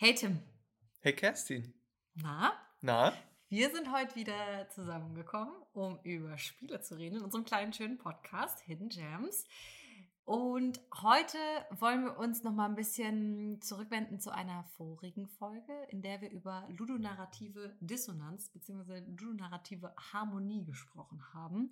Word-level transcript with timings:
Hey 0.00 0.14
Tim. 0.14 0.38
Hey 1.00 1.12
Kerstin. 1.12 1.74
Na? 2.14 2.52
Na? 2.82 3.12
Wir 3.48 3.68
sind 3.74 3.90
heute 3.90 4.14
wieder 4.14 4.68
zusammengekommen, 4.70 5.52
um 5.72 5.98
über 6.04 6.38
Spiele 6.38 6.80
zu 6.80 6.96
reden 6.96 7.16
in 7.16 7.24
unserem 7.24 7.44
kleinen 7.44 7.72
schönen 7.72 7.98
Podcast 7.98 8.60
Hidden 8.60 8.90
Gems. 8.90 9.44
Und 10.24 10.80
heute 11.02 11.38
wollen 11.80 12.04
wir 12.04 12.16
uns 12.16 12.44
noch 12.44 12.52
mal 12.52 12.66
ein 12.66 12.76
bisschen 12.76 13.60
zurückwenden 13.60 14.20
zu 14.20 14.30
einer 14.30 14.62
vorigen 14.76 15.26
Folge, 15.26 15.72
in 15.88 16.00
der 16.00 16.20
wir 16.20 16.30
über 16.30 16.68
ludonarrative 16.68 17.76
Dissonanz 17.80 18.50
bzw. 18.50 19.00
ludonarrative 19.00 19.92
Harmonie 20.12 20.64
gesprochen 20.64 21.24
haben 21.34 21.70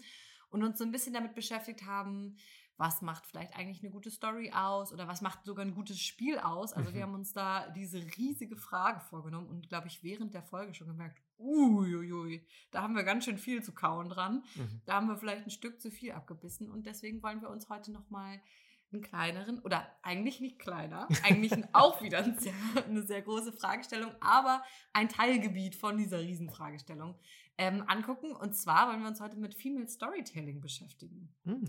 und 0.50 0.64
uns 0.64 0.78
so 0.78 0.84
ein 0.84 0.90
bisschen 0.90 1.14
damit 1.14 1.36
beschäftigt 1.36 1.84
haben, 1.86 2.38
was 2.76 3.00
macht 3.00 3.26
vielleicht 3.26 3.56
eigentlich 3.56 3.82
eine 3.82 3.90
gute 3.90 4.10
Story 4.10 4.52
aus 4.52 4.92
oder 4.92 5.08
was 5.08 5.22
macht 5.22 5.44
sogar 5.44 5.64
ein 5.64 5.74
gutes 5.74 6.00
Spiel 6.00 6.38
aus. 6.38 6.72
Also 6.72 6.90
mhm. 6.90 6.94
wir 6.94 7.02
haben 7.02 7.14
uns 7.14 7.32
da 7.32 7.70
diese 7.70 7.98
riesige 8.16 8.56
Frage 8.56 9.00
vorgenommen 9.00 9.48
und 9.48 9.68
glaube 9.68 9.88
ich 9.88 10.02
während 10.02 10.34
der 10.34 10.42
Folge 10.42 10.74
schon 10.74 10.88
gemerkt, 10.88 11.22
uiuiui, 11.38 12.46
da 12.70 12.82
haben 12.82 12.94
wir 12.94 13.04
ganz 13.04 13.24
schön 13.24 13.38
viel 13.38 13.62
zu 13.62 13.72
kauen 13.72 14.08
dran. 14.08 14.44
Mhm. 14.54 14.80
Da 14.84 14.94
haben 14.94 15.08
wir 15.08 15.16
vielleicht 15.16 15.46
ein 15.46 15.50
Stück 15.50 15.80
zu 15.80 15.90
viel 15.90 16.12
abgebissen 16.12 16.70
und 16.70 16.86
deswegen 16.86 17.22
wollen 17.22 17.40
wir 17.40 17.50
uns 17.50 17.68
heute 17.68 17.92
noch 17.92 18.10
mal 18.10 18.40
einen 18.92 19.02
kleineren 19.02 19.58
oder 19.60 19.86
eigentlich 20.02 20.40
nicht 20.40 20.58
kleiner, 20.58 21.08
eigentlich 21.24 21.52
auch 21.72 22.02
wieder 22.02 22.18
ein 22.18 22.38
sehr, 22.38 22.54
eine 22.86 23.02
sehr 23.02 23.22
große 23.22 23.52
Fragestellung, 23.52 24.12
aber 24.20 24.62
ein 24.92 25.08
Teilgebiet 25.08 25.74
von 25.74 25.96
dieser 25.96 26.20
Riesenfragestellung 26.20 27.16
ähm, 27.58 27.84
angucken. 27.86 28.32
Und 28.32 28.54
zwar 28.54 28.88
wollen 28.88 29.00
wir 29.00 29.08
uns 29.08 29.20
heute 29.20 29.36
mit 29.36 29.54
Female 29.54 29.88
Storytelling 29.88 30.60
beschäftigen. 30.60 31.34
Mhm. 31.44 31.64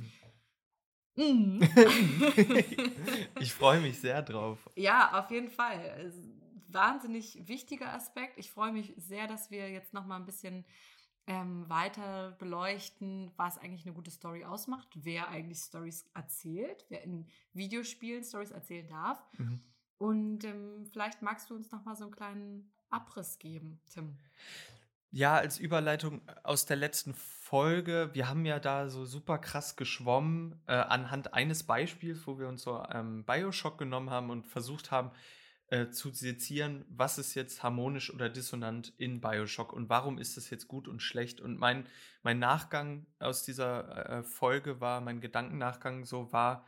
Mm. 1.17 1.61
ich 3.39 3.53
freue 3.53 3.81
mich 3.81 3.99
sehr 3.99 4.21
drauf. 4.21 4.69
Ja, 4.75 5.19
auf 5.19 5.31
jeden 5.31 5.49
Fall. 5.49 6.11
Wahnsinnig 6.67 7.47
wichtiger 7.47 7.93
Aspekt. 7.93 8.37
Ich 8.37 8.51
freue 8.51 8.71
mich 8.71 8.93
sehr, 8.97 9.27
dass 9.27 9.51
wir 9.51 9.69
jetzt 9.69 9.93
noch 9.93 10.05
mal 10.05 10.17
ein 10.17 10.25
bisschen 10.25 10.63
ähm, 11.25 11.67
weiter 11.67 12.31
beleuchten, 12.39 13.31
was 13.35 13.57
eigentlich 13.57 13.85
eine 13.85 13.93
gute 13.93 14.11
Story 14.11 14.45
ausmacht, 14.45 14.87
wer 14.95 15.27
eigentlich 15.27 15.59
Stories 15.59 16.09
erzählt, 16.13 16.85
wer 16.89 17.03
in 17.03 17.27
Videospielen 17.53 18.23
Stories 18.23 18.51
erzählen 18.51 18.87
darf. 18.87 19.21
Mhm. 19.37 19.59
Und 19.97 20.43
ähm, 20.45 20.85
vielleicht 20.91 21.21
magst 21.21 21.49
du 21.49 21.55
uns 21.55 21.71
noch 21.71 21.83
mal 21.83 21.95
so 21.95 22.05
einen 22.05 22.15
kleinen 22.15 22.71
Abriss 22.89 23.39
geben, 23.39 23.81
Tim. 23.91 24.17
Ja, 25.11 25.35
als 25.35 25.57
Überleitung 25.57 26.21
aus 26.43 26.65
der 26.65 26.77
letzten 26.77 27.13
Folge, 27.13 28.09
wir 28.13 28.27
haben 28.27 28.45
ja 28.45 28.59
da 28.59 28.89
so 28.89 29.05
super 29.05 29.37
krass 29.37 29.77
geschwommen 29.77 30.61
äh, 30.67 30.73
anhand 30.73 31.33
eines 31.33 31.63
Beispiels, 31.63 32.27
wo 32.27 32.37
wir 32.39 32.49
uns 32.49 32.63
so 32.63 32.83
ähm, 32.91 33.23
Bioshock 33.23 33.77
genommen 33.77 34.09
haben 34.09 34.29
und 34.29 34.47
versucht 34.47 34.91
haben 34.91 35.11
äh, 35.69 35.89
zu 35.89 36.11
sezieren, 36.11 36.83
was 36.89 37.17
ist 37.17 37.35
jetzt 37.35 37.63
harmonisch 37.63 38.13
oder 38.13 38.29
dissonant 38.29 38.93
in 38.97 39.21
Bioshock 39.21 39.71
und 39.71 39.87
warum 39.87 40.17
ist 40.17 40.35
es 40.37 40.49
jetzt 40.49 40.67
gut 40.67 40.89
und 40.89 41.01
schlecht. 41.01 41.39
Und 41.39 41.57
mein, 41.57 41.85
mein 42.21 42.39
Nachgang 42.39 43.05
aus 43.19 43.43
dieser 43.43 44.09
äh, 44.09 44.23
Folge 44.23 44.81
war, 44.81 44.99
mein 44.99 45.21
Gedankennachgang 45.21 46.03
so 46.05 46.33
war, 46.33 46.65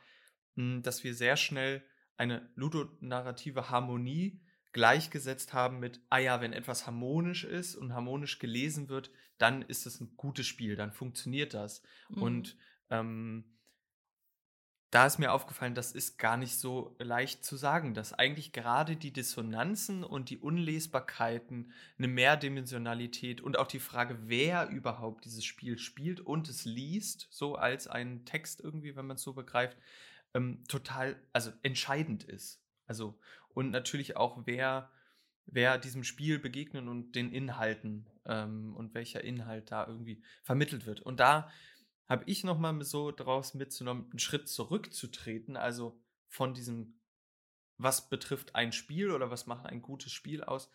mh, 0.56 0.76
hm, 0.76 0.84
dass 0.84 1.04
wir 1.04 1.14
sehr 1.14 1.36
schnell 1.36 1.84
eine 2.16 2.50
ludonarrative 2.56 3.70
Harmonie 3.70 4.42
gleichgesetzt 4.72 5.54
haben 5.54 5.80
mit, 5.80 6.02
ah 6.10 6.20
ja, 6.20 6.42
wenn 6.42 6.54
etwas 6.54 6.86
harmonisch 6.86 7.44
ist 7.44 7.76
und 7.76 7.94
harmonisch 7.94 8.40
gelesen 8.40 8.90
wird, 8.90 9.12
dann 9.38 9.62
ist 9.64 9.86
es 9.86 10.00
ein 10.00 10.16
gutes 10.16 10.46
Spiel, 10.46 10.76
dann 10.76 10.92
funktioniert 10.92 11.54
das. 11.54 11.82
Mhm. 12.10 12.22
Und 12.22 12.58
ähm, 12.90 13.44
da 14.92 15.06
ist 15.06 15.20
mir 15.20 15.32
aufgefallen, 15.32 15.76
das 15.76 15.92
ist 15.92 16.18
gar 16.18 16.36
nicht 16.36 16.58
so 16.58 16.96
leicht 16.98 17.46
zu 17.46 17.58
sagen, 17.58 17.94
dass 17.94 18.14
eigentlich 18.14 18.54
gerade 18.54 18.96
die 18.96 19.14
Dissonanzen 19.14 20.04
und 20.04 20.32
die 20.32 20.40
Unlesbarkeiten, 20.40 21.72
eine 21.98 22.08
Mehrdimensionalität 22.08 23.40
und 23.40 23.58
auch 23.58 23.68
die 23.68 23.80
Frage, 23.80 24.18
wer 24.26 24.70
überhaupt 24.70 25.26
dieses 25.26 25.46
Spiel 25.46 25.78
spielt 25.78 26.22
und 26.22 26.50
es 26.50 26.66
liest, 26.66 27.28
so 27.30 27.56
als 27.56 27.88
einen 27.88 28.26
Text 28.26 28.62
irgendwie, 28.62 28.96
wenn 28.96 29.06
man 29.06 29.18
es 29.18 29.24
so 29.24 29.34
begreift, 29.34 29.78
ähm, 30.34 30.64
total, 30.68 31.22
also 31.34 31.52
entscheidend 31.62 32.24
ist. 32.24 32.60
Also, 32.88 33.20
und 33.60 33.72
natürlich 33.72 34.16
auch, 34.16 34.44
wer, 34.46 34.90
wer 35.46 35.78
diesem 35.78 36.06
Spiel 36.06 36.40
begegnen 36.40 36.88
und 36.88 37.12
den 37.12 37.30
Inhalten 37.30 38.08
ähm, 38.26 38.74
und 38.74 38.94
welcher 38.94 39.22
Inhalt 39.22 39.70
da 39.70 39.86
irgendwie 39.86 40.24
vermittelt 40.44 40.86
wird. 40.86 41.02
Und 41.02 41.20
da 41.20 41.52
habe 42.08 42.24
ich 42.26 42.46
nochmal 42.46 42.82
so 42.86 43.12
daraus 43.12 43.56
mitzunommen, 43.56 44.10
einen 44.12 44.20
Schritt 44.20 44.48
zurückzutreten, 44.48 45.58
also 45.58 46.00
von 46.30 46.54
diesem, 46.54 47.02
was 47.78 48.08
betrifft 48.08 48.56
ein 48.56 48.72
Spiel 48.72 49.12
oder 49.12 49.30
was 49.30 49.46
macht 49.46 49.66
ein 49.66 49.82
gutes 49.82 50.14
Spiel 50.14 50.42
aus, 50.42 50.72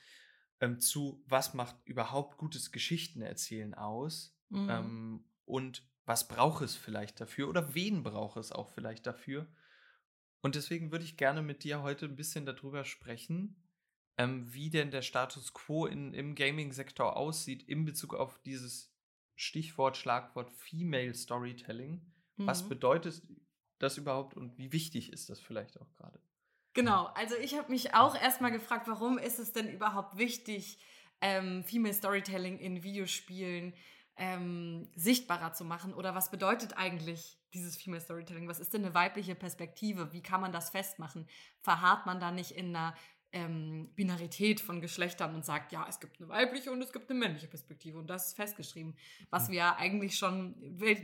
ähm, 0.60 0.78
zu, 0.78 1.24
was 1.26 1.54
macht 1.54 1.76
überhaupt 1.86 2.36
gutes 2.36 2.70
Geschichtenerzählen 2.70 3.72
aus 3.72 4.36
mhm. 4.50 4.68
ähm, 4.68 5.24
und 5.46 5.88
was 6.04 6.28
braucht 6.28 6.62
es 6.62 6.76
vielleicht 6.76 7.18
dafür 7.18 7.48
oder 7.48 7.74
wen 7.74 8.02
braucht 8.02 8.36
es 8.36 8.52
auch 8.52 8.68
vielleicht 8.68 9.06
dafür 9.06 9.48
und 10.44 10.56
deswegen 10.56 10.92
würde 10.92 11.06
ich 11.06 11.16
gerne 11.16 11.40
mit 11.40 11.64
dir 11.64 11.82
heute 11.82 12.04
ein 12.04 12.16
bisschen 12.16 12.44
darüber 12.44 12.84
sprechen, 12.84 13.56
ähm, 14.18 14.52
wie 14.52 14.68
denn 14.68 14.90
der 14.90 15.00
Status 15.00 15.54
quo 15.54 15.86
in, 15.86 16.12
im 16.12 16.34
Gaming-Sektor 16.34 17.16
aussieht 17.16 17.62
in 17.62 17.86
Bezug 17.86 18.12
auf 18.12 18.38
dieses 18.42 18.94
Stichwort, 19.36 19.96
Schlagwort 19.96 20.50
Female 20.50 21.14
Storytelling. 21.14 22.12
Mhm. 22.36 22.46
Was 22.46 22.68
bedeutet 22.68 23.22
das 23.78 23.96
überhaupt 23.96 24.36
und 24.36 24.58
wie 24.58 24.70
wichtig 24.70 25.14
ist 25.14 25.30
das 25.30 25.40
vielleicht 25.40 25.80
auch 25.80 25.90
gerade? 25.94 26.20
Genau, 26.74 27.06
also 27.14 27.36
ich 27.36 27.56
habe 27.56 27.72
mich 27.72 27.94
auch 27.94 28.14
erstmal 28.14 28.52
gefragt, 28.52 28.86
warum 28.86 29.16
ist 29.16 29.38
es 29.38 29.54
denn 29.54 29.72
überhaupt 29.72 30.18
wichtig, 30.18 30.78
ähm, 31.22 31.64
Female 31.64 31.94
Storytelling 31.94 32.58
in 32.58 32.82
Videospielen 32.82 33.72
ähm, 34.16 34.90
sichtbarer 34.94 35.54
zu 35.54 35.64
machen? 35.64 35.94
Oder 35.94 36.14
was 36.14 36.30
bedeutet 36.30 36.76
eigentlich 36.76 37.38
dieses 37.54 37.76
Female 37.76 38.00
Storytelling? 38.00 38.48
Was 38.48 38.60
ist 38.60 38.74
denn 38.74 38.84
eine 38.84 38.94
weibliche 38.94 39.34
Perspektive? 39.34 40.12
Wie 40.12 40.22
kann 40.22 40.40
man 40.40 40.52
das 40.52 40.70
festmachen? 40.70 41.26
Verharrt 41.60 42.06
man 42.06 42.20
da 42.20 42.30
nicht 42.30 42.52
in 42.52 42.74
einer 42.74 42.94
ähm, 43.34 43.90
Binarität 43.96 44.60
von 44.60 44.80
Geschlechtern 44.80 45.34
und 45.34 45.44
sagt, 45.44 45.72
ja, 45.72 45.84
es 45.88 45.98
gibt 45.98 46.20
eine 46.20 46.28
weibliche 46.28 46.70
und 46.70 46.80
es 46.80 46.92
gibt 46.92 47.10
eine 47.10 47.18
männliche 47.18 47.48
Perspektive 47.48 47.98
und 47.98 48.06
das 48.06 48.28
ist 48.28 48.36
festgeschrieben. 48.36 48.94
Was 49.28 49.48
mhm. 49.48 49.52
wir 49.52 49.76
eigentlich 49.76 50.16
schon, 50.16 50.54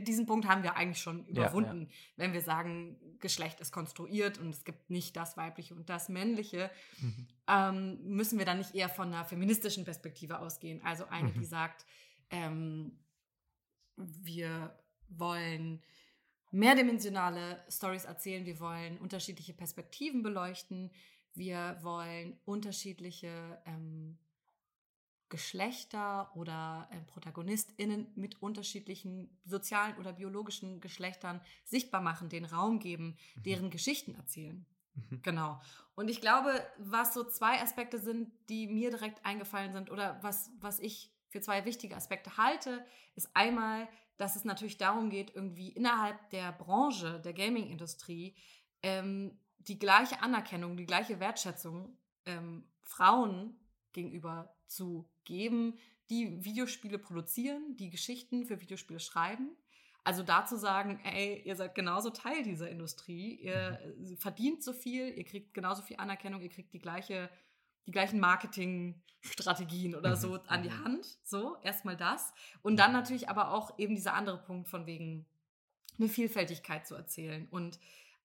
diesen 0.05 0.25
Punkt 0.25 0.47
haben 0.47 0.63
wir 0.63 0.77
eigentlich 0.77 1.01
schon 1.01 1.25
überwunden, 1.25 1.81
ja, 1.81 1.87
ja. 1.87 1.93
wenn 2.15 2.33
wir 2.33 2.41
sagen, 2.41 2.97
Geschlecht 3.19 3.59
ist 3.59 3.73
konstruiert 3.73 4.37
und 4.37 4.49
es 4.49 4.63
gibt 4.63 4.89
nicht 4.89 5.17
das 5.17 5.35
weibliche 5.35 5.75
und 5.75 5.89
das 5.89 6.07
männliche, 6.07 6.71
mhm. 7.01 7.27
ähm, 7.49 7.99
müssen 8.03 8.39
wir 8.39 8.45
dann 8.45 8.59
nicht 8.59 8.73
eher 8.73 8.89
von 8.89 9.09
einer 9.09 9.25
feministischen 9.25 9.83
Perspektive 9.83 10.39
ausgehen. 10.39 10.81
Also 10.85 11.05
eine, 11.07 11.29
mhm. 11.29 11.33
die 11.33 11.45
sagt, 11.45 11.85
ähm, 12.29 12.97
wir 13.97 14.73
wollen 15.09 15.83
mehrdimensionale 16.51 17.63
Stories 17.69 18.05
erzählen, 18.05 18.45
wir 18.45 18.59
wollen 18.59 18.97
unterschiedliche 18.99 19.53
Perspektiven 19.53 20.21
beleuchten, 20.21 20.91
wir 21.33 21.77
wollen 21.81 22.37
unterschiedliche 22.45 23.61
ähm, 23.65 24.17
Geschlechter 25.29 26.29
oder 26.35 26.89
äh, 26.91 26.99
ProtagonistInnen 27.01 28.07
mit 28.15 28.41
unterschiedlichen 28.41 29.39
sozialen 29.45 29.97
oder 29.97 30.11
biologischen 30.13 30.81
Geschlechtern 30.81 31.41
sichtbar 31.63 32.01
machen, 32.01 32.27
den 32.27 32.45
Raum 32.45 32.79
geben, 32.79 33.17
mhm. 33.35 33.43
deren 33.43 33.69
Geschichten 33.69 34.13
erzählen. 34.13 34.65
Mhm. 34.93 35.21
Genau. 35.21 35.61
Und 35.95 36.09
ich 36.09 36.19
glaube, 36.19 36.51
was 36.77 37.13
so 37.13 37.23
zwei 37.23 37.61
Aspekte 37.61 37.97
sind, 37.97 38.29
die 38.49 38.67
mir 38.67 38.91
direkt 38.91 39.25
eingefallen 39.25 39.71
sind 39.71 39.89
oder 39.89 40.21
was, 40.21 40.51
was 40.59 40.79
ich 40.79 41.13
für 41.31 41.41
zwei 41.41 41.65
wichtige 41.65 41.95
Aspekte 41.95 42.37
halte, 42.37 42.85
ist 43.15 43.29
einmal 43.33 43.87
dass 44.21 44.35
es 44.35 44.45
natürlich 44.45 44.77
darum 44.77 45.09
geht, 45.09 45.35
irgendwie 45.35 45.69
innerhalb 45.69 46.29
der 46.29 46.51
Branche, 46.51 47.19
der 47.21 47.33
Gaming-Industrie, 47.33 48.35
ähm, 48.83 49.39
die 49.57 49.79
gleiche 49.79 50.21
Anerkennung, 50.21 50.77
die 50.77 50.85
gleiche 50.85 51.19
Wertschätzung 51.19 51.97
ähm, 52.27 52.63
Frauen 52.83 53.59
gegenüber 53.93 54.55
zu 54.67 55.09
geben, 55.25 55.79
die 56.11 56.45
Videospiele 56.45 56.99
produzieren, 56.99 57.75
die 57.77 57.89
Geschichten 57.89 58.45
für 58.45 58.61
Videospiele 58.61 58.99
schreiben. 58.99 59.57
Also 60.03 60.21
dazu 60.21 60.55
sagen, 60.55 60.99
ey, 61.03 61.41
ihr 61.43 61.55
seid 61.55 61.73
genauso 61.73 62.11
Teil 62.11 62.43
dieser 62.43 62.69
Industrie, 62.69 63.35
ihr 63.35 63.79
mhm. 63.97 64.17
verdient 64.17 64.63
so 64.63 64.71
viel, 64.71 65.17
ihr 65.17 65.23
kriegt 65.23 65.55
genauso 65.55 65.81
viel 65.81 65.97
Anerkennung, 65.97 66.41
ihr 66.41 66.49
kriegt 66.49 66.73
die 66.73 66.79
gleiche 66.79 67.27
die 67.85 67.91
gleichen 67.91 68.19
Marketingstrategien 68.19 69.95
oder 69.95 70.15
so 70.15 70.33
mhm, 70.33 70.39
an 70.47 70.63
die 70.63 70.69
mhm. 70.69 70.83
Hand. 70.83 71.17
So, 71.23 71.57
erstmal 71.63 71.97
das. 71.97 72.33
Und 72.61 72.77
dann 72.77 72.93
natürlich 72.93 73.29
aber 73.29 73.53
auch 73.53 73.77
eben 73.77 73.95
dieser 73.95 74.13
andere 74.13 74.37
Punkt 74.37 74.69
von 74.69 74.85
wegen 74.85 75.25
eine 75.97 76.09
Vielfältigkeit 76.09 76.87
zu 76.87 76.95
erzählen 76.95 77.47
und 77.49 77.79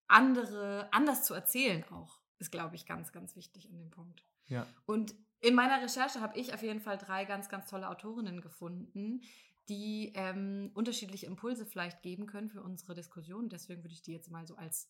andere, 0.08 0.88
anders 0.92 1.24
zu 1.24 1.34
erzählen 1.34 1.84
auch, 1.90 2.20
ist, 2.38 2.52
glaube 2.52 2.76
ich, 2.76 2.86
ganz, 2.86 3.12
ganz 3.12 3.34
wichtig 3.36 3.68
an 3.70 3.78
dem 3.78 3.90
Punkt. 3.90 4.24
Ja. 4.46 4.66
Und 4.86 5.14
in 5.40 5.54
meiner 5.54 5.82
Recherche 5.82 6.20
habe 6.20 6.38
ich 6.38 6.54
auf 6.54 6.62
jeden 6.62 6.80
Fall 6.80 6.98
drei 6.98 7.24
ganz, 7.24 7.48
ganz 7.48 7.68
tolle 7.68 7.88
Autorinnen 7.88 8.40
gefunden, 8.40 9.22
die 9.68 10.12
ähm, 10.14 10.70
unterschiedliche 10.74 11.26
Impulse 11.26 11.66
vielleicht 11.66 12.02
geben 12.02 12.26
können 12.26 12.48
für 12.48 12.62
unsere 12.62 12.94
Diskussion. 12.94 13.48
Deswegen 13.48 13.82
würde 13.82 13.94
ich 13.94 14.02
die 14.02 14.12
jetzt 14.12 14.30
mal 14.30 14.46
so 14.46 14.56
als 14.56 14.88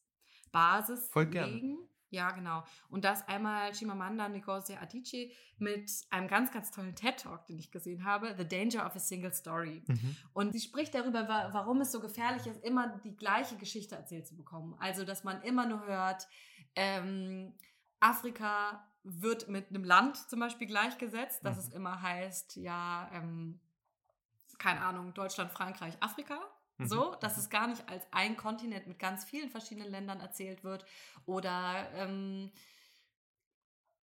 Basis 0.52 1.08
Voll 1.08 1.24
legen. 1.24 1.78
Ja, 2.10 2.30
genau. 2.30 2.62
Und 2.88 3.04
das 3.04 3.26
einmal 3.26 3.72
Chimamanda 3.72 4.28
Ngozi 4.28 4.76
Adichie 4.76 5.32
mit 5.58 5.90
einem 6.10 6.28
ganz, 6.28 6.52
ganz 6.52 6.70
tollen 6.70 6.94
TED-Talk, 6.94 7.46
den 7.46 7.58
ich 7.58 7.70
gesehen 7.70 8.04
habe, 8.04 8.34
The 8.36 8.46
Danger 8.46 8.86
of 8.86 8.94
a 8.94 8.98
Single 8.98 9.32
Story. 9.32 9.82
Mhm. 9.86 10.16
Und 10.32 10.52
sie 10.52 10.60
spricht 10.60 10.94
darüber, 10.94 11.26
warum 11.28 11.80
es 11.80 11.90
so 11.90 12.00
gefährlich 12.00 12.46
ist, 12.46 12.62
immer 12.64 12.98
die 13.04 13.16
gleiche 13.16 13.56
Geschichte 13.56 13.96
erzählt 13.96 14.26
zu 14.26 14.36
bekommen. 14.36 14.76
Also, 14.78 15.04
dass 15.04 15.24
man 15.24 15.42
immer 15.42 15.66
nur 15.66 15.84
hört, 15.86 16.28
ähm, 16.76 17.54
Afrika 17.98 18.86
wird 19.02 19.48
mit 19.48 19.70
einem 19.70 19.84
Land 19.84 20.16
zum 20.16 20.40
Beispiel 20.40 20.66
gleichgesetzt, 20.66 21.44
dass 21.44 21.56
mhm. 21.56 21.62
es 21.62 21.68
immer 21.70 22.02
heißt, 22.02 22.56
ja, 22.56 23.10
ähm, 23.12 23.60
keine 24.58 24.80
Ahnung, 24.80 25.12
Deutschland, 25.14 25.50
Frankreich, 25.52 25.94
Afrika. 26.00 26.38
Mhm. 26.78 26.86
So, 26.86 27.14
dass 27.16 27.36
es 27.38 27.50
gar 27.50 27.66
nicht 27.66 27.88
als 27.88 28.04
ein 28.10 28.36
Kontinent 28.36 28.86
mit 28.86 28.98
ganz 28.98 29.24
vielen 29.24 29.48
verschiedenen 29.48 29.90
Ländern 29.90 30.20
erzählt 30.20 30.64
wird. 30.64 30.84
Oder 31.24 31.90
ähm, 31.94 32.50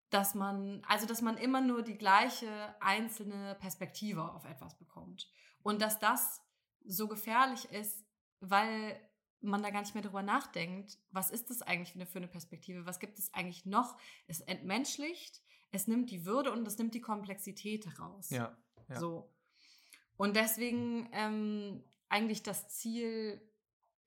dass 0.09 0.35
man, 0.35 0.83
also 0.87 1.05
dass 1.07 1.21
man 1.21 1.37
immer 1.37 1.61
nur 1.61 1.81
die 1.81 1.97
gleiche 1.97 2.75
einzelne 2.79 3.55
Perspektive 3.55 4.31
auf 4.31 4.45
etwas 4.45 4.77
bekommt. 4.77 5.31
Und 5.63 5.81
dass 5.81 5.99
das 5.99 6.41
so 6.85 7.07
gefährlich 7.07 7.65
ist, 7.71 8.05
weil 8.39 8.99
man 9.41 9.61
da 9.61 9.71
gar 9.71 9.81
nicht 9.81 9.93
mehr 9.93 10.03
drüber 10.03 10.23
nachdenkt, 10.23 10.99
was 11.11 11.31
ist 11.31 11.49
das 11.49 11.61
eigentlich 11.61 12.07
für 12.07 12.19
eine 12.19 12.27
Perspektive, 12.27 12.85
was 12.85 12.99
gibt 12.99 13.19
es 13.19 13.33
eigentlich 13.33 13.65
noch? 13.65 13.97
Es 14.27 14.39
entmenschlicht, 14.41 15.41
es 15.71 15.87
nimmt 15.87 16.11
die 16.11 16.25
Würde 16.25 16.51
und 16.51 16.67
es 16.67 16.77
nimmt 16.77 16.93
die 16.93 17.01
Komplexität 17.01 17.85
heraus. 17.85 18.29
Ja. 18.29 18.55
ja. 18.87 18.99
So. 18.99 19.33
Und 20.15 20.35
deswegen 20.35 21.09
ähm, 21.11 21.83
eigentlich 22.13 22.43
das 22.43 22.69
Ziel, 22.69 23.41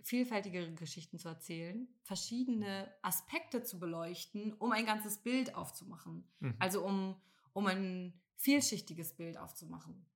vielfältigere 0.01 0.73
Geschichten 0.75 1.19
zu 1.19 1.29
erzählen, 1.29 1.89
verschiedene 2.05 2.89
Aspekte 3.03 3.65
zu 3.65 3.81
beleuchten, 3.81 4.53
um 4.55 4.71
ein 4.71 4.87
ganzes 4.87 5.19
Bild 5.19 5.57
aufzumachen. 5.57 6.25
Mhm. 6.39 6.55
Also 6.61 6.85
um, 6.85 7.21
um 7.53 7.67
ein 7.67 8.13
vielschichtiges 8.37 9.17
Bild 9.17 9.37
aufzumachen. 9.37 10.07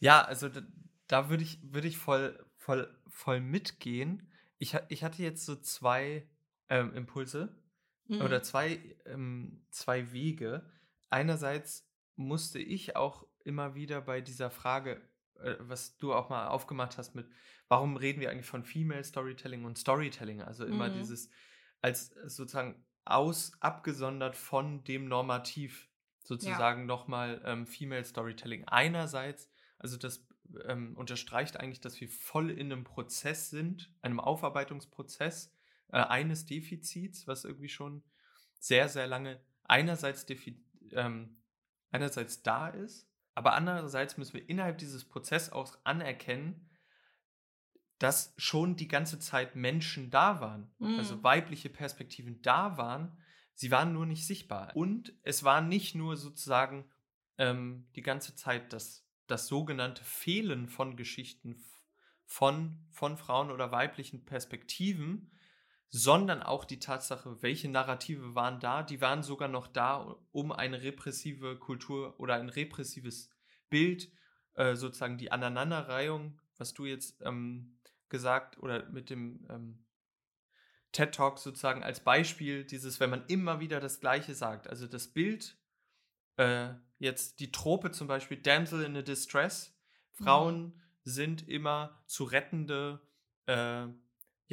Ja, 0.00 0.22
also 0.22 0.48
da, 0.48 0.62
da 1.06 1.30
würde 1.30 1.44
ich, 1.44 1.60
würd 1.62 1.84
ich 1.84 1.98
voll, 1.98 2.44
voll, 2.56 2.92
voll 3.06 3.40
mitgehen. 3.40 4.28
Ich, 4.58 4.76
ich 4.88 5.04
hatte 5.04 5.22
jetzt 5.22 5.46
so 5.46 5.54
zwei 5.54 6.28
ähm, 6.68 6.92
Impulse 6.94 7.56
mhm. 8.08 8.22
oder 8.22 8.42
zwei, 8.42 8.80
ähm, 9.06 9.64
zwei 9.70 10.10
Wege. 10.10 10.68
Einerseits 11.10 11.88
musste 12.16 12.58
ich 12.58 12.96
auch 12.96 13.24
immer 13.44 13.76
wieder 13.76 14.00
bei 14.00 14.20
dieser 14.20 14.50
Frage 14.50 15.00
äh, 15.40 15.56
was 15.60 15.96
du 15.98 16.14
auch 16.14 16.28
mal 16.28 16.48
aufgemacht 16.48 16.98
hast 16.98 17.14
mit, 17.14 17.26
warum 17.68 17.96
reden 17.96 18.20
wir 18.20 18.30
eigentlich 18.30 18.46
von 18.46 18.64
Female 18.64 19.04
Storytelling 19.04 19.64
und 19.64 19.78
Storytelling? 19.78 20.42
Also 20.42 20.64
immer 20.64 20.88
mhm. 20.88 20.94
dieses 20.94 21.30
als 21.80 22.14
sozusagen 22.26 22.82
aus, 23.04 23.52
abgesondert 23.60 24.36
von 24.36 24.84
dem 24.84 25.06
Normativ 25.06 25.88
sozusagen 26.20 26.80
ja. 26.82 26.86
nochmal 26.86 27.42
ähm, 27.44 27.66
Female 27.66 28.04
Storytelling. 28.04 28.64
Einerseits, 28.66 29.50
also 29.78 29.98
das 29.98 30.26
ähm, 30.66 30.96
unterstreicht 30.96 31.58
eigentlich, 31.58 31.80
dass 31.80 32.00
wir 32.00 32.08
voll 32.08 32.50
in 32.50 32.72
einem 32.72 32.84
Prozess 32.84 33.50
sind, 33.50 33.92
einem 34.00 34.20
Aufarbeitungsprozess 34.20 35.52
äh, 35.88 35.98
eines 35.98 36.46
Defizits, 36.46 37.26
was 37.26 37.44
irgendwie 37.44 37.68
schon 37.68 38.02
sehr, 38.58 38.88
sehr 38.88 39.06
lange 39.06 39.40
einerseits, 39.64 40.26
ähm, 40.92 41.36
einerseits 41.90 42.42
da 42.42 42.68
ist 42.68 43.10
aber 43.34 43.54
andererseits 43.54 44.16
müssen 44.16 44.34
wir 44.34 44.48
innerhalb 44.48 44.78
dieses 44.78 45.04
Prozesses 45.04 45.52
auch 45.52 45.76
anerkennen, 45.84 46.70
dass 47.98 48.34
schon 48.36 48.76
die 48.76 48.88
ganze 48.88 49.18
Zeit 49.18 49.56
Menschen 49.56 50.10
da 50.10 50.40
waren, 50.40 50.72
also 50.78 50.92
mhm. 50.92 50.98
also 50.98 51.22
weibliche 51.22 51.70
Perspektiven 51.70 52.42
da 52.42 52.76
waren. 52.76 53.16
Sie 53.54 53.70
waren 53.70 53.92
nur 53.92 54.06
nicht 54.06 54.26
sichtbar. 54.26 54.74
Und 54.74 55.12
es 55.22 55.44
war 55.44 55.60
nicht 55.60 55.94
nur 55.94 56.16
sozusagen 56.16 56.90
ähm, 57.38 57.88
die 57.94 58.02
ganze 58.02 58.34
Zeit 58.34 58.72
das, 58.72 59.08
das 59.26 59.46
sogenannte 59.46 60.02
Fehlen 60.02 60.68
von 60.68 60.96
Geschichten 60.96 61.64
von, 62.26 62.84
von 62.90 63.16
Frauen 63.16 63.50
oder 63.50 63.70
weiblichen 63.70 64.24
Perspektiven, 64.24 65.30
sondern 65.96 66.42
auch 66.42 66.64
die 66.64 66.80
Tatsache, 66.80 67.40
welche 67.40 67.68
Narrative 67.68 68.34
waren 68.34 68.58
da, 68.58 68.82
die 68.82 69.00
waren 69.00 69.22
sogar 69.22 69.46
noch 69.46 69.68
da, 69.68 70.16
um 70.32 70.50
eine 70.50 70.82
repressive 70.82 71.56
Kultur 71.56 72.18
oder 72.18 72.34
ein 72.34 72.48
repressives 72.48 73.30
Bild, 73.70 74.10
äh, 74.54 74.74
sozusagen 74.74 75.18
die 75.18 75.30
Aneinanderreihung, 75.30 76.40
was 76.58 76.74
du 76.74 76.84
jetzt 76.84 77.22
ähm, 77.24 77.78
gesagt 78.08 78.58
oder 78.58 78.88
mit 78.90 79.08
dem 79.08 79.46
ähm, 79.48 79.84
TED 80.90 81.14
Talk 81.14 81.38
sozusagen 81.38 81.84
als 81.84 82.00
Beispiel, 82.00 82.64
dieses, 82.64 82.98
wenn 82.98 83.10
man 83.10 83.24
immer 83.28 83.60
wieder 83.60 83.78
das 83.78 84.00
Gleiche 84.00 84.34
sagt, 84.34 84.66
also 84.66 84.88
das 84.88 85.06
Bild, 85.06 85.56
äh, 86.38 86.70
jetzt 86.98 87.38
die 87.38 87.52
Trope 87.52 87.92
zum 87.92 88.08
Beispiel, 88.08 88.38
Damsel 88.38 88.82
in 88.82 88.96
a 88.96 89.02
Distress, 89.02 89.78
Frauen 90.10 90.64
mhm. 90.64 90.80
sind 91.04 91.48
immer 91.48 92.02
zu 92.06 92.24
rettende, 92.24 93.00
äh, 93.46 93.86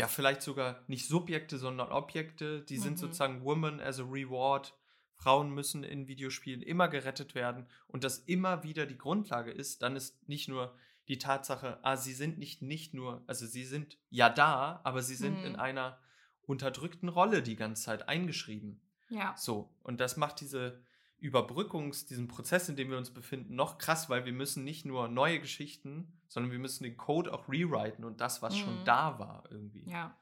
ja, 0.01 0.07
vielleicht 0.07 0.42
sogar 0.42 0.83
nicht 0.88 1.07
Subjekte, 1.07 1.57
sondern 1.57 1.92
Objekte. 1.92 2.62
Die 2.63 2.77
mhm. 2.77 2.81
sind 2.81 3.00
sozusagen 3.00 3.44
Woman 3.44 3.80
as 3.80 4.00
a 4.00 4.03
Reward. 4.03 4.74
Frauen 5.15 5.51
müssen 5.51 5.83
in 5.83 6.07
Videospielen 6.07 6.63
immer 6.63 6.88
gerettet 6.88 7.36
werden 7.36 7.68
und 7.88 8.03
das 8.03 8.18
immer 8.18 8.63
wieder 8.63 8.88
die 8.88 8.98
Grundlage 8.98 9.51
ist, 9.51 9.83
dann 9.83 9.95
ist 9.95 10.27
nicht 10.27 10.50
nur 10.50 10.75
die 11.07 11.19
Tatsache, 11.19 11.77
ah, 11.83 11.95
sie 11.95 12.13
sind 12.13 12.39
nicht, 12.39 12.63
nicht 12.63 12.95
nur, 12.95 13.24
also 13.27 13.45
sie 13.45 13.65
sind 13.65 14.00
ja 14.09 14.30
da, 14.30 14.81
aber 14.83 15.03
sie 15.03 15.13
sind 15.13 15.39
mhm. 15.39 15.45
in 15.45 15.56
einer 15.57 16.00
unterdrückten 16.42 17.07
Rolle 17.07 17.44
die 17.44 17.56
ganze 17.56 17.83
Zeit 17.83 18.09
eingeschrieben. 18.09 18.81
Ja. 19.09 19.36
So, 19.38 19.69
und 19.83 20.00
das 20.00 20.18
macht 20.18 20.42
diese 20.42 20.81
Überbrückungs-, 21.22 22.08
diesen 22.08 22.28
Prozess, 22.28 22.68
in 22.70 22.76
dem 22.76 22.90
wir 22.90 22.98
uns 22.98 23.12
befinden, 23.12 23.56
noch 23.56 23.78
krass, 23.78 24.10
weil 24.10 24.26
wir 24.26 24.34
müssen 24.34 24.64
nicht 24.64 24.86
nur 24.86 25.08
neue 25.08 25.40
Geschichten, 25.40 26.12
sondern 26.28 26.52
wir 26.52 26.60
müssen 26.60 26.84
den 26.84 26.98
Code 26.98 27.34
auch 27.34 27.48
rewriten 27.48 28.04
und 28.06 28.22
das, 28.22 28.42
was 28.42 28.56
mhm. 28.56 28.60
schon 28.60 28.86
da 28.86 29.20
war, 29.20 29.44
irgendwie. 29.50 29.90
Ja. 29.90 30.18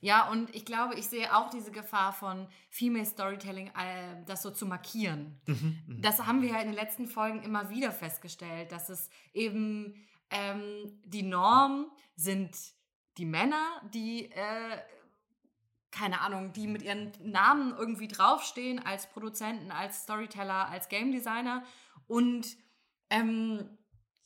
Ja, 0.00 0.30
und 0.30 0.54
ich 0.54 0.66
glaube, 0.66 0.96
ich 0.96 1.06
sehe 1.06 1.34
auch 1.34 1.48
diese 1.48 1.70
Gefahr 1.70 2.12
von 2.12 2.46
Female 2.68 3.06
Storytelling, 3.06 3.68
äh, 3.68 4.22
das 4.26 4.42
so 4.42 4.50
zu 4.50 4.66
markieren. 4.66 5.40
Mhm, 5.46 5.82
mhm. 5.86 6.02
das 6.02 6.26
haben 6.26 6.42
wir 6.42 6.50
ja 6.50 6.60
in 6.60 6.66
den 6.66 6.74
letzten 6.74 7.06
Folgen 7.06 7.42
immer 7.42 7.70
wieder 7.70 7.90
festgestellt, 7.90 8.70
dass 8.70 8.90
es 8.90 9.08
eben 9.32 9.94
ähm, 10.30 11.00
die 11.04 11.22
Norm 11.22 11.90
sind 12.16 12.54
die 13.16 13.24
Männer, 13.24 13.80
die 13.94 14.30
äh, 14.32 14.78
keine 15.94 16.20
Ahnung, 16.20 16.52
die 16.52 16.66
mit 16.66 16.82
ihren 16.82 17.12
Namen 17.20 17.74
irgendwie 17.78 18.08
draufstehen 18.08 18.84
als 18.84 19.06
Produzenten, 19.06 19.70
als 19.70 20.02
Storyteller, 20.02 20.68
als 20.68 20.88
Game 20.88 21.12
Designer. 21.12 21.62
Und 22.08 22.56
ähm, 23.10 23.78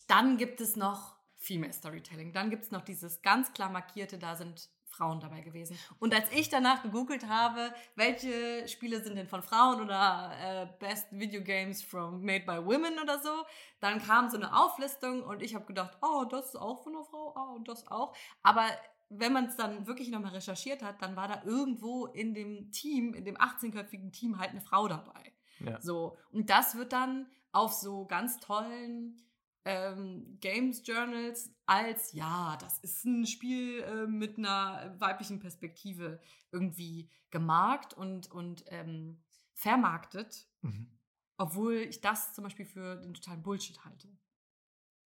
dann 0.07 0.39
gibt 0.39 0.61
es 0.63 0.77
noch 0.77 1.17
Female 1.37 1.73
Storytelling. 1.73 2.33
Dann 2.33 2.49
gibt 2.49 2.65
es 2.65 2.71
noch 2.71 2.81
dieses 2.81 3.21
ganz 3.21 3.53
klar 3.53 3.71
markierte, 3.71 4.19
da 4.19 4.35
sind 4.35 4.71
Frauen 4.87 5.21
dabei 5.21 5.43
gewesen. 5.43 5.79
Und 6.01 6.15
als 6.15 6.33
ich 6.33 6.49
danach 6.49 6.83
gegoogelt 6.83 7.29
habe, 7.29 7.73
welche 7.95 8.67
Spiele 8.67 9.05
sind 9.05 9.17
denn 9.17 9.29
von 9.29 9.43
Frauen 9.43 9.83
oder 9.83 10.33
äh, 10.41 10.67
Best 10.81 11.07
Video 11.11 11.43
Games 11.43 11.83
from 11.83 12.23
Made 12.23 12.47
by 12.47 12.65
Women 12.65 12.99
oder 12.99 13.19
so, 13.21 13.45
dann 13.81 14.03
kam 14.03 14.31
so 14.31 14.39
eine 14.39 14.59
Auflistung 14.59 15.23
und 15.23 15.43
ich 15.43 15.55
habe 15.55 15.67
gedacht, 15.67 15.99
oh, 16.01 16.25
das 16.25 16.47
ist 16.47 16.57
auch 16.57 16.83
von 16.83 16.97
einer 16.97 17.05
Frau, 17.05 17.35
oh, 17.37 17.59
das 17.63 17.87
auch. 17.89 18.17
Aber 18.43 18.67
wenn 19.11 19.33
man 19.33 19.47
es 19.47 19.57
dann 19.57 19.87
wirklich 19.87 20.11
nochmal 20.11 20.33
recherchiert 20.33 20.83
hat, 20.83 21.01
dann 21.01 21.17
war 21.17 21.29
da 21.29 21.43
irgendwo 21.45 22.07
in 22.07 22.35
dem 22.35 22.71
Team, 22.73 23.15
in 23.15 23.25
dem 23.25 23.37
18-köpfigen 23.37 24.13
Team 24.13 24.39
halt 24.39 24.51
eine 24.51 24.61
Frau 24.61 24.87
dabei. 24.89 25.33
Ja. 25.61 25.81
So. 25.81 26.17
Und 26.31 26.51
das 26.51 26.77
wird 26.77 26.93
dann 26.93 27.27
auf 27.53 27.73
so 27.73 28.07
ganz 28.07 28.39
tollen 28.39 29.23
ähm, 29.65 30.39
Games 30.41 30.83
Journals 30.87 31.51
als, 31.67 32.13
ja, 32.13 32.57
das 32.61 32.79
ist 32.79 33.05
ein 33.05 33.27
Spiel 33.27 33.83
äh, 33.83 34.07
mit 34.07 34.39
einer 34.39 34.95
weiblichen 34.99 35.41
Perspektive 35.41 36.21
irgendwie 36.53 37.11
gemarkt 37.31 37.95
und, 37.95 38.31
und 38.31 38.65
ähm, 38.69 39.23
vermarktet. 39.55 40.47
Mhm. 40.63 40.91
Obwohl 41.37 41.75
ich 41.75 42.01
das 42.01 42.35
zum 42.35 42.45
Beispiel 42.45 42.67
für 42.67 42.97
den 42.97 43.15
totalen 43.15 43.43
Bullshit 43.43 43.85
halte. 43.85 44.09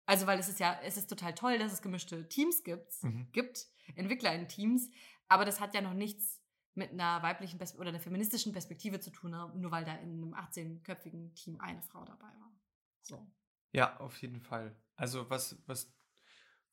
Also, 0.08 0.28
weil 0.28 0.40
es 0.40 0.50
ist 0.50 0.60
ja, 0.60 0.80
es 0.84 0.98
ist 0.98 1.10
total 1.10 1.34
toll, 1.34 1.58
dass 1.58 1.74
es 1.74 1.82
gemischte 1.82 2.28
Teams 2.30 2.64
gibt, 2.64 3.04
mhm. 3.04 3.28
gibt 3.32 3.68
Entwickler 3.96 4.34
in 4.34 4.48
Teams, 4.48 4.89
aber 5.27 5.46
das 5.46 5.60
hat 5.60 5.74
ja 5.74 5.82
noch 5.82 5.94
nichts 5.94 6.42
mit 6.74 6.92
einer 6.92 7.24
weiblichen 7.24 7.58
Pers 7.58 7.77
oder 7.77 7.89
einer 7.89 8.00
feministischen 8.00 8.51
Perspektive 8.51 9.00
zu 9.00 9.10
tun, 9.10 9.32
ne? 9.32 9.51
nur 9.56 9.72
weil 9.72 9.86
da 9.86 9.96
in 9.96 10.12
einem 10.12 10.34
18-köpfigen 10.34 11.34
Team 11.34 11.60
eine 11.60 11.82
Frau 11.82 12.04
dabei 12.04 12.27
war. 12.39 12.51
So. 13.01 13.25
Ja, 13.72 13.98
auf 14.00 14.22
jeden 14.22 14.42
Fall. 14.42 14.75
Also 14.96 15.30
was, 15.30 15.58
was, 15.68 15.94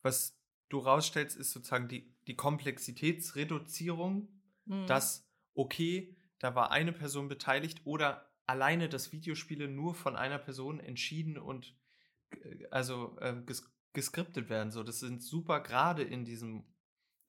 was 0.01 0.37
du 0.69 0.79
rausstellst, 0.79 1.37
ist 1.37 1.51
sozusagen 1.51 1.87
die, 1.87 2.13
die 2.27 2.35
Komplexitätsreduzierung, 2.35 4.27
mhm. 4.65 4.87
dass, 4.87 5.29
okay, 5.53 6.17
da 6.39 6.55
war 6.55 6.71
eine 6.71 6.91
Person 6.91 7.29
beteiligt 7.29 7.81
oder 7.85 8.29
alleine 8.45 8.89
das 8.89 9.11
Videospiele 9.11 9.69
nur 9.69 9.95
von 9.95 10.15
einer 10.15 10.39
Person 10.39 10.79
entschieden 10.79 11.37
und 11.37 11.77
also 12.71 13.17
äh, 13.19 13.35
ges 13.45 13.69
geskriptet 13.93 14.49
werden. 14.49 14.71
So, 14.71 14.81
das 14.81 14.99
sind 14.99 15.21
super, 15.21 15.61
gerade 15.61 16.01
in 16.01 16.25
diesem 16.25 16.65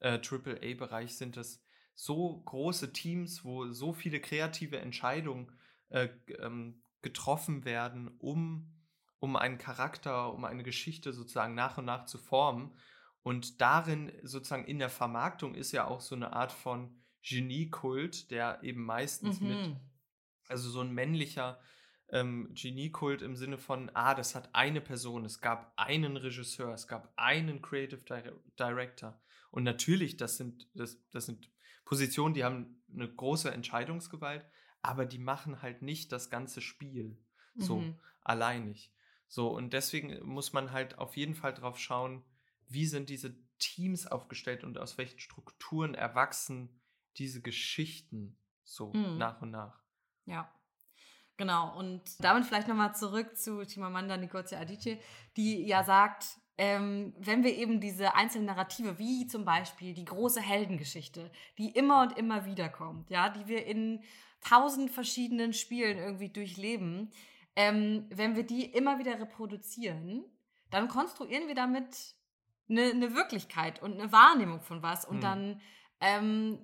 äh, 0.05 0.21
AAA-Bereich 0.21 1.17
sind 1.17 1.35
das 1.35 1.63
so 1.95 2.41
große 2.45 2.93
Teams, 2.93 3.43
wo 3.43 3.71
so 3.71 3.91
viele 3.91 4.19
kreative 4.19 4.79
Entscheidungen 4.79 5.51
äh, 5.89 6.09
ähm, 6.39 6.83
getroffen 7.01 7.65
werden, 7.65 8.15
um, 8.19 8.71
um 9.19 9.35
einen 9.35 9.57
Charakter, 9.57 10.31
um 10.31 10.45
eine 10.45 10.63
Geschichte 10.63 11.11
sozusagen 11.11 11.55
nach 11.55 11.77
und 11.77 11.85
nach 11.85 12.05
zu 12.05 12.19
formen. 12.19 12.77
Und 13.23 13.61
darin 13.61 14.11
sozusagen 14.21 14.65
in 14.65 14.77
der 14.77 14.89
Vermarktung 14.89 15.55
ist 15.55 15.71
ja 15.71 15.87
auch 15.87 16.01
so 16.01 16.13
eine 16.13 16.33
Art 16.33 16.51
von 16.51 17.01
Geniekult, 17.27 18.29
der 18.29 18.61
eben 18.61 18.83
meistens 18.83 19.39
mhm. 19.39 19.47
mit, 19.47 19.75
also 20.47 20.69
so 20.69 20.81
ein 20.81 20.93
männlicher 20.93 21.59
ähm, 22.09 22.53
Geniekult 22.53 23.23
im 23.23 23.35
Sinne 23.35 23.57
von, 23.57 23.89
ah, 23.95 24.13
das 24.13 24.35
hat 24.35 24.53
eine 24.53 24.81
Person, 24.81 25.25
es 25.25 25.41
gab 25.41 25.73
einen 25.75 26.17
Regisseur, 26.17 26.73
es 26.73 26.87
gab 26.87 27.11
einen 27.15 27.63
Creative 27.63 28.03
Director. 28.59 29.19
Und 29.55 29.63
natürlich, 29.63 30.17
das 30.17 30.35
sind, 30.35 30.67
das, 30.73 30.97
das 31.11 31.27
sind 31.27 31.49
Positionen, 31.85 32.33
die 32.33 32.43
haben 32.43 32.83
eine 32.93 33.07
große 33.07 33.49
Entscheidungsgewalt, 33.49 34.45
aber 34.81 35.05
die 35.05 35.17
machen 35.17 35.61
halt 35.61 35.81
nicht 35.81 36.11
das 36.11 36.29
ganze 36.29 36.59
Spiel 36.59 37.17
so 37.55 37.77
mhm. 37.77 37.97
alleinig. 38.19 38.91
So, 39.29 39.47
und 39.47 39.71
deswegen 39.71 40.21
muss 40.25 40.51
man 40.51 40.73
halt 40.73 40.97
auf 40.97 41.15
jeden 41.15 41.35
Fall 41.35 41.53
drauf 41.53 41.79
schauen, 41.79 42.25
wie 42.67 42.85
sind 42.85 43.09
diese 43.09 43.33
Teams 43.57 44.07
aufgestellt 44.07 44.65
und 44.65 44.77
aus 44.77 44.97
welchen 44.97 45.19
Strukturen 45.19 45.95
erwachsen 45.95 46.81
diese 47.15 47.41
Geschichten 47.41 48.37
so 48.65 48.91
mhm. 48.91 49.17
nach 49.17 49.41
und 49.41 49.51
nach. 49.51 49.81
Ja. 50.25 50.53
Genau, 51.37 51.79
und 51.79 52.03
damit 52.19 52.43
vielleicht 52.43 52.67
nochmal 52.67 52.93
zurück 52.93 53.37
zu 53.37 53.61
Chimamanda 53.61 54.17
Ngozi 54.17 54.55
Adichie, 54.55 54.99
die 55.37 55.65
ja 55.65 55.85
sagt, 55.85 56.41
ähm, 56.57 57.13
wenn 57.17 57.43
wir 57.43 57.55
eben 57.55 57.81
diese 57.81 58.15
einzelnen 58.15 58.45
Narrative, 58.45 58.97
wie 58.97 59.27
zum 59.27 59.43
Beispiel 59.43 59.93
die 59.93 60.05
große 60.05 60.41
Heldengeschichte, 60.41 61.31
die 61.57 61.69
immer 61.71 62.01
und 62.03 62.17
immer 62.17 62.45
wieder 62.45 62.69
kommt, 62.69 63.09
ja, 63.09 63.29
die 63.29 63.47
wir 63.47 63.65
in 63.65 64.01
tausend 64.41 64.91
verschiedenen 64.91 65.53
Spielen 65.53 65.97
irgendwie 65.97 66.29
durchleben, 66.29 67.11
ähm, 67.55 68.05
wenn 68.09 68.35
wir 68.35 68.43
die 68.43 68.65
immer 68.65 68.99
wieder 68.99 69.19
reproduzieren, 69.19 70.23
dann 70.69 70.87
konstruieren 70.87 71.47
wir 71.47 71.55
damit 71.55 72.15
eine, 72.69 72.83
eine 72.83 73.15
Wirklichkeit 73.15 73.81
und 73.81 73.99
eine 73.99 74.11
Wahrnehmung 74.11 74.61
von 74.61 74.81
was 74.81 75.05
und 75.05 75.15
hm. 75.15 75.21
dann 75.21 75.61
ähm, 75.99 76.59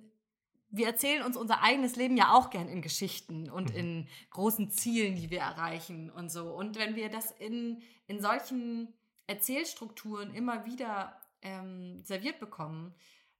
wir 0.72 0.86
erzählen 0.86 1.22
uns 1.22 1.36
unser 1.36 1.62
eigenes 1.62 1.96
Leben 1.96 2.16
ja 2.16 2.32
auch 2.32 2.48
gern 2.48 2.66
in 2.66 2.80
Geschichten 2.80 3.50
und 3.50 3.70
mhm. 3.72 3.76
in 3.76 4.08
großen 4.30 4.70
Zielen, 4.70 5.16
die 5.16 5.30
wir 5.30 5.40
erreichen 5.40 6.10
und 6.10 6.30
so. 6.30 6.50
Und 6.50 6.78
wenn 6.78 6.96
wir 6.96 7.10
das 7.10 7.30
in, 7.30 7.82
in 8.06 8.22
solchen 8.22 8.88
Erzählstrukturen 9.26 10.34
immer 10.34 10.66
wieder 10.66 11.20
ähm, 11.42 12.02
serviert 12.04 12.40
bekommen, 12.40 12.94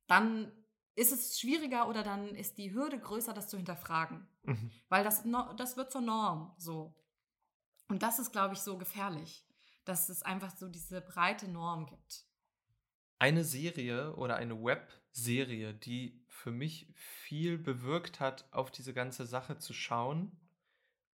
dann 0.06 0.52
ist 0.94 1.12
es 1.12 1.40
schwieriger 1.40 1.88
oder 1.88 2.02
dann 2.02 2.34
ist 2.34 2.58
die 2.58 2.72
Hürde 2.74 2.98
größer, 2.98 3.32
das 3.32 3.48
zu 3.48 3.56
hinterfragen. 3.56 4.26
Mhm. 4.42 4.70
Weil 4.88 5.04
das, 5.04 5.24
das 5.56 5.76
wird 5.76 5.90
zur 5.90 6.02
Norm 6.02 6.52
so. 6.58 6.94
Und 7.88 8.02
das 8.02 8.18
ist, 8.18 8.32
glaube 8.32 8.54
ich, 8.54 8.60
so 8.60 8.78
gefährlich, 8.78 9.46
dass 9.84 10.08
es 10.08 10.22
einfach 10.22 10.54
so 10.56 10.68
diese 10.68 11.00
breite 11.00 11.48
Norm 11.48 11.86
gibt. 11.86 12.24
Eine 13.18 13.44
Serie 13.44 14.16
oder 14.16 14.36
eine 14.36 14.62
Webserie, 14.62 15.74
die 15.74 16.24
für 16.26 16.50
mich 16.50 16.92
viel 16.94 17.58
bewirkt 17.58 18.20
hat, 18.20 18.52
auf 18.52 18.70
diese 18.70 18.92
ganze 18.92 19.26
Sache 19.26 19.58
zu 19.58 19.72
schauen, 19.72 20.32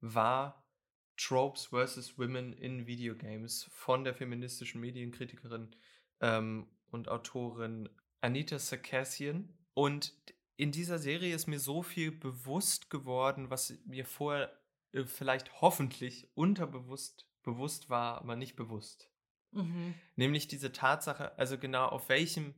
war 0.00 0.67
Tropes 1.18 1.66
vs. 1.66 2.16
Women 2.18 2.52
in 2.54 2.86
Videogames 2.86 3.68
von 3.70 4.04
der 4.04 4.14
feministischen 4.14 4.80
Medienkritikerin 4.80 5.74
ähm, 6.20 6.68
und 6.90 7.08
Autorin 7.08 7.88
Anita 8.20 8.58
Sarkassian. 8.58 9.52
Und 9.74 10.14
in 10.56 10.72
dieser 10.72 10.98
Serie 10.98 11.34
ist 11.34 11.46
mir 11.46 11.60
so 11.60 11.82
viel 11.82 12.10
bewusst 12.10 12.88
geworden, 12.88 13.50
was 13.50 13.78
mir 13.84 14.06
vorher 14.06 14.50
äh, 14.92 15.04
vielleicht 15.04 15.60
hoffentlich 15.60 16.30
unterbewusst 16.34 17.28
bewusst 17.42 17.88
war, 17.88 18.18
aber 18.18 18.36
nicht 18.36 18.56
bewusst. 18.56 19.10
Mhm. 19.52 19.94
Nämlich 20.16 20.48
diese 20.48 20.72
Tatsache, 20.72 21.36
also 21.38 21.58
genau 21.58 21.86
auf 21.86 22.08
welchem 22.08 22.54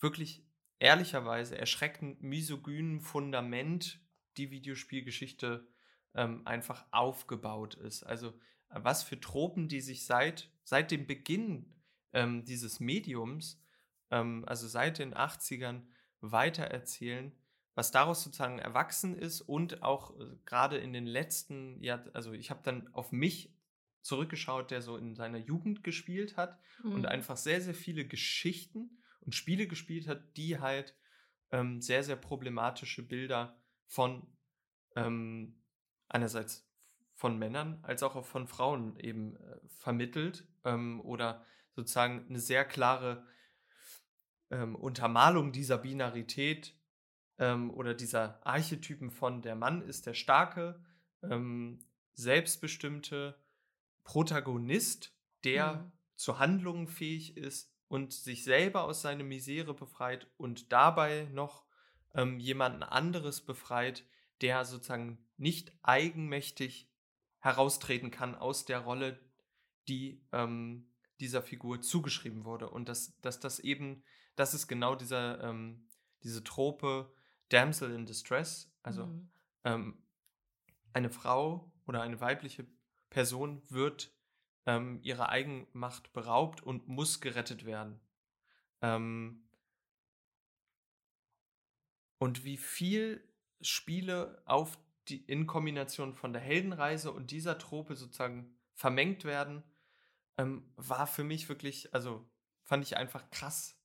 wirklich 0.00 0.44
ehrlicherweise 0.78 1.56
erschreckend 1.56 2.22
misogynen 2.22 3.00
Fundament 3.00 4.00
die 4.36 4.50
Videospielgeschichte 4.50 5.71
ähm, 6.14 6.42
einfach 6.46 6.84
aufgebaut 6.90 7.74
ist. 7.74 8.02
Also 8.02 8.32
was 8.68 9.02
für 9.02 9.20
Tropen, 9.20 9.68
die 9.68 9.80
sich 9.80 10.06
seit, 10.06 10.50
seit 10.64 10.90
dem 10.90 11.06
Beginn 11.06 11.74
ähm, 12.12 12.44
dieses 12.44 12.80
Mediums, 12.80 13.62
ähm, 14.10 14.44
also 14.46 14.66
seit 14.66 14.98
den 14.98 15.14
80ern, 15.14 15.82
weitererzählen, 16.20 17.32
was 17.74 17.90
daraus 17.90 18.22
sozusagen 18.22 18.58
erwachsen 18.58 19.16
ist 19.16 19.40
und 19.40 19.82
auch 19.82 20.18
äh, 20.18 20.36
gerade 20.44 20.78
in 20.78 20.92
den 20.92 21.06
letzten 21.06 21.82
Jahren, 21.82 22.14
also 22.14 22.32
ich 22.32 22.50
habe 22.50 22.60
dann 22.62 22.92
auf 22.94 23.12
mich 23.12 23.54
zurückgeschaut, 24.02 24.70
der 24.70 24.82
so 24.82 24.96
in 24.96 25.14
seiner 25.14 25.38
Jugend 25.38 25.84
gespielt 25.84 26.36
hat 26.36 26.58
mhm. 26.82 26.92
und 26.92 27.06
einfach 27.06 27.36
sehr, 27.36 27.60
sehr 27.60 27.74
viele 27.74 28.06
Geschichten 28.06 28.98
und 29.20 29.34
Spiele 29.34 29.66
gespielt 29.66 30.08
hat, 30.08 30.36
die 30.36 30.58
halt 30.58 30.96
ähm, 31.50 31.80
sehr, 31.80 32.02
sehr 32.02 32.16
problematische 32.16 33.06
Bilder 33.06 33.60
von 33.86 34.26
ähm, 34.96 35.61
einerseits 36.12 36.68
von 37.14 37.38
Männern 37.38 37.78
als 37.82 38.02
auch 38.02 38.24
von 38.24 38.46
Frauen 38.46 38.98
eben 38.98 39.36
äh, 39.36 39.58
vermittelt 39.78 40.46
ähm, 40.64 41.00
oder 41.00 41.44
sozusagen 41.74 42.26
eine 42.28 42.40
sehr 42.40 42.64
klare 42.64 43.26
ähm, 44.50 44.74
Untermalung 44.74 45.52
dieser 45.52 45.78
Binarität 45.78 46.76
ähm, 47.38 47.70
oder 47.70 47.94
dieser 47.94 48.44
Archetypen 48.46 49.10
von 49.10 49.42
der 49.42 49.54
Mann 49.54 49.82
ist 49.82 50.06
der 50.06 50.14
starke, 50.14 50.84
ähm, 51.22 51.78
selbstbestimmte 52.14 53.38
Protagonist, 54.04 55.16
der 55.44 55.74
mhm. 55.74 55.92
zu 56.16 56.38
Handlungen 56.38 56.88
fähig 56.88 57.36
ist 57.36 57.72
und 57.88 58.12
sich 58.12 58.44
selber 58.44 58.84
aus 58.84 59.02
seiner 59.02 59.24
Misere 59.24 59.74
befreit 59.74 60.26
und 60.36 60.72
dabei 60.72 61.28
noch 61.32 61.64
ähm, 62.14 62.38
jemanden 62.38 62.82
anderes 62.82 63.40
befreit, 63.44 64.04
der 64.40 64.64
sozusagen 64.64 65.24
nicht 65.42 65.72
eigenmächtig 65.82 66.88
heraustreten 67.40 68.12
kann 68.12 68.36
aus 68.36 68.64
der 68.64 68.78
Rolle, 68.78 69.18
die 69.88 70.24
ähm, 70.30 70.88
dieser 71.18 71.42
Figur 71.42 71.82
zugeschrieben 71.82 72.44
wurde. 72.44 72.70
Und 72.70 72.88
dass, 72.88 73.20
dass 73.20 73.40
das 73.40 73.58
eben, 73.58 74.04
das 74.36 74.54
ist 74.54 74.68
genau 74.68 74.94
dieser, 74.94 75.42
ähm, 75.42 75.88
diese 76.22 76.44
Trope 76.44 77.12
Damsel 77.48 77.92
in 77.92 78.06
Distress, 78.06 78.72
also 78.84 79.06
mhm. 79.06 79.30
ähm, 79.64 80.02
eine 80.92 81.10
Frau 81.10 81.72
oder 81.86 82.02
eine 82.02 82.20
weibliche 82.20 82.64
Person 83.10 83.62
wird 83.68 84.14
ähm, 84.64 85.00
ihrer 85.02 85.28
Eigenmacht 85.28 86.12
beraubt 86.12 86.62
und 86.62 86.86
muss 86.86 87.20
gerettet 87.20 87.64
werden. 87.64 88.00
Ähm, 88.80 89.48
und 92.18 92.44
wie 92.44 92.56
viel 92.56 93.28
Spiele 93.60 94.40
auf 94.46 94.78
die, 95.08 95.24
in 95.24 95.46
Kombination 95.46 96.14
von 96.14 96.32
der 96.32 96.42
Heldenreise 96.42 97.12
und 97.12 97.30
dieser 97.30 97.58
Trope 97.58 97.96
sozusagen 97.96 98.54
vermengt 98.74 99.24
werden, 99.24 99.62
ähm, 100.38 100.72
war 100.76 101.06
für 101.06 101.24
mich 101.24 101.48
wirklich, 101.48 101.92
also 101.94 102.28
fand 102.62 102.84
ich 102.84 102.96
einfach 102.96 103.30
krass. 103.30 103.78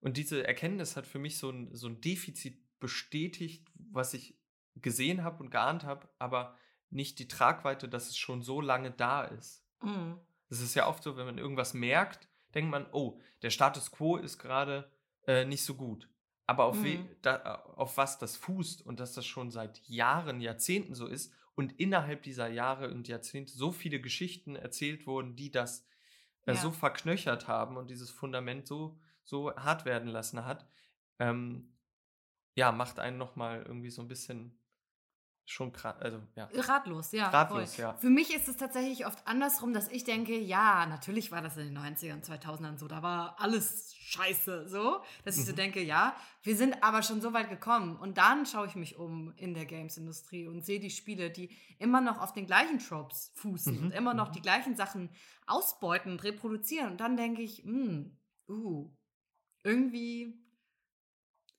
Und 0.00 0.16
diese 0.16 0.46
Erkenntnis 0.46 0.96
hat 0.96 1.06
für 1.06 1.18
mich 1.18 1.38
so 1.38 1.50
ein, 1.50 1.74
so 1.74 1.88
ein 1.88 2.00
Defizit 2.00 2.58
bestätigt, 2.78 3.70
was 3.74 4.14
ich 4.14 4.38
gesehen 4.76 5.24
habe 5.24 5.42
und 5.42 5.50
geahnt 5.50 5.84
habe, 5.84 6.08
aber 6.18 6.56
nicht 6.90 7.18
die 7.18 7.28
Tragweite, 7.28 7.88
dass 7.88 8.08
es 8.08 8.16
schon 8.16 8.42
so 8.42 8.60
lange 8.60 8.90
da 8.90 9.24
ist. 9.24 9.66
Mhm. 9.82 10.20
Es 10.48 10.60
ist 10.60 10.74
ja 10.74 10.86
oft 10.86 11.02
so, 11.02 11.16
wenn 11.16 11.26
man 11.26 11.38
irgendwas 11.38 11.74
merkt, 11.74 12.28
denkt 12.54 12.70
man, 12.70 12.86
oh, 12.92 13.20
der 13.42 13.50
Status 13.50 13.90
quo 13.90 14.16
ist 14.16 14.38
gerade 14.38 14.90
äh, 15.26 15.44
nicht 15.44 15.64
so 15.64 15.74
gut. 15.74 16.08
Aber 16.46 16.64
auf, 16.64 16.76
mhm. 16.76 17.08
da, 17.22 17.62
auf 17.76 17.96
was 17.96 18.18
das 18.18 18.36
fußt 18.36 18.84
und 18.84 19.00
dass 19.00 19.14
das 19.14 19.26
schon 19.26 19.50
seit 19.50 19.80
Jahren, 19.88 20.40
Jahrzehnten 20.40 20.94
so 20.94 21.06
ist 21.06 21.32
und 21.54 21.72
innerhalb 21.80 22.22
dieser 22.22 22.48
Jahre 22.48 22.90
und 22.90 23.08
Jahrzehnte 23.08 23.52
so 23.52 23.72
viele 23.72 24.00
Geschichten 24.00 24.56
erzählt 24.56 25.06
wurden, 25.06 25.36
die 25.36 25.50
das 25.50 25.86
äh, 26.46 26.52
ja. 26.52 26.60
so 26.60 26.70
verknöchert 26.70 27.48
haben 27.48 27.76
und 27.76 27.88
dieses 27.88 28.10
Fundament 28.10 28.66
so, 28.66 28.98
so 29.24 29.54
hart 29.56 29.84
werden 29.84 30.08
lassen 30.08 30.44
hat, 30.44 30.68
ähm, 31.18 31.72
ja, 32.56 32.72
macht 32.72 32.98
einen 32.98 33.18
nochmal 33.18 33.62
irgendwie 33.62 33.90
so 33.90 34.02
ein 34.02 34.08
bisschen 34.08 34.58
schon 35.46 35.72
also 36.00 36.22
ja. 36.36 36.48
Ratlos, 36.54 37.12
ja. 37.12 37.28
Ratlos, 37.28 37.74
voll. 37.74 37.82
ja. 37.82 37.92
Für 37.94 38.08
mich 38.08 38.34
ist 38.34 38.48
es 38.48 38.56
tatsächlich 38.56 39.06
oft 39.06 39.26
andersrum, 39.26 39.74
dass 39.74 39.88
ich 39.88 40.04
denke, 40.04 40.38
ja, 40.38 40.86
natürlich 40.86 41.32
war 41.32 41.42
das 41.42 41.56
in 41.58 41.74
den 41.74 41.78
90ern, 41.78 42.24
2000ern 42.24 42.78
so, 42.78 42.88
da 42.88 43.02
war 43.02 43.36
alles 43.38 43.94
scheiße, 43.94 44.68
so, 44.68 45.00
dass 45.24 45.36
ich 45.36 45.44
so 45.44 45.52
mhm. 45.52 45.56
denke, 45.56 45.82
ja, 45.82 46.16
wir 46.42 46.56
sind 46.56 46.82
aber 46.82 47.02
schon 47.02 47.20
so 47.20 47.34
weit 47.34 47.50
gekommen 47.50 47.96
und 47.96 48.16
dann 48.16 48.46
schaue 48.46 48.66
ich 48.66 48.74
mich 48.74 48.96
um 48.96 49.34
in 49.36 49.52
der 49.52 49.66
Games-Industrie 49.66 50.46
und 50.46 50.64
sehe 50.64 50.80
die 50.80 50.90
Spiele, 50.90 51.30
die 51.30 51.50
immer 51.78 52.00
noch 52.00 52.20
auf 52.20 52.32
den 52.32 52.46
gleichen 52.46 52.78
Tropes 52.78 53.32
fußen 53.34 53.76
mhm. 53.76 53.84
und 53.84 53.90
immer 53.92 54.14
noch 54.14 54.30
mhm. 54.30 54.34
die 54.34 54.42
gleichen 54.42 54.76
Sachen 54.76 55.10
ausbeuten 55.46 56.12
und 56.12 56.24
reproduzieren 56.24 56.92
und 56.92 57.00
dann 57.00 57.18
denke 57.18 57.42
ich, 57.42 57.58
hm, 57.64 58.16
uh, 58.48 58.90
irgendwie 59.62 60.40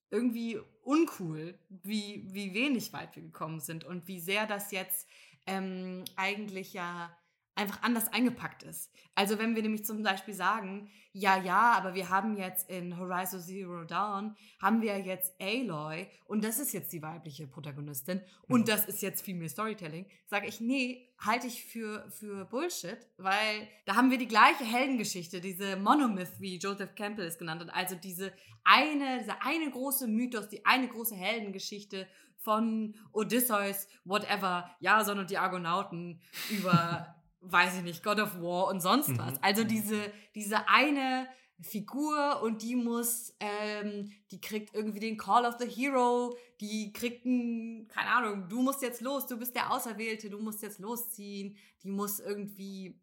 irgendwie 0.09 0.59
uncool, 0.85 1.57
wie, 1.69 2.23
wie 2.27 2.53
wenig 2.53 2.93
weit 2.93 3.15
wir 3.15 3.23
gekommen 3.23 3.59
sind 3.59 3.83
und 3.83 4.07
wie 4.07 4.19
sehr 4.19 4.45
das 4.45 4.71
jetzt 4.71 5.07
ähm, 5.47 6.05
eigentlich 6.15 6.73
ja 6.73 7.15
einfach 7.55 7.81
anders 7.83 8.11
eingepackt 8.11 8.63
ist. 8.63 8.91
Also 9.15 9.39
wenn 9.39 9.55
wir 9.55 9.61
nämlich 9.61 9.85
zum 9.85 10.03
Beispiel 10.03 10.33
sagen, 10.33 10.89
ja, 11.13 11.41
ja, 11.41 11.71
aber 11.71 11.95
wir 11.95 12.09
haben 12.09 12.35
jetzt 12.35 12.69
in 12.69 12.99
Horizon 12.99 13.39
Zero 13.39 13.85
Dawn, 13.85 14.35
haben 14.61 14.81
wir 14.81 14.99
jetzt 14.99 15.33
Aloy 15.39 16.07
und 16.25 16.43
das 16.43 16.59
ist 16.59 16.73
jetzt 16.73 16.91
die 16.91 17.01
weibliche 17.01 17.47
Protagonistin 17.47 18.21
und 18.49 18.61
mhm. 18.61 18.65
das 18.65 18.85
ist 18.85 19.01
jetzt 19.01 19.23
Female 19.23 19.47
Storytelling, 19.47 20.05
sage 20.27 20.47
ich, 20.47 20.59
nee, 20.59 21.07
halte 21.17 21.47
ich 21.47 21.63
für, 21.63 22.11
für 22.11 22.43
Bullshit, 22.43 22.97
weil 23.17 23.67
da 23.85 23.95
haben 23.95 24.11
wir 24.11 24.17
die 24.17 24.27
gleiche 24.27 24.65
Heldengeschichte, 24.65 25.39
diese 25.39 25.77
Monomyth, 25.77 26.39
wie 26.39 26.57
Joseph 26.57 26.95
Campbell 26.95 27.25
es 27.25 27.37
genannt 27.37 27.61
hat, 27.61 27.73
also 27.73 27.95
diese 27.95 28.33
eine, 28.65 29.19
diese 29.19 29.41
eine 29.41 29.71
große 29.71 30.07
Mythos, 30.07 30.49
die 30.49 30.65
eine 30.65 30.89
große 30.89 31.15
Heldengeschichte 31.15 32.07
von 32.37 32.95
Odysseus, 33.13 33.87
whatever, 34.03 34.69
Jason 34.79 35.19
und 35.19 35.29
die 35.29 35.37
Argonauten 35.37 36.19
über 36.49 37.15
weiß 37.51 37.77
ich 37.77 37.83
nicht, 37.83 38.03
God 38.03 38.19
of 38.19 38.41
War 38.41 38.67
und 38.67 38.81
sonst 38.81 39.09
mhm. 39.09 39.19
was. 39.19 39.41
Also 39.43 39.63
diese, 39.63 40.11
diese 40.33 40.67
eine 40.67 41.27
Figur 41.61 42.41
und 42.41 42.61
die 42.61 42.75
muss, 42.75 43.33
ähm, 43.39 44.11
die 44.31 44.41
kriegt 44.41 44.75
irgendwie 44.75 44.99
den 44.99 45.17
Call 45.17 45.45
of 45.45 45.55
the 45.59 45.67
Hero, 45.67 46.35
die 46.59 46.91
kriegt 46.91 47.25
ein, 47.25 47.87
keine 47.87 48.09
Ahnung, 48.09 48.49
du 48.49 48.61
musst 48.61 48.81
jetzt 48.81 49.01
los, 49.01 49.25
du 49.27 49.37
bist 49.37 49.55
der 49.55 49.71
Auserwählte, 49.71 50.29
du 50.29 50.39
musst 50.39 50.61
jetzt 50.63 50.79
losziehen, 50.79 51.55
die 51.83 51.89
muss 51.89 52.19
irgendwie 52.19 52.99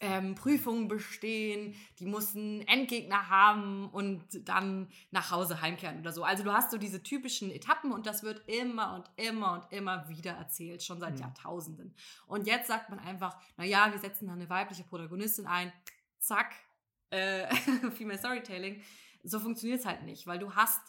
ähm, 0.00 0.34
Prüfungen 0.34 0.88
bestehen, 0.88 1.74
die 1.98 2.06
mussten 2.06 2.60
Endgegner 2.62 3.30
haben 3.30 3.88
und 3.88 4.22
dann 4.48 4.88
nach 5.10 5.30
Hause 5.30 5.62
heimkehren 5.62 6.00
oder 6.00 6.12
so. 6.12 6.22
Also 6.22 6.44
du 6.44 6.52
hast 6.52 6.70
so 6.70 6.78
diese 6.78 7.02
typischen 7.02 7.50
Etappen 7.50 7.92
und 7.92 8.06
das 8.06 8.22
wird 8.22 8.46
immer 8.48 8.94
und 8.94 9.10
immer 9.16 9.52
und 9.54 9.72
immer 9.72 10.08
wieder 10.08 10.32
erzählt, 10.32 10.82
schon 10.82 11.00
seit 11.00 11.14
mhm. 11.14 11.20
Jahrtausenden. 11.20 11.94
Und 12.26 12.46
jetzt 12.46 12.68
sagt 12.68 12.90
man 12.90 12.98
einfach, 12.98 13.36
naja, 13.56 13.90
wir 13.90 13.98
setzen 13.98 14.26
da 14.26 14.34
eine 14.34 14.50
weibliche 14.50 14.84
Protagonistin 14.84 15.46
ein, 15.46 15.72
zack, 16.18 16.54
äh, 17.10 17.46
Female 17.96 18.18
Storytelling. 18.18 18.82
So 19.22 19.40
funktioniert 19.40 19.80
es 19.80 19.86
halt 19.86 20.02
nicht, 20.02 20.26
weil 20.26 20.38
du 20.38 20.54
hast 20.54 20.80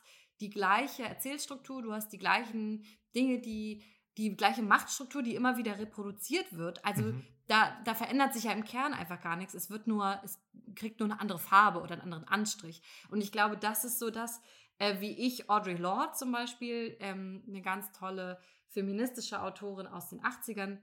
die 0.42 0.50
gleiche 0.50 1.04
Erzählstruktur, 1.04 1.82
du 1.82 1.94
hast 1.94 2.10
die 2.10 2.20
gleichen 2.20 2.86
Dinge, 3.16 3.40
die 3.40 3.84
die 4.18 4.36
gleiche 4.36 4.64
Machtstruktur, 4.64 5.24
die 5.24 5.36
immer 5.36 5.58
wieder 5.58 5.78
reproduziert 5.80 6.58
wird. 6.58 6.84
Also 6.84 7.04
mhm 7.04 7.24
da, 7.48 7.78
da 7.86 7.96
verändert 7.96 8.34
sich 8.34 8.44
ja 8.44 8.52
im 8.52 8.66
Kern 8.66 8.94
einfach 8.94 9.22
gar 9.22 9.36
nichts. 9.36 9.54
Es 9.54 9.70
wird 9.70 9.88
nur, 9.88 10.20
es 10.24 10.40
kriegt 10.76 11.00
nur 11.00 11.10
eine 11.10 11.20
andere 11.20 11.40
Farbe 11.40 11.80
oder 11.80 11.94
einen 11.94 12.02
anderen 12.02 12.28
Anstrich. 12.28 12.82
Und 13.10 13.22
ich 13.22 13.32
glaube, 13.32 13.58
das 13.58 13.86
ist 13.86 14.00
so 14.00 14.10
das, 14.10 14.42
äh, 14.80 15.00
wie 15.00 15.12
ich 15.12 15.50
Audre 15.50 15.74
Lorde 15.74 16.12
zum 16.14 16.32
Beispiel, 16.32 16.98
ähm, 17.00 17.44
eine 17.48 17.62
ganz 17.62 17.92
tolle 17.94 18.40
feministische 18.68 19.42
Autorin 19.42 19.88
aus 19.88 20.10
den 20.10 20.22
80ern, 20.22 20.78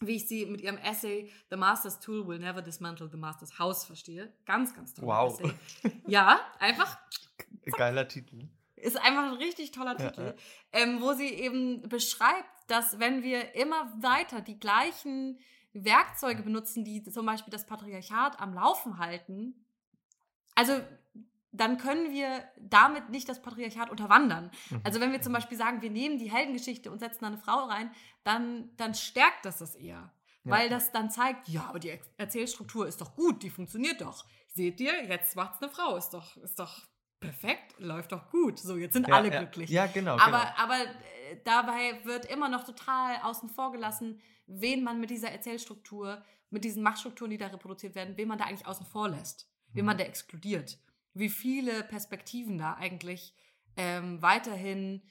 wie 0.00 0.16
ich 0.16 0.28
sie 0.28 0.46
mit 0.46 0.60
ihrem 0.60 0.76
Essay 0.76 1.32
The 1.50 1.56
Master's 1.56 1.98
Tool 1.98 2.26
Will 2.28 2.38
Never 2.38 2.62
Dismantle 2.62 3.08
the 3.10 3.16
Master's 3.16 3.58
House 3.58 3.84
verstehe. 3.84 4.32
Ganz, 4.44 4.74
ganz 4.74 4.94
toll. 4.94 5.06
Wow. 5.06 5.40
Essay. 5.40 5.52
Ja, 6.06 6.38
einfach. 6.60 6.98
Geiler 7.76 8.06
Titel. 8.06 8.48
Ist 8.82 8.96
einfach 8.96 9.24
ein 9.24 9.34
richtig 9.34 9.70
toller 9.70 9.96
Titel, 9.96 10.20
ja, 10.20 10.26
ja. 10.28 10.34
Ähm, 10.72 11.00
wo 11.00 11.12
sie 11.12 11.28
eben 11.28 11.88
beschreibt, 11.88 12.48
dass 12.68 12.98
wenn 12.98 13.22
wir 13.22 13.54
immer 13.54 13.92
weiter 14.00 14.40
die 14.40 14.58
gleichen 14.58 15.38
Werkzeuge 15.72 16.42
benutzen, 16.42 16.84
die 16.84 17.02
zum 17.02 17.26
Beispiel 17.26 17.50
das 17.50 17.66
Patriarchat 17.66 18.40
am 18.40 18.54
Laufen 18.54 18.98
halten, 18.98 19.66
also 20.54 20.74
dann 21.52 21.78
können 21.78 22.12
wir 22.12 22.44
damit 22.58 23.10
nicht 23.10 23.28
das 23.28 23.40
Patriarchat 23.40 23.90
unterwandern. 23.90 24.50
Mhm. 24.70 24.80
Also 24.84 25.00
wenn 25.00 25.12
wir 25.12 25.22
zum 25.22 25.32
Beispiel 25.32 25.56
sagen, 25.56 25.82
wir 25.82 25.90
nehmen 25.90 26.18
die 26.18 26.30
Heldengeschichte 26.30 26.90
und 26.90 26.98
setzen 26.98 27.20
da 27.22 27.28
eine 27.28 27.38
Frau 27.38 27.64
rein, 27.64 27.90
dann, 28.24 28.70
dann 28.76 28.94
stärkt 28.94 29.44
das 29.44 29.58
das 29.58 29.74
eher. 29.74 30.12
Ja. 30.44 30.52
Weil 30.52 30.68
das 30.68 30.92
dann 30.92 31.10
zeigt, 31.10 31.48
ja, 31.48 31.64
aber 31.68 31.78
die 31.78 31.98
Erzählstruktur 32.16 32.86
ist 32.86 33.00
doch 33.00 33.14
gut, 33.16 33.42
die 33.42 33.50
funktioniert 33.50 34.00
doch. 34.00 34.24
Seht 34.48 34.80
ihr, 34.80 35.04
jetzt 35.04 35.36
macht 35.36 35.56
es 35.56 35.62
eine 35.62 35.70
Frau, 35.70 35.96
ist 35.96 36.10
doch, 36.10 36.36
ist 36.38 36.58
doch 36.58 36.87
perfekt, 37.20 37.74
läuft 37.78 38.12
doch 38.12 38.30
gut. 38.30 38.58
So, 38.58 38.76
jetzt 38.76 38.92
sind 38.92 39.08
ja, 39.08 39.14
alle 39.14 39.32
ja. 39.32 39.38
glücklich. 39.40 39.70
Ja, 39.70 39.86
genau. 39.86 40.16
Aber, 40.18 40.38
genau. 40.38 40.52
aber 40.56 40.74
äh, 40.74 41.36
dabei 41.44 42.04
wird 42.04 42.26
immer 42.26 42.48
noch 42.48 42.64
total 42.64 43.16
außen 43.22 43.48
vor 43.48 43.72
gelassen, 43.72 44.20
wen 44.46 44.82
man 44.82 45.00
mit 45.00 45.10
dieser 45.10 45.30
Erzählstruktur, 45.30 46.22
mit 46.50 46.64
diesen 46.64 46.82
Machtstrukturen, 46.82 47.30
die 47.30 47.38
da 47.38 47.48
reproduziert 47.48 47.94
werden, 47.94 48.16
wen 48.16 48.28
man 48.28 48.38
da 48.38 48.44
eigentlich 48.44 48.66
außen 48.66 48.86
vor 48.86 49.08
lässt, 49.08 49.48
wen 49.72 49.84
man 49.84 49.96
mhm. 49.96 50.00
da 50.00 50.04
exkludiert. 50.06 50.78
Wie 51.14 51.28
viele 51.28 51.82
Perspektiven 51.84 52.58
da 52.58 52.74
eigentlich 52.74 53.34
ähm, 53.76 54.22
weiterhin 54.22 55.02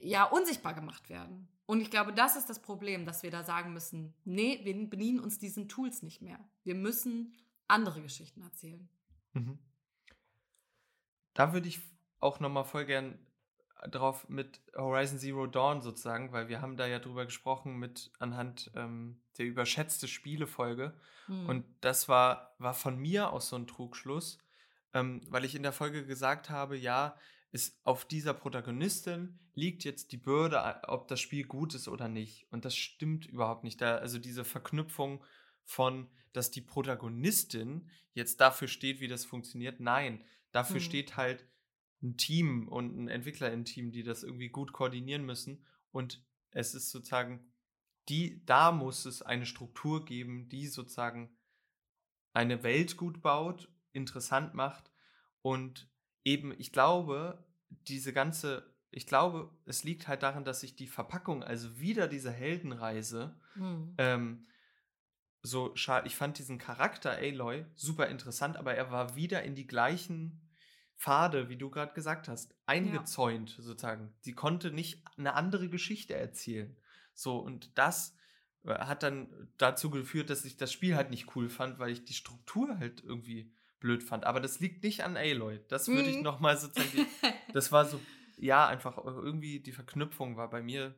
ja 0.00 0.24
unsichtbar 0.24 0.74
gemacht 0.74 1.08
werden. 1.08 1.48
Und 1.66 1.80
ich 1.80 1.90
glaube, 1.90 2.12
das 2.12 2.36
ist 2.36 2.50
das 2.50 2.60
Problem, 2.60 3.06
dass 3.06 3.22
wir 3.22 3.30
da 3.30 3.44
sagen 3.44 3.72
müssen, 3.72 4.14
nee, 4.24 4.60
wir 4.64 4.74
bedienen 4.88 5.20
uns 5.20 5.38
diesen 5.38 5.68
Tools 5.68 6.02
nicht 6.02 6.20
mehr. 6.20 6.38
Wir 6.64 6.74
müssen 6.74 7.34
andere 7.68 8.02
Geschichten 8.02 8.42
erzählen. 8.42 8.88
Mhm. 9.32 9.58
Da 11.34 11.52
würde 11.52 11.68
ich 11.68 11.80
auch 12.20 12.40
nochmal 12.40 12.64
voll 12.64 12.84
gern 12.84 13.18
drauf 13.90 14.28
mit 14.28 14.60
Horizon 14.76 15.18
Zero 15.18 15.46
Dawn 15.46 15.82
sozusagen, 15.82 16.32
weil 16.32 16.48
wir 16.48 16.60
haben 16.60 16.76
da 16.76 16.86
ja 16.86 16.98
drüber 16.98 17.24
gesprochen 17.24 17.78
mit 17.78 18.12
anhand 18.18 18.70
ähm, 18.76 19.20
der 19.38 19.46
überschätzte 19.46 20.06
Spielefolge. 20.06 20.94
Hm. 21.26 21.48
Und 21.48 21.64
das 21.80 22.08
war, 22.08 22.54
war 22.58 22.74
von 22.74 22.98
mir 22.98 23.30
aus 23.30 23.48
so 23.48 23.56
ein 23.56 23.66
Trugschluss, 23.66 24.38
ähm, 24.94 25.20
weil 25.28 25.44
ich 25.44 25.54
in 25.54 25.62
der 25.62 25.72
Folge 25.72 26.06
gesagt 26.06 26.50
habe, 26.50 26.76
ja, 26.76 27.16
ist 27.50 27.78
auf 27.84 28.04
dieser 28.04 28.34
Protagonistin 28.34 29.38
liegt 29.54 29.84
jetzt 29.84 30.12
die 30.12 30.16
Bürde, 30.16 30.80
ob 30.88 31.08
das 31.08 31.20
Spiel 31.20 31.44
gut 31.44 31.74
ist 31.74 31.88
oder 31.88 32.08
nicht. 32.08 32.46
Und 32.50 32.64
das 32.64 32.74
stimmt 32.74 33.26
überhaupt 33.26 33.64
nicht. 33.64 33.80
Da, 33.80 33.96
also 33.96 34.18
diese 34.18 34.44
Verknüpfung 34.44 35.22
von, 35.64 36.08
dass 36.32 36.50
die 36.50 36.62
Protagonistin 36.62 37.90
jetzt 38.14 38.40
dafür 38.40 38.68
steht, 38.68 39.00
wie 39.00 39.08
das 39.08 39.26
funktioniert. 39.26 39.80
Nein, 39.80 40.24
dafür 40.52 40.76
hm. 40.76 40.82
steht 40.82 41.16
halt 41.16 41.46
ein 42.02 42.16
Team 42.16 42.68
und 42.68 42.96
ein 42.96 43.08
Entwickler 43.08 43.52
im 43.52 43.64
Team, 43.64 43.92
die 43.92 44.02
das 44.02 44.22
irgendwie 44.22 44.48
gut 44.48 44.72
koordinieren 44.72 45.24
müssen. 45.24 45.64
Und 45.90 46.24
es 46.50 46.74
ist 46.74 46.90
sozusagen, 46.90 47.52
die, 48.08 48.44
da 48.44 48.72
muss 48.72 49.04
es 49.06 49.22
eine 49.22 49.46
Struktur 49.46 50.04
geben, 50.04 50.48
die 50.48 50.66
sozusagen 50.66 51.36
eine 52.32 52.62
Welt 52.62 52.96
gut 52.96 53.22
baut, 53.22 53.68
interessant 53.92 54.54
macht 54.54 54.90
und 55.42 55.90
eben, 56.24 56.54
ich 56.58 56.72
glaube, 56.72 57.44
diese 57.68 58.12
ganze, 58.12 58.74
ich 58.90 59.06
glaube, 59.06 59.50
es 59.64 59.84
liegt 59.84 60.08
halt 60.08 60.22
daran, 60.22 60.44
dass 60.44 60.60
sich 60.60 60.76
die 60.76 60.86
Verpackung, 60.86 61.42
also 61.42 61.78
wieder 61.78 62.08
diese 62.08 62.30
Heldenreise, 62.30 63.38
hm. 63.54 63.94
ähm, 63.98 64.46
so 65.42 65.74
schade, 65.74 66.06
ich 66.06 66.16
fand 66.16 66.38
diesen 66.38 66.58
Charakter 66.58 67.12
Aloy 67.12 67.66
super 67.74 68.06
interessant, 68.06 68.56
aber 68.56 68.74
er 68.74 68.90
war 68.90 69.16
wieder 69.16 69.42
in 69.42 69.54
die 69.54 69.66
gleichen 69.66 70.40
Pfade, 70.96 71.48
wie 71.48 71.56
du 71.56 71.68
gerade 71.68 71.92
gesagt 71.94 72.28
hast, 72.28 72.54
eingezäunt 72.64 73.56
ja. 73.56 73.62
sozusagen. 73.62 74.14
Sie 74.20 74.34
konnte 74.34 74.70
nicht 74.70 75.02
eine 75.16 75.34
andere 75.34 75.68
Geschichte 75.68 76.14
erzählen. 76.14 76.76
So, 77.12 77.38
und 77.38 77.76
das 77.76 78.16
äh, 78.64 78.74
hat 78.74 79.02
dann 79.02 79.50
dazu 79.58 79.90
geführt, 79.90 80.30
dass 80.30 80.44
ich 80.44 80.56
das 80.56 80.72
Spiel 80.72 80.94
halt 80.94 81.10
nicht 81.10 81.34
cool 81.34 81.48
fand, 81.48 81.80
weil 81.80 81.90
ich 81.90 82.04
die 82.04 82.14
Struktur 82.14 82.78
halt 82.78 83.02
irgendwie 83.02 83.52
blöd 83.80 84.04
fand. 84.04 84.24
Aber 84.24 84.40
das 84.40 84.60
liegt 84.60 84.84
nicht 84.84 85.02
an 85.02 85.16
Aloy. 85.16 85.60
Das 85.66 85.88
würde 85.88 86.04
mhm. 86.04 86.08
ich 86.08 86.22
nochmal 86.22 86.56
sozusagen. 86.56 87.06
das 87.52 87.72
war 87.72 87.84
so, 87.84 88.00
ja, 88.38 88.68
einfach 88.68 88.96
äh, 88.98 89.10
irgendwie 89.10 89.58
die 89.60 89.72
Verknüpfung 89.72 90.36
war 90.36 90.50
bei 90.50 90.62
mir, 90.62 90.94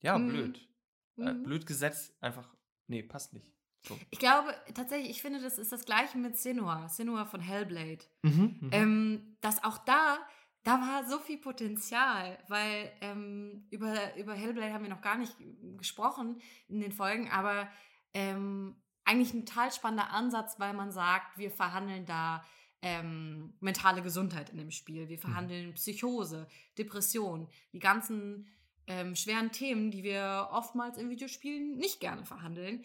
ja, 0.00 0.18
mhm. 0.18 0.28
blöd. 0.28 0.68
Äh, 1.16 1.32
mhm. 1.32 1.44
blöd 1.44 1.66
gesetzt, 1.66 2.16
einfach, 2.20 2.52
nee, 2.88 3.04
passt 3.04 3.34
nicht. 3.34 3.54
So. 3.86 3.98
Ich 4.10 4.18
glaube 4.18 4.54
tatsächlich, 4.74 5.10
ich 5.10 5.22
finde, 5.22 5.40
das 5.40 5.58
ist 5.58 5.72
das 5.72 5.84
gleiche 5.84 6.16
mit 6.16 6.38
Senua, 6.38 6.88
Senua 6.88 7.26
von 7.26 7.40
Hellblade. 7.40 8.04
Mhm, 8.22 8.58
mhm, 8.60 8.70
ähm, 8.72 9.36
dass 9.40 9.62
auch 9.62 9.78
da, 9.78 10.18
da 10.62 10.80
war 10.80 11.06
so 11.06 11.18
viel 11.18 11.38
Potenzial, 11.38 12.38
weil 12.48 12.90
ähm, 13.02 13.66
über, 13.70 14.16
über 14.16 14.34
Hellblade 14.34 14.72
haben 14.72 14.84
wir 14.84 14.90
noch 14.90 15.02
gar 15.02 15.18
nicht 15.18 15.36
gesprochen 15.76 16.40
in 16.68 16.80
den 16.80 16.92
Folgen, 16.92 17.30
aber 17.30 17.68
ähm, 18.14 18.76
eigentlich 19.04 19.34
ein 19.34 19.44
total 19.44 19.70
spannender 19.70 20.10
Ansatz, 20.10 20.58
weil 20.58 20.72
man 20.72 20.90
sagt, 20.90 21.36
wir 21.36 21.50
verhandeln 21.50 22.06
da 22.06 22.42
ähm, 22.80 23.54
mentale 23.60 24.02
Gesundheit 24.02 24.50
in 24.50 24.58
dem 24.58 24.70
Spiel, 24.70 25.08
wir 25.08 25.16
mhm. 25.16 25.20
verhandeln 25.20 25.68
mhm. 25.68 25.74
Psychose, 25.74 26.48
Depression, 26.78 27.48
die 27.72 27.80
ganzen 27.80 28.46
ähm, 28.86 29.14
schweren 29.14 29.52
Themen, 29.52 29.90
die 29.90 30.02
wir 30.02 30.48
oftmals 30.52 30.98
in 30.98 31.10
Videospielen 31.10 31.76
nicht 31.76 32.00
gerne 32.00 32.24
verhandeln. 32.24 32.84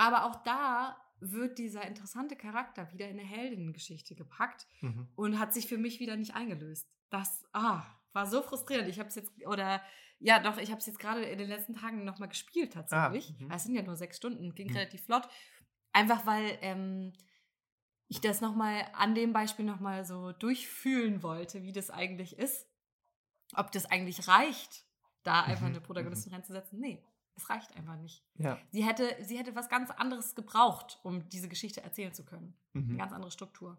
Aber 0.00 0.24
auch 0.24 0.36
da 0.44 0.96
wird 1.20 1.58
dieser 1.58 1.86
interessante 1.86 2.34
Charakter 2.34 2.90
wieder 2.90 3.06
in 3.06 3.20
eine 3.20 3.28
Heldinnengeschichte 3.28 4.14
gepackt 4.14 4.66
mhm. 4.80 5.08
und 5.14 5.38
hat 5.38 5.52
sich 5.52 5.66
für 5.66 5.76
mich 5.76 6.00
wieder 6.00 6.16
nicht 6.16 6.34
eingelöst. 6.34 6.88
Das 7.10 7.44
ah, 7.52 7.82
war 8.14 8.26
so 8.26 8.40
frustrierend. 8.40 8.88
Ich 8.88 8.98
habe 8.98 9.10
es 9.10 9.14
jetzt, 9.14 9.30
oder 9.46 9.82
ja, 10.18 10.38
doch, 10.38 10.56
ich 10.56 10.70
habe 10.70 10.80
es 10.80 10.86
jetzt 10.86 11.00
gerade 11.00 11.24
in 11.24 11.36
den 11.36 11.50
letzten 11.50 11.74
Tagen 11.74 12.04
nochmal 12.04 12.30
gespielt 12.30 12.72
tatsächlich. 12.72 13.34
Ah, 13.40 13.44
mhm. 13.44 13.50
es 13.50 13.64
sind 13.64 13.74
ja 13.74 13.82
nur 13.82 13.94
sechs 13.94 14.16
Stunden, 14.16 14.54
ging 14.54 14.68
mhm. 14.70 14.76
relativ 14.76 15.04
flott. 15.04 15.28
Einfach 15.92 16.24
weil 16.24 16.56
ähm, 16.62 17.12
ich 18.08 18.22
das 18.22 18.40
nochmal 18.40 18.86
an 18.94 19.14
dem 19.14 19.34
Beispiel 19.34 19.66
nochmal 19.66 20.06
so 20.06 20.32
durchfühlen 20.32 21.22
wollte, 21.22 21.62
wie 21.62 21.72
das 21.72 21.90
eigentlich 21.90 22.38
ist. 22.38 22.66
ob 23.54 23.70
das 23.70 23.84
eigentlich 23.84 24.28
reicht, 24.28 24.86
da 25.24 25.42
einfach 25.42 25.66
Mhm, 25.66 25.74
eine 25.74 25.80
Protagonistin 25.82 26.32
reinzusetzen. 26.32 26.80
Nee, 26.80 27.04
es 27.36 27.48
reicht 27.50 27.74
einfach 27.76 27.96
nicht. 27.96 28.24
Ja. 28.36 28.58
Sie 28.70 28.84
hätte, 28.84 29.16
sie 29.24 29.38
hätte 29.38 29.54
was 29.54 29.68
ganz 29.68 29.90
anderes 29.90 30.34
gebraucht, 30.34 30.98
um 31.02 31.28
diese 31.28 31.48
Geschichte 31.48 31.82
erzählen 31.82 32.12
zu 32.14 32.24
können. 32.24 32.54
Eine 32.74 32.84
Mhm. 32.84 32.98
ganz 32.98 33.12
andere 33.12 33.30
Struktur. 33.30 33.76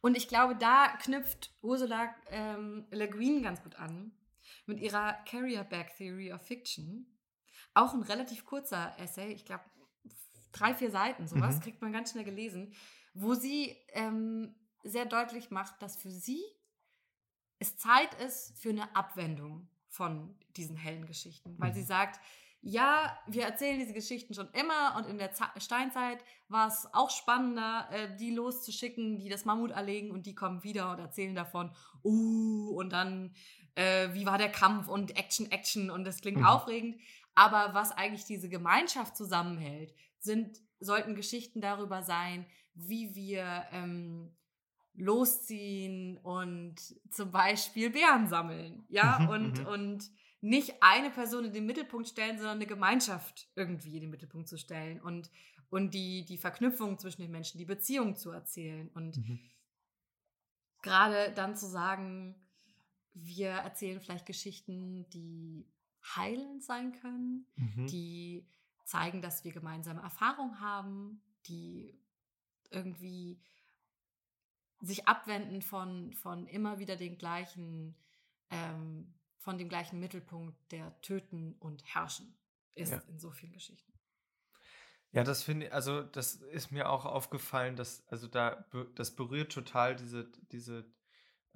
Und 0.00 0.16
ich 0.16 0.28
glaube, 0.28 0.56
da 0.56 0.88
knüpft 0.98 1.54
Ursula 1.62 2.14
ähm, 2.30 2.86
Le 2.90 3.08
Guin 3.08 3.42
ganz 3.42 3.62
gut 3.62 3.76
an 3.76 4.12
mit 4.66 4.80
ihrer 4.80 5.12
Carrier 5.24 5.64
Bag 5.64 5.96
Theory 5.96 6.32
of 6.32 6.42
Fiction. 6.42 7.06
Auch 7.74 7.94
ein 7.94 8.02
relativ 8.02 8.44
kurzer 8.44 8.94
Essay, 8.98 9.32
ich 9.32 9.44
glaube 9.46 9.64
drei, 10.52 10.74
vier 10.74 10.90
Seiten, 10.90 11.26
sowas, 11.26 11.56
Mhm. 11.56 11.60
kriegt 11.60 11.80
man 11.80 11.92
ganz 11.92 12.10
schnell 12.10 12.24
gelesen, 12.24 12.74
wo 13.14 13.32
sie 13.34 13.76
ähm, 13.94 14.54
sehr 14.84 15.06
deutlich 15.06 15.50
macht, 15.50 15.80
dass 15.80 15.96
für 15.96 16.10
sie 16.10 16.42
es 17.58 17.76
Zeit 17.78 18.12
ist 18.20 18.58
für 18.58 18.70
eine 18.70 18.94
Abwendung 18.96 19.68
von 19.92 20.34
diesen 20.56 20.76
hellen 20.76 21.06
Geschichten. 21.06 21.54
Weil 21.58 21.70
Mhm. 21.70 21.74
sie 21.74 21.82
sagt, 21.82 22.18
ja, 22.62 23.18
wir 23.26 23.44
erzählen 23.44 23.78
diese 23.78 23.92
Geschichten 23.92 24.34
schon 24.34 24.48
immer 24.52 24.96
und 24.96 25.06
in 25.06 25.18
der 25.18 25.32
Za 25.32 25.52
Steinzeit 25.58 26.24
war 26.48 26.68
es 26.68 26.88
auch 26.92 27.10
spannender, 27.10 27.88
äh, 27.90 28.16
die 28.16 28.30
loszuschicken, 28.30 29.18
die 29.18 29.28
das 29.28 29.44
Mammut 29.44 29.72
erlegen 29.72 30.10
und 30.12 30.24
die 30.26 30.34
kommen 30.34 30.62
wieder 30.62 30.90
und 30.92 30.98
erzählen 31.00 31.34
davon, 31.34 31.72
uh, 32.04 32.70
und 32.76 32.90
dann, 32.92 33.34
äh, 33.74 34.08
wie 34.14 34.26
war 34.26 34.38
der 34.38 34.50
Kampf 34.50 34.88
und 34.88 35.16
Action, 35.16 35.50
Action 35.50 35.90
und 35.90 36.04
das 36.04 36.20
klingt 36.20 36.38
Mhm. 36.38 36.46
aufregend. 36.46 37.00
Aber 37.34 37.74
was 37.74 37.90
eigentlich 37.92 38.24
diese 38.26 38.48
Gemeinschaft 38.48 39.16
zusammenhält, 39.16 39.92
sind, 40.18 40.60
sollten 40.80 41.14
Geschichten 41.16 41.60
darüber 41.60 42.02
sein, 42.02 42.46
wie 42.74 43.14
wir 43.14 43.66
ähm, 43.72 44.36
losziehen 44.94 46.18
und 46.18 46.76
zum 47.10 47.30
Beispiel 47.32 47.90
Bären 47.90 48.28
sammeln. 48.28 48.84
Ja, 48.88 49.18
Mhm, 49.20 49.28
und, 49.28 49.58
mhm. 49.60 49.66
und 49.66 50.10
nicht 50.40 50.82
eine 50.82 51.10
Person 51.10 51.44
in 51.44 51.52
den 51.52 51.66
Mittelpunkt 51.66 52.08
stellen, 52.08 52.36
sondern 52.36 52.56
eine 52.58 52.66
Gemeinschaft 52.66 53.48
irgendwie 53.54 53.94
in 53.96 54.02
den 54.02 54.10
Mittelpunkt 54.10 54.48
zu 54.48 54.58
stellen 54.58 55.00
und, 55.00 55.30
und 55.70 55.94
die, 55.94 56.24
die 56.24 56.36
Verknüpfung 56.36 56.98
zwischen 56.98 57.22
den 57.22 57.30
Menschen, 57.30 57.58
die 57.58 57.64
Beziehung 57.64 58.16
zu 58.16 58.30
erzählen. 58.32 58.88
Und 58.94 59.16
Mhm. 59.16 59.38
gerade 60.82 61.32
dann 61.32 61.56
zu 61.56 61.66
sagen, 61.66 62.34
wir 63.14 63.50
erzählen 63.50 64.00
vielleicht 64.00 64.26
Geschichten, 64.26 65.08
die 65.10 65.66
heilend 66.16 66.62
sein 66.64 66.92
können, 66.92 67.46
Mhm. 67.56 67.86
die 67.86 68.46
zeigen, 68.84 69.22
dass 69.22 69.44
wir 69.44 69.52
gemeinsame 69.52 70.02
Erfahrung 70.02 70.60
haben, 70.60 71.22
die 71.46 71.98
irgendwie 72.70 73.40
sich 74.82 75.08
abwenden 75.08 75.62
von, 75.62 76.12
von 76.12 76.46
immer 76.46 76.78
wieder 76.78 76.96
den 76.96 77.16
gleichen, 77.16 77.96
ähm, 78.50 79.14
von 79.38 79.56
dem 79.56 79.68
gleichen 79.68 80.00
Mittelpunkt, 80.00 80.56
der 80.72 81.00
töten 81.00 81.54
und 81.60 81.84
herrschen 81.84 82.36
ist 82.74 82.90
Ja. 82.92 82.98
in 83.08 83.18
so 83.18 83.30
vielen 83.30 83.52
Geschichten. 83.52 83.92
Ja, 85.12 85.24
das 85.24 85.42
finde 85.42 85.66
ich, 85.66 85.72
also 85.72 86.02
das 86.02 86.36
ist 86.36 86.70
mir 86.72 86.88
auch 86.90 87.04
aufgefallen, 87.04 87.76
dass, 87.76 88.06
also 88.08 88.26
da, 88.28 88.64
das 88.94 89.14
berührt 89.14 89.52
total 89.52 89.94
diese, 89.94 90.30
diese 90.52 90.90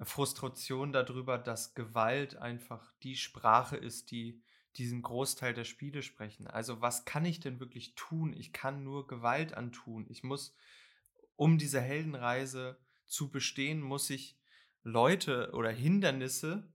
Frustration 0.01 0.93
darüber, 0.93 1.39
dass 1.39 1.73
Gewalt 1.73 2.37
einfach 2.37 2.93
die 3.01 3.15
Sprache 3.15 3.75
ist, 3.75 4.11
die 4.11 4.43
diesen 4.75 5.01
Großteil 5.01 5.55
der 5.55 5.63
Spiele 5.63 6.03
sprechen. 6.03 6.45
Also 6.47 6.81
was 6.81 7.03
kann 7.03 7.25
ich 7.25 7.39
denn 7.39 7.59
wirklich 7.59 7.95
tun? 7.95 8.31
Ich 8.33 8.53
kann 8.53 8.83
nur 8.83 9.07
Gewalt 9.07 9.55
antun. 9.55 10.05
Ich 10.07 10.21
muss, 10.23 10.55
um 11.35 11.57
diese 11.57 11.81
Heldenreise 11.81 12.77
zu 13.07 13.31
bestehen, 13.31 13.81
muss 13.81 14.09
ich 14.09 14.37
Leute 14.83 15.51
oder 15.53 15.69
Hindernisse, 15.69 16.71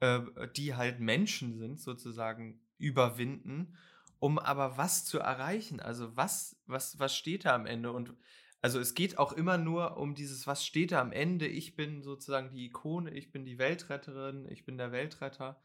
äh, 0.00 0.20
die 0.56 0.74
halt 0.74 1.00
Menschen 1.00 1.58
sind, 1.58 1.80
sozusagen 1.80 2.60
überwinden, 2.78 3.76
um 4.18 4.38
aber 4.38 4.76
was 4.76 5.04
zu 5.04 5.18
erreichen. 5.18 5.80
Also 5.80 6.16
was, 6.16 6.56
was, 6.66 6.98
was 6.98 7.16
steht 7.16 7.44
da 7.44 7.54
am 7.54 7.66
Ende? 7.66 7.92
Und 7.92 8.14
also 8.62 8.78
es 8.78 8.94
geht 8.94 9.18
auch 9.18 9.32
immer 9.32 9.58
nur 9.58 9.96
um 9.96 10.14
dieses, 10.14 10.46
was 10.46 10.64
steht 10.64 10.92
da 10.92 11.00
am 11.00 11.12
Ende? 11.12 11.46
Ich 11.46 11.76
bin 11.76 12.02
sozusagen 12.02 12.50
die 12.50 12.66
Ikone, 12.66 13.10
ich 13.10 13.32
bin 13.32 13.44
die 13.44 13.58
Weltretterin, 13.58 14.46
ich 14.50 14.64
bin 14.64 14.76
der 14.76 14.92
Weltretter. 14.92 15.62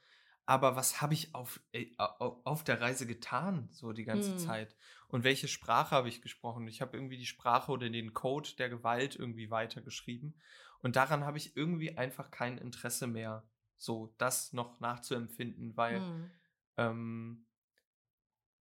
Aber 0.48 0.76
was 0.76 1.02
habe 1.02 1.14
ich 1.16 1.34
auf, 1.34 1.60
äh, 1.72 1.92
au- 1.98 2.42
auf 2.44 2.64
der 2.64 2.80
Reise 2.80 3.08
getan, 3.08 3.70
so 3.72 3.94
die 3.94 4.04
ganze 4.06 4.32
Hm. 4.32 4.38
Zeit? 4.38 4.76
Und 5.08 5.24
welche 5.24 5.48
Sprache 5.48 5.96
habe 5.96 6.08
ich 6.10 6.22
gesprochen? 6.22 6.68
Ich 6.68 6.82
habe 6.82 6.96
irgendwie 6.98 7.18
die 7.18 7.26
Sprache 7.26 7.72
oder 7.72 7.90
den 7.90 8.14
Code 8.14 8.50
der 8.58 8.70
Gewalt 8.70 9.16
irgendwie 9.16 9.50
weitergeschrieben. 9.50 10.40
Und 10.82 10.96
daran 10.96 11.24
habe 11.24 11.38
ich 11.38 11.56
irgendwie 11.58 11.98
einfach 11.98 12.30
kein 12.30 12.58
Interesse 12.60 13.08
mehr, 13.08 13.48
so 13.78 14.14
das 14.18 14.54
noch 14.54 14.80
nachzuempfinden, 14.80 15.76
weil 15.78 16.00
Hm. 16.00 16.30
ähm, 16.78 17.46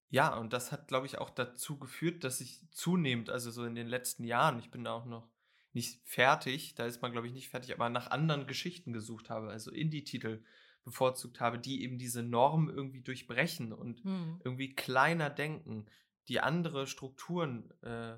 ja, 0.10 0.36
und 0.36 0.52
das 0.54 0.72
hat, 0.72 0.88
glaube 0.90 1.06
ich, 1.06 1.18
auch 1.18 1.30
dazu 1.30 1.80
geführt, 1.80 2.24
dass 2.24 2.42
ich 2.42 2.70
zunehmend, 2.72 3.30
also 3.30 3.50
so 3.50 3.64
in 3.66 3.76
den 3.76 3.88
letzten 3.88 4.26
Jahren, 4.26 4.60
ich 4.60 4.70
bin 4.70 4.84
da 4.84 4.92
auch 4.94 5.06
noch 5.06 5.30
nicht 5.74 6.02
fertig, 6.06 6.76
da 6.76 6.86
ist 6.86 7.02
man, 7.02 7.14
glaube 7.14 7.28
ich, 7.28 7.34
nicht 7.34 7.48
fertig, 7.50 7.74
aber 7.74 7.90
nach 7.90 8.12
anderen 8.12 8.46
Geschichten 8.46 8.92
gesucht 8.92 9.30
habe, 9.30 9.50
also 9.50 9.72
Indie-Titel 9.72 10.44
bevorzugt 10.84 11.40
habe, 11.40 11.60
die 11.60 11.84
eben 11.84 11.98
diese 11.98 12.24
Norm 12.24 12.70
irgendwie 12.70 13.02
durchbrechen 13.02 13.72
und 13.74 14.04
Hm. 14.04 14.42
irgendwie 14.44 14.74
kleiner 14.74 15.30
denken, 15.30 15.86
die 16.28 16.40
andere 16.40 16.88
Strukturen 16.88 17.72
äh, 17.82 18.16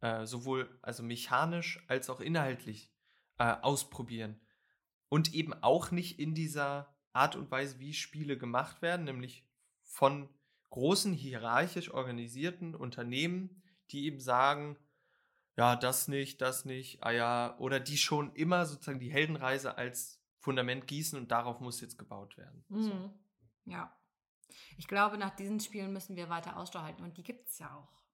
äh, 0.00 0.26
sowohl 0.26 0.78
also 0.82 1.02
mechanisch 1.02 1.84
als 1.88 2.10
auch 2.10 2.20
inhaltlich 2.20 2.92
äh, 3.38 3.54
ausprobieren. 3.62 4.40
Und 5.08 5.34
eben 5.34 5.54
auch 5.54 5.90
nicht 5.90 6.18
in 6.18 6.34
dieser 6.34 6.94
Art 7.12 7.36
und 7.36 7.50
Weise, 7.50 7.78
wie 7.78 7.94
Spiele 7.94 8.36
gemacht 8.36 8.82
werden, 8.82 9.04
nämlich 9.04 9.46
von 9.82 10.28
großen 10.70 11.12
hierarchisch 11.12 11.92
organisierten 11.92 12.74
Unternehmen, 12.74 13.62
die 13.90 14.06
eben 14.06 14.18
sagen, 14.18 14.76
ja, 15.56 15.76
das 15.76 16.08
nicht, 16.08 16.40
das 16.40 16.64
nicht, 16.64 17.02
ah 17.04 17.12
ja, 17.12 17.56
oder 17.58 17.78
die 17.78 17.96
schon 17.96 18.34
immer 18.34 18.66
sozusagen 18.66 18.98
die 18.98 19.12
Heldenreise 19.12 19.78
als 19.78 20.20
Fundament 20.44 20.86
gießen 20.86 21.18
und 21.18 21.30
darauf 21.30 21.60
muss 21.60 21.80
jetzt 21.80 21.98
gebaut 21.98 22.36
werden. 22.36 22.64
So. 22.68 22.94
Mhm. 22.94 23.10
Ja. 23.64 23.96
Ich 24.76 24.86
glaube, 24.86 25.16
nach 25.16 25.34
diesen 25.34 25.58
Spielen 25.58 25.92
müssen 25.92 26.16
wir 26.16 26.28
weiter 26.28 26.58
Ausschau 26.58 26.82
halten. 26.82 27.02
Und 27.02 27.16
die 27.16 27.22
gibt 27.22 27.48
es 27.48 27.58
ja 27.58 27.74
auch. 27.74 28.04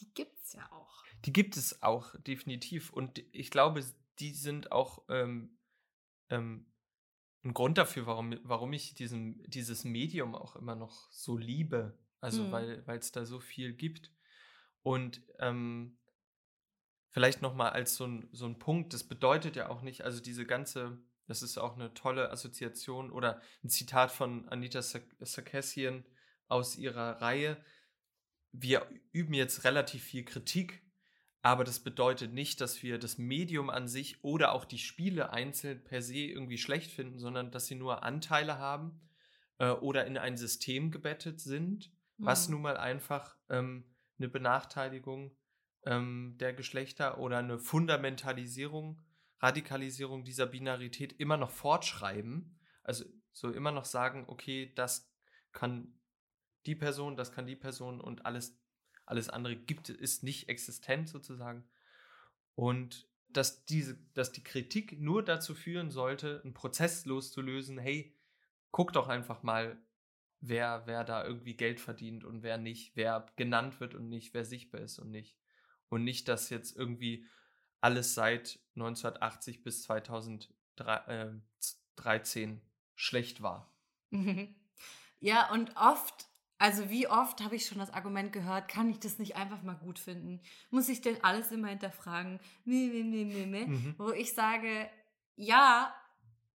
Die 0.00 0.12
gibt 0.14 0.42
es 0.42 0.54
ja 0.54 0.72
auch. 0.72 1.04
Die 1.26 1.32
gibt 1.32 1.58
es 1.58 1.82
auch, 1.82 2.14
definitiv. 2.20 2.90
Und 2.90 3.18
ich 3.32 3.50
glaube, 3.50 3.84
die 4.18 4.32
sind 4.32 4.72
auch 4.72 5.04
ähm, 5.10 5.58
ähm, 6.30 6.72
ein 7.44 7.52
Grund 7.52 7.76
dafür, 7.76 8.06
warum, 8.06 8.38
warum 8.42 8.72
ich 8.72 8.94
diesen, 8.94 9.42
dieses 9.50 9.84
Medium 9.84 10.34
auch 10.34 10.56
immer 10.56 10.74
noch 10.74 11.10
so 11.12 11.36
liebe. 11.36 11.98
Also, 12.20 12.44
Mhm. 12.44 12.52
weil 12.52 12.86
weil 12.86 12.98
es 12.98 13.12
da 13.12 13.26
so 13.26 13.40
viel 13.40 13.74
gibt. 13.74 14.10
Und 14.82 15.22
ähm, 15.38 15.98
vielleicht 17.10 17.42
nochmal 17.42 17.70
als 17.70 17.96
so 17.96 18.06
ein, 18.06 18.28
so 18.32 18.46
ein 18.46 18.58
Punkt, 18.58 18.94
das 18.94 19.04
bedeutet 19.04 19.56
ja 19.56 19.68
auch 19.68 19.82
nicht, 19.82 20.02
also 20.02 20.20
diese 20.22 20.46
ganze, 20.46 20.98
das 21.30 21.42
ist 21.42 21.58
auch 21.58 21.76
eine 21.76 21.94
tolle 21.94 22.30
Assoziation 22.32 23.12
oder 23.12 23.40
ein 23.62 23.68
Zitat 23.68 24.10
von 24.10 24.48
Anita 24.48 24.82
Sark- 24.82 25.14
Sarkeesian 25.20 26.04
aus 26.48 26.76
ihrer 26.76 27.22
Reihe. 27.22 27.56
Wir 28.50 28.84
üben 29.12 29.32
jetzt 29.32 29.62
relativ 29.62 30.02
viel 30.02 30.24
Kritik, 30.24 30.82
aber 31.40 31.62
das 31.62 31.78
bedeutet 31.78 32.32
nicht, 32.32 32.60
dass 32.60 32.82
wir 32.82 32.98
das 32.98 33.16
Medium 33.16 33.70
an 33.70 33.86
sich 33.86 34.24
oder 34.24 34.50
auch 34.50 34.64
die 34.64 34.78
Spiele 34.78 35.32
einzeln 35.32 35.84
per 35.84 36.02
se 36.02 36.16
irgendwie 36.18 36.58
schlecht 36.58 36.90
finden, 36.90 37.20
sondern 37.20 37.52
dass 37.52 37.66
sie 37.66 37.76
nur 37.76 38.02
Anteile 38.02 38.58
haben 38.58 39.00
äh, 39.58 39.70
oder 39.70 40.06
in 40.06 40.18
ein 40.18 40.36
System 40.36 40.90
gebettet 40.90 41.40
sind, 41.40 41.92
was 42.18 42.48
Mhm. 42.48 42.54
nun 42.54 42.62
mal 42.62 42.76
einfach 42.76 43.36
ähm, 43.48 43.84
eine 44.18 44.28
Benachteiligung 44.28 45.36
ähm, 45.84 46.34
der 46.40 46.54
Geschlechter 46.54 47.18
oder 47.18 47.38
eine 47.38 47.60
Fundamentalisierung, 47.60 49.00
Radikalisierung 49.40 50.24
dieser 50.24 50.46
Binarität 50.46 51.14
immer 51.14 51.36
noch 51.36 51.50
fortschreiben. 51.50 52.58
Also 52.82 53.04
so 53.32 53.50
immer 53.50 53.72
noch 53.72 53.84
sagen, 53.84 54.24
okay, 54.28 54.72
das 54.74 55.12
kann 55.52 55.98
die 56.66 56.74
Person, 56.74 57.16
das 57.16 57.32
kann 57.32 57.46
die 57.46 57.56
Person 57.56 58.00
und 58.00 58.26
alles, 58.26 58.60
alles 59.06 59.30
andere 59.30 59.56
gibt, 59.56 59.88
ist 59.88 60.22
nicht 60.22 60.48
existent 60.48 61.08
sozusagen. 61.08 61.68
Und 62.54 63.08
dass, 63.28 63.64
diese, 63.64 63.96
dass 64.14 64.32
die 64.32 64.44
Kritik 64.44 65.00
nur 65.00 65.24
dazu 65.24 65.54
führen 65.54 65.90
sollte, 65.90 66.40
einen 66.44 66.54
Prozess 66.54 67.06
loszulösen, 67.06 67.78
hey, 67.78 68.14
guck 68.70 68.92
doch 68.92 69.08
einfach 69.08 69.42
mal, 69.42 69.80
wer, 70.40 70.82
wer 70.86 71.04
da 71.04 71.24
irgendwie 71.24 71.56
Geld 71.56 71.80
verdient 71.80 72.24
und 72.24 72.42
wer 72.42 72.58
nicht, 72.58 72.96
wer 72.96 73.26
genannt 73.36 73.80
wird 73.80 73.94
und 73.94 74.08
nicht, 74.08 74.34
wer 74.34 74.44
sichtbar 74.44 74.80
ist 74.80 74.98
und 74.98 75.10
nicht. 75.10 75.38
Und 75.88 76.04
nicht, 76.04 76.28
dass 76.28 76.50
jetzt 76.50 76.76
irgendwie 76.76 77.26
alles 77.80 78.14
seit 78.14 78.60
1980 78.76 79.62
bis 79.62 79.84
2013 79.84 82.60
schlecht 82.94 83.42
war. 83.42 83.72
Mhm. 84.10 84.54
Ja, 85.20 85.50
und 85.52 85.74
oft, 85.76 86.26
also 86.58 86.90
wie 86.90 87.08
oft 87.08 87.42
habe 87.42 87.56
ich 87.56 87.66
schon 87.66 87.78
das 87.78 87.92
Argument 87.92 88.32
gehört, 88.32 88.68
kann 88.68 88.90
ich 88.90 89.00
das 89.00 89.18
nicht 89.18 89.36
einfach 89.36 89.62
mal 89.62 89.76
gut 89.76 89.98
finden? 89.98 90.40
Muss 90.70 90.88
ich 90.88 91.00
denn 91.00 91.22
alles 91.22 91.50
immer 91.52 91.68
hinterfragen? 91.68 92.40
Nee, 92.64 92.86
nee, 92.86 93.24
nee, 93.24 93.46
nee. 93.46 93.66
Mhm. 93.66 93.94
Wo 93.98 94.10
ich 94.10 94.34
sage, 94.34 94.88
ja, 95.36 95.94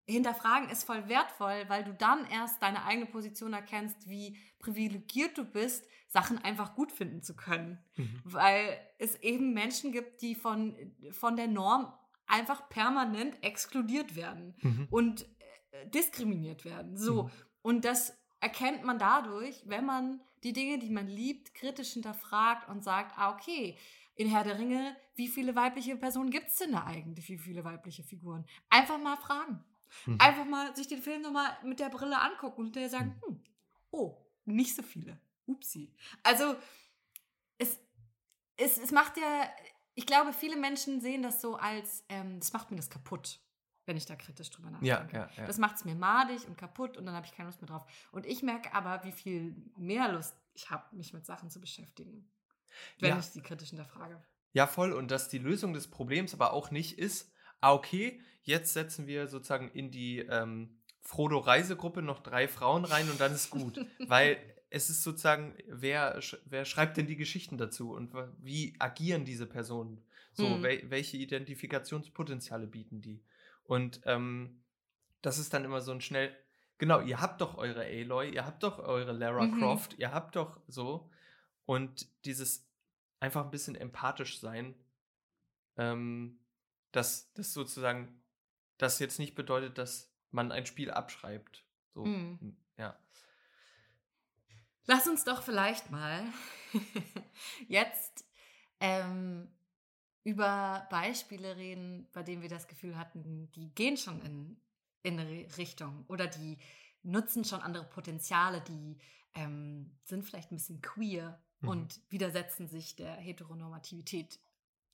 hinterfragen 0.07 0.69
ist 0.69 0.83
voll 0.83 1.07
wertvoll, 1.09 1.65
weil 1.67 1.83
du 1.83 1.93
dann 1.93 2.25
erst 2.29 2.61
deine 2.61 2.85
eigene 2.85 3.07
Position 3.07 3.53
erkennst, 3.53 4.07
wie 4.07 4.37
privilegiert 4.59 5.37
du 5.37 5.45
bist, 5.45 5.87
Sachen 6.07 6.37
einfach 6.37 6.75
gut 6.75 6.91
finden 6.91 7.23
zu 7.23 7.35
können. 7.35 7.79
Mhm. 7.95 8.21
Weil 8.23 8.79
es 8.99 9.15
eben 9.21 9.53
Menschen 9.53 9.91
gibt, 9.91 10.21
die 10.21 10.35
von, 10.35 10.75
von 11.11 11.35
der 11.35 11.47
Norm 11.47 11.91
einfach 12.27 12.69
permanent 12.69 13.43
exkludiert 13.43 14.15
werden 14.15 14.55
mhm. 14.61 14.87
und 14.89 15.23
äh, 15.71 15.87
diskriminiert 15.89 16.65
werden. 16.65 16.97
So. 16.97 17.23
Mhm. 17.23 17.31
Und 17.61 17.85
das 17.85 18.17
erkennt 18.39 18.83
man 18.83 18.99
dadurch, 18.99 19.63
wenn 19.65 19.85
man 19.85 20.21
die 20.43 20.53
Dinge, 20.53 20.77
die 20.77 20.89
man 20.89 21.07
liebt, 21.07 21.55
kritisch 21.55 21.93
hinterfragt 21.93 22.69
und 22.69 22.83
sagt, 22.83 23.17
ah, 23.17 23.33
okay, 23.33 23.77
in 24.15 24.29
Herr 24.29 24.43
der 24.43 24.59
Ringe, 24.59 24.95
wie 25.15 25.27
viele 25.27 25.55
weibliche 25.55 25.95
Personen 25.95 26.29
gibt 26.29 26.47
es 26.47 26.55
denn 26.55 26.71
da 26.71 26.85
eigentlich? 26.85 27.27
Wie 27.29 27.37
viele 27.37 27.63
weibliche 27.63 28.03
Figuren? 28.03 28.45
Einfach 28.69 28.99
mal 28.99 29.17
fragen. 29.17 29.63
Mhm. 30.05 30.17
Einfach 30.19 30.45
mal 30.45 30.75
sich 30.75 30.87
den 30.87 31.01
Film 31.01 31.21
nochmal 31.21 31.57
mit 31.63 31.79
der 31.79 31.89
Brille 31.89 32.19
angucken 32.19 32.61
und 32.61 32.75
der 32.75 32.89
sagen, 32.89 33.19
mhm. 33.25 33.27
hm, 33.27 33.43
oh, 33.91 34.17
nicht 34.45 34.75
so 34.75 34.83
viele. 34.83 35.19
Upsi. 35.47 35.93
Also, 36.23 36.55
es, 37.57 37.79
es, 38.57 38.77
es 38.77 38.91
macht 38.91 39.17
ja, 39.17 39.49
ich 39.93 40.05
glaube, 40.05 40.33
viele 40.33 40.57
Menschen 40.57 41.01
sehen 41.01 41.23
das 41.23 41.41
so 41.41 41.55
als, 41.55 42.03
ähm, 42.09 42.39
das 42.39 42.53
macht 42.53 42.71
mir 42.71 42.77
das 42.77 42.89
kaputt, 42.89 43.39
wenn 43.85 43.97
ich 43.97 44.05
da 44.05 44.15
kritisch 44.15 44.49
drüber 44.49 44.71
nachdenke. 44.71 45.15
Ja, 45.17 45.25
ja, 45.25 45.29
ja. 45.37 45.45
Das 45.45 45.57
macht 45.57 45.77
es 45.77 45.85
mir 45.85 45.95
madig 45.95 46.47
und 46.47 46.57
kaputt 46.57 46.97
und 46.97 47.05
dann 47.05 47.15
habe 47.15 47.25
ich 47.25 47.33
keine 47.33 47.47
Lust 47.47 47.61
mehr 47.61 47.69
drauf. 47.69 47.85
Und 48.11 48.25
ich 48.25 48.43
merke 48.43 48.73
aber, 48.73 49.03
wie 49.03 49.11
viel 49.11 49.55
mehr 49.77 50.11
Lust 50.11 50.35
ich 50.53 50.69
habe, 50.69 50.95
mich 50.95 51.13
mit 51.13 51.25
Sachen 51.25 51.49
zu 51.49 51.59
beschäftigen, 51.59 52.29
wenn 52.99 53.17
ich 53.19 53.31
die 53.31 53.41
kritisch 53.41 53.69
hinterfrage. 53.69 54.23
Ja, 54.53 54.67
voll. 54.67 54.93
Und 54.93 55.11
dass 55.11 55.27
die 55.27 55.37
Lösung 55.37 55.73
des 55.73 55.89
Problems 55.89 56.33
aber 56.33 56.53
auch 56.53 56.71
nicht 56.71 56.97
ist, 56.97 57.31
ah, 57.61 57.73
okay, 57.73 58.21
jetzt 58.43 58.73
setzen 58.73 59.07
wir 59.07 59.27
sozusagen 59.27 59.69
in 59.71 59.91
die 59.91 60.19
ähm, 60.19 60.77
Frodo-Reisegruppe 61.01 62.01
noch 62.01 62.21
drei 62.21 62.47
Frauen 62.47 62.85
rein 62.85 63.09
und 63.09 63.19
dann 63.19 63.33
ist 63.33 63.49
gut. 63.49 63.79
Weil 64.07 64.37
es 64.69 64.89
ist 64.89 65.03
sozusagen, 65.03 65.55
wer, 65.67 66.19
wer 66.45 66.65
schreibt 66.65 66.97
denn 66.97 67.07
die 67.07 67.15
Geschichten 67.15 67.57
dazu 67.57 67.93
und 67.93 68.13
wie 68.39 68.75
agieren 68.79 69.25
diese 69.25 69.45
Personen? 69.45 70.03
So, 70.33 70.49
mhm. 70.49 70.63
wel, 70.63 70.89
welche 70.89 71.17
Identifikationspotenziale 71.17 72.67
bieten 72.67 73.01
die? 73.01 73.23
Und 73.63 74.01
ähm, 74.05 74.63
das 75.21 75.37
ist 75.37 75.53
dann 75.53 75.63
immer 75.63 75.81
so 75.81 75.91
ein 75.91 76.01
schnell, 76.01 76.35
genau, 76.77 76.99
ihr 76.99 77.21
habt 77.21 77.41
doch 77.41 77.57
eure 77.57 77.85
Aloy, 77.85 78.33
ihr 78.33 78.45
habt 78.45 78.63
doch 78.63 78.79
eure 78.79 79.13
Lara 79.13 79.45
mhm. 79.45 79.59
Croft, 79.59 79.97
ihr 79.97 80.11
habt 80.11 80.35
doch 80.35 80.59
so. 80.67 81.09
Und 81.65 82.07
dieses 82.25 82.67
einfach 83.19 83.45
ein 83.45 83.51
bisschen 83.51 83.75
empathisch 83.75 84.39
sein, 84.39 84.75
ähm, 85.77 86.39
dass 86.95 87.33
das 87.33 87.53
sozusagen, 87.53 88.21
das 88.77 88.99
jetzt 88.99 89.19
nicht 89.19 89.35
bedeutet, 89.35 89.77
dass 89.77 90.13
man 90.31 90.51
ein 90.51 90.65
Spiel 90.65 90.91
abschreibt. 90.91 91.65
So, 91.93 92.05
mhm. 92.05 92.57
ja. 92.77 92.97
Lass 94.85 95.07
uns 95.07 95.23
doch 95.23 95.41
vielleicht 95.41 95.89
mal 95.91 96.23
jetzt 97.67 98.25
ähm, 98.79 99.49
über 100.23 100.87
Beispiele 100.89 101.55
reden, 101.55 102.07
bei 102.13 102.23
denen 102.23 102.41
wir 102.41 102.49
das 102.49 102.67
Gefühl 102.67 102.97
hatten, 102.97 103.49
die 103.51 103.73
gehen 103.73 103.97
schon 103.97 104.21
in, 104.21 104.61
in 105.03 105.19
eine 105.19 105.57
Richtung 105.57 106.05
oder 106.07 106.27
die 106.27 106.57
nutzen 107.03 107.45
schon 107.45 107.61
andere 107.61 107.85
Potenziale, 107.85 108.61
die 108.61 108.97
ähm, 109.33 109.91
sind 110.03 110.23
vielleicht 110.25 110.51
ein 110.51 110.57
bisschen 110.57 110.81
queer 110.81 111.41
mhm. 111.61 111.69
und 111.69 112.01
widersetzen 112.09 112.67
sich 112.67 112.95
der 112.95 113.13
Heteronormativität. 113.13 114.39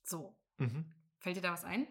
So. 0.02 0.36
Mhm. 0.58 0.84
Fällt 1.22 1.36
dir 1.36 1.42
da 1.42 1.52
was 1.52 1.64
ein? 1.64 1.86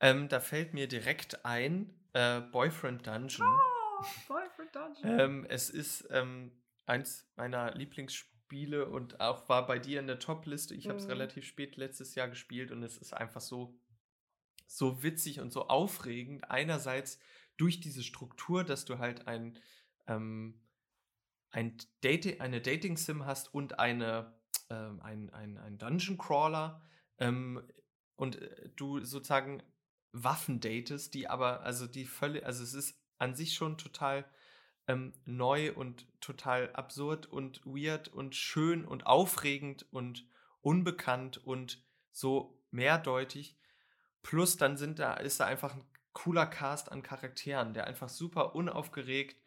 Ähm, 0.00 0.28
da 0.28 0.40
fällt 0.40 0.74
mir 0.74 0.88
direkt 0.88 1.44
ein 1.44 1.94
äh, 2.14 2.40
Boyfriend 2.40 3.06
Dungeon. 3.06 3.46
Oh, 3.46 4.04
Boyfriend 4.26 4.74
Dungeon. 4.74 5.20
ähm, 5.20 5.46
es 5.48 5.70
ist 5.70 6.08
ähm, 6.10 6.50
eins 6.84 7.30
meiner 7.36 7.72
Lieblingsspiele 7.76 8.88
und 8.88 9.20
auch 9.20 9.48
war 9.48 9.68
bei 9.68 9.78
dir 9.78 10.00
in 10.00 10.08
der 10.08 10.18
Top-Liste. 10.18 10.74
Ich 10.74 10.86
mhm. 10.86 10.90
habe 10.90 10.98
es 10.98 11.08
relativ 11.08 11.46
spät 11.46 11.76
letztes 11.76 12.16
Jahr 12.16 12.28
gespielt 12.28 12.72
und 12.72 12.82
es 12.82 12.98
ist 12.98 13.14
einfach 13.14 13.40
so, 13.40 13.78
so 14.66 15.04
witzig 15.04 15.38
und 15.38 15.52
so 15.52 15.68
aufregend. 15.68 16.50
Einerseits 16.50 17.20
durch 17.56 17.78
diese 17.78 18.02
Struktur, 18.02 18.64
dass 18.64 18.84
du 18.84 18.98
halt 18.98 19.28
ein, 19.28 19.56
ähm, 20.08 20.60
ein 21.52 21.76
Dati 22.00 22.40
eine 22.40 22.60
Dating-Sim 22.60 23.26
hast 23.26 23.54
und 23.54 23.78
eine, 23.78 24.34
ähm, 24.70 25.00
ein, 25.02 25.30
ein, 25.30 25.56
ein 25.56 25.78
Dungeon 25.78 26.18
Crawler 26.18 26.82
ähm, 27.18 27.62
und 28.16 28.40
äh, 28.40 28.70
du 28.76 29.00
sozusagen 29.00 29.62
Waffen 30.12 30.60
datest, 30.60 31.14
die 31.14 31.28
aber, 31.28 31.62
also 31.62 31.86
die 31.86 32.04
völlig, 32.04 32.44
also 32.44 32.62
es 32.62 32.74
ist 32.74 32.98
an 33.18 33.34
sich 33.34 33.54
schon 33.54 33.78
total 33.78 34.24
ähm, 34.88 35.12
neu 35.24 35.72
und 35.72 36.06
total 36.20 36.72
absurd 36.74 37.26
und 37.26 37.64
weird 37.64 38.08
und 38.08 38.34
schön 38.34 38.84
und 38.84 39.06
aufregend 39.06 39.86
und 39.92 40.26
unbekannt 40.60 41.44
und 41.44 41.82
so 42.10 42.62
mehrdeutig. 42.70 43.56
Plus 44.22 44.56
dann 44.56 44.76
sind 44.76 44.98
da, 44.98 45.14
ist 45.14 45.40
da 45.40 45.46
einfach 45.46 45.74
ein 45.74 45.84
cooler 46.12 46.46
Cast 46.46 46.92
an 46.92 47.02
Charakteren, 47.02 47.74
der 47.74 47.86
einfach 47.86 48.08
super 48.08 48.54
unaufgeregt 48.54 49.40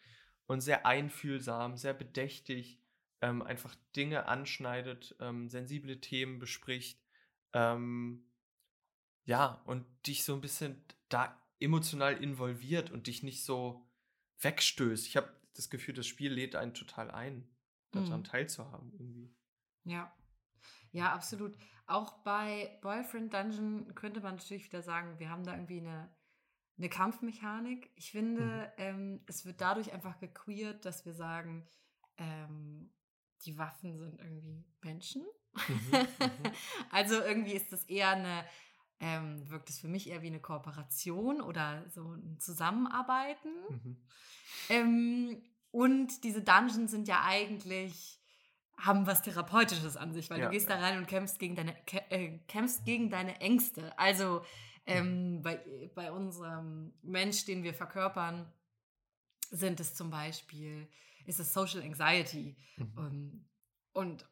und 0.48 0.62
sehr 0.62 0.86
einfühlsam, 0.86 1.78
sehr 1.78 1.94
bedächtig, 1.94 2.82
ähm, 3.22 3.42
einfach 3.42 3.76
Dinge 3.96 4.28
anschneidet, 4.28 5.16
ähm, 5.20 5.50
sensible 5.50 6.02
Themen 6.02 6.40
bespricht. 6.40 7.02
Ähm, 7.54 8.26
ja, 9.26 9.62
und 9.66 9.86
dich 10.08 10.24
so 10.24 10.34
ein 10.34 10.42
bisschen 10.42 10.84
da 11.10 11.38
emotional 11.60 12.22
involviert 12.22 12.92
und 12.92 13.08
dich 13.08 13.24
nicht 13.24 13.44
so 13.44 13.86
wegstößt. 14.40 15.08
Ich 15.08 15.18
habe 15.18 15.30
das 15.56 15.70
Gefühl, 15.70 15.94
das 15.94 16.08
Spiel 16.08 16.32
lädt 16.32 16.56
einen 16.56 16.74
total 16.74 17.12
ein, 17.12 17.48
daran 17.92 18.20
mhm. 18.20 18.26
teilzuhaben 18.26 18.92
irgendwie. 18.94 19.34
Ja. 19.84 20.14
Ja, 20.92 21.14
absolut. 21.14 21.56
Auch 21.88 22.24
bei 22.24 22.78
Boyfriend 22.82 23.34
Dungeon 23.34 23.94
könnte 23.96 24.22
man 24.22 24.36
natürlich 24.36 24.66
wieder 24.66 24.82
sagen, 24.82 25.20
wir 25.20 25.30
haben 25.30 25.44
da 25.44 25.54
irgendwie 25.54 25.80
eine, 25.80 26.10
eine 26.78 26.90
Kampfmechanik. 26.90 27.92
Ich 27.96 28.12
finde, 28.12 28.72
mhm. 28.78 28.84
ähm, 28.84 29.22
es 29.28 29.46
wird 29.46 29.62
dadurch 29.62 29.92
einfach 29.92 30.20
gequeert, 30.20 30.86
dass 30.86 31.06
wir 31.06 31.14
sagen, 31.14 31.68
ähm, 32.18 32.94
die 33.46 33.58
Waffen 33.58 33.98
sind 33.98 34.20
irgendwie 34.20 34.64
Menschen. 34.82 35.26
Mhm, 35.68 35.92
mhm. 35.92 36.52
also 36.92 37.22
irgendwie 37.22 37.54
ist 37.54 37.72
das 37.72 37.84
eher 37.86 38.10
eine, 38.12 38.46
ähm, 39.00 39.50
wirkt 39.50 39.70
es 39.70 39.80
für 39.80 39.88
mich 39.88 40.10
eher 40.10 40.22
wie 40.22 40.28
eine 40.28 40.40
Kooperation 40.40 41.42
oder 41.42 41.84
so 41.90 42.14
ein 42.14 42.40
Zusammenarbeiten. 42.40 43.50
Mhm. 43.70 43.98
Ähm, 44.70 45.42
und 45.72 46.24
diese 46.24 46.42
Dungeons 46.42 46.92
sind 46.92 47.08
ja 47.08 47.24
eigentlich 47.24 48.20
haben 48.78 49.08
was 49.08 49.22
Therapeutisches 49.22 49.98
an 49.98 50.14
sich, 50.14 50.30
weil 50.30 50.40
ja, 50.40 50.46
du 50.46 50.52
gehst 50.52 50.70
ja. 50.70 50.76
da 50.76 50.82
rein 50.82 50.98
und 50.98 51.08
kämpfst 51.08 51.40
gegen 51.40 51.56
deine, 51.56 51.76
äh, 52.10 52.40
kämpfst 52.48 52.86
gegen 52.86 53.10
deine 53.10 53.40
Ängste. 53.40 53.98
Also 53.98 54.44
ähm, 54.86 55.42
bei, 55.42 55.60
bei 55.96 56.12
unserem 56.12 56.94
Mensch, 57.02 57.46
den 57.46 57.64
wir 57.64 57.74
verkörpern, 57.74 58.52
sind 59.50 59.80
es 59.80 59.96
zum 59.96 60.10
Beispiel, 60.10 60.88
ist 61.26 61.40
es 61.40 61.54
Social 61.54 61.82
Anxiety. 61.82 62.56
Mhm. 62.78 62.98
Um, 62.98 63.46
und 63.94 64.26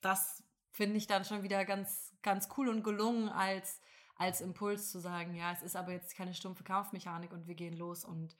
das 0.00 0.44
finde 0.74 0.96
ich 0.96 1.06
dann 1.06 1.24
schon 1.24 1.44
wieder 1.44 1.64
ganz, 1.64 2.12
ganz 2.20 2.48
cool 2.58 2.68
und 2.68 2.82
gelungen 2.82 3.28
als, 3.28 3.80
als 4.16 4.40
Impuls 4.40 4.90
zu 4.90 4.98
sagen, 4.98 5.34
ja, 5.36 5.52
es 5.52 5.62
ist 5.62 5.76
aber 5.76 5.92
jetzt 5.92 6.16
keine 6.16 6.34
stumpfe 6.34 6.64
Kampfmechanik 6.64 7.32
und 7.32 7.46
wir 7.46 7.54
gehen 7.54 7.76
los 7.76 8.04
und 8.04 8.36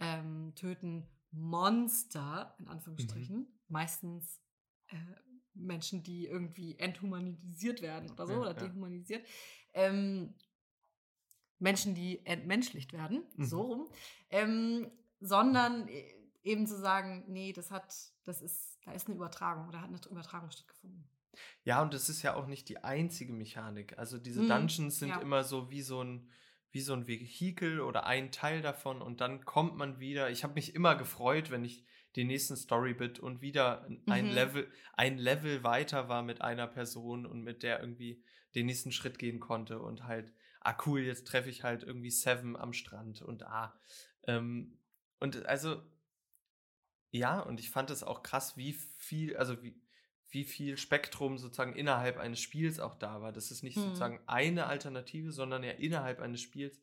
ähm, 0.00 0.52
töten 0.56 1.08
Monster, 1.30 2.56
in 2.58 2.66
Anführungsstrichen. 2.66 3.36
Mhm. 3.36 3.46
Meistens 3.68 4.40
äh, 4.88 4.96
Menschen, 5.54 6.02
die 6.02 6.26
irgendwie 6.26 6.76
enthumanisiert 6.76 7.80
werden 7.82 8.10
oder 8.10 8.26
so, 8.26 8.32
ja, 8.32 8.40
oder 8.40 8.60
ja. 8.60 8.66
dehumanisiert. 8.66 9.24
Ähm, 9.72 10.34
Menschen, 11.60 11.94
die 11.94 12.26
entmenschlicht 12.26 12.92
werden, 12.92 13.22
mhm. 13.36 13.44
so 13.44 13.60
rum. 13.60 13.88
Ähm, 14.30 14.90
sondern 15.20 15.86
e, 15.86 16.12
eben 16.42 16.66
zu 16.66 16.76
sagen, 16.76 17.24
nee, 17.28 17.52
das 17.52 17.70
hat, 17.70 17.94
das 18.24 18.42
ist, 18.42 18.80
da 18.84 18.90
ist 18.90 19.06
eine 19.06 19.14
Übertragung 19.14 19.68
oder 19.68 19.80
hat 19.80 19.88
eine 19.88 20.00
Übertragung 20.10 20.50
stattgefunden. 20.50 21.08
Ja, 21.64 21.82
und 21.82 21.94
das 21.94 22.08
ist 22.08 22.22
ja 22.22 22.34
auch 22.34 22.46
nicht 22.46 22.68
die 22.68 22.82
einzige 22.84 23.32
Mechanik. 23.32 23.98
Also 23.98 24.18
diese 24.18 24.42
mhm. 24.42 24.48
Dungeons 24.48 24.98
sind 24.98 25.10
ja. 25.10 25.20
immer 25.20 25.44
so 25.44 25.70
wie 25.70 25.82
so 25.82 26.02
ein 26.02 26.30
wie 26.72 26.80
so 26.80 26.92
ein 26.92 27.06
Vehikel 27.06 27.80
oder 27.80 28.04
ein 28.06 28.32
Teil 28.32 28.60
davon 28.60 29.00
und 29.00 29.22
dann 29.22 29.44
kommt 29.46 29.76
man 29.76 29.98
wieder. 29.98 30.30
Ich 30.30 30.44
habe 30.44 30.54
mich 30.54 30.74
immer 30.74 30.94
gefreut, 30.94 31.50
wenn 31.50 31.64
ich 31.64 31.86
den 32.16 32.26
nächsten 32.26 32.56
Storybit 32.56 33.18
und 33.18 33.40
wieder 33.40 33.86
ein 34.06 34.26
mhm. 34.26 34.32
Level 34.32 34.70
ein 34.94 35.18
Level 35.18 35.64
weiter 35.64 36.08
war 36.08 36.22
mit 36.22 36.42
einer 36.42 36.66
Person 36.66 37.24
und 37.24 37.42
mit 37.42 37.62
der 37.62 37.80
irgendwie 37.80 38.22
den 38.54 38.66
nächsten 38.66 38.92
Schritt 38.92 39.18
gehen 39.18 39.40
konnte 39.40 39.80
und 39.80 40.04
halt 40.04 40.32
ah 40.60 40.76
cool, 40.86 41.00
jetzt 41.00 41.26
treffe 41.26 41.48
ich 41.48 41.62
halt 41.62 41.82
irgendwie 41.82 42.10
Seven 42.10 42.56
am 42.56 42.72
Strand 42.72 43.22
und 43.22 43.44
ah 43.44 43.78
ähm, 44.26 44.78
und 45.18 45.46
also 45.46 45.82
ja, 47.10 47.40
und 47.40 47.60
ich 47.60 47.70
fand 47.70 47.90
es 47.90 48.02
auch 48.02 48.22
krass, 48.22 48.56
wie 48.56 48.72
viel, 48.72 49.36
also 49.36 49.62
wie, 49.62 49.80
wie 50.30 50.44
viel 50.44 50.76
Spektrum 50.76 51.38
sozusagen 51.38 51.74
innerhalb 51.74 52.18
eines 52.18 52.40
Spiels 52.40 52.80
auch 52.80 52.94
da 52.94 53.20
war. 53.20 53.32
Das 53.32 53.50
ist 53.50 53.62
nicht 53.62 53.76
mhm. 53.76 53.82
sozusagen 53.82 54.20
eine 54.26 54.66
Alternative, 54.66 55.32
sondern 55.32 55.62
ja 55.62 55.72
innerhalb 55.72 56.20
eines 56.20 56.40
Spiels 56.40 56.80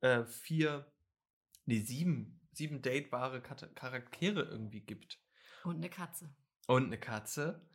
äh, 0.00 0.24
vier, 0.24 0.86
nee, 1.66 1.80
sieben, 1.80 2.40
sieben 2.52 2.82
datebare 2.82 3.40
Charaktere 3.42 4.42
irgendwie 4.42 4.80
gibt. 4.80 5.18
Und 5.64 5.76
eine 5.76 5.90
Katze. 5.90 6.34
Und 6.66 6.86
eine 6.86 6.98
Katze. 6.98 7.66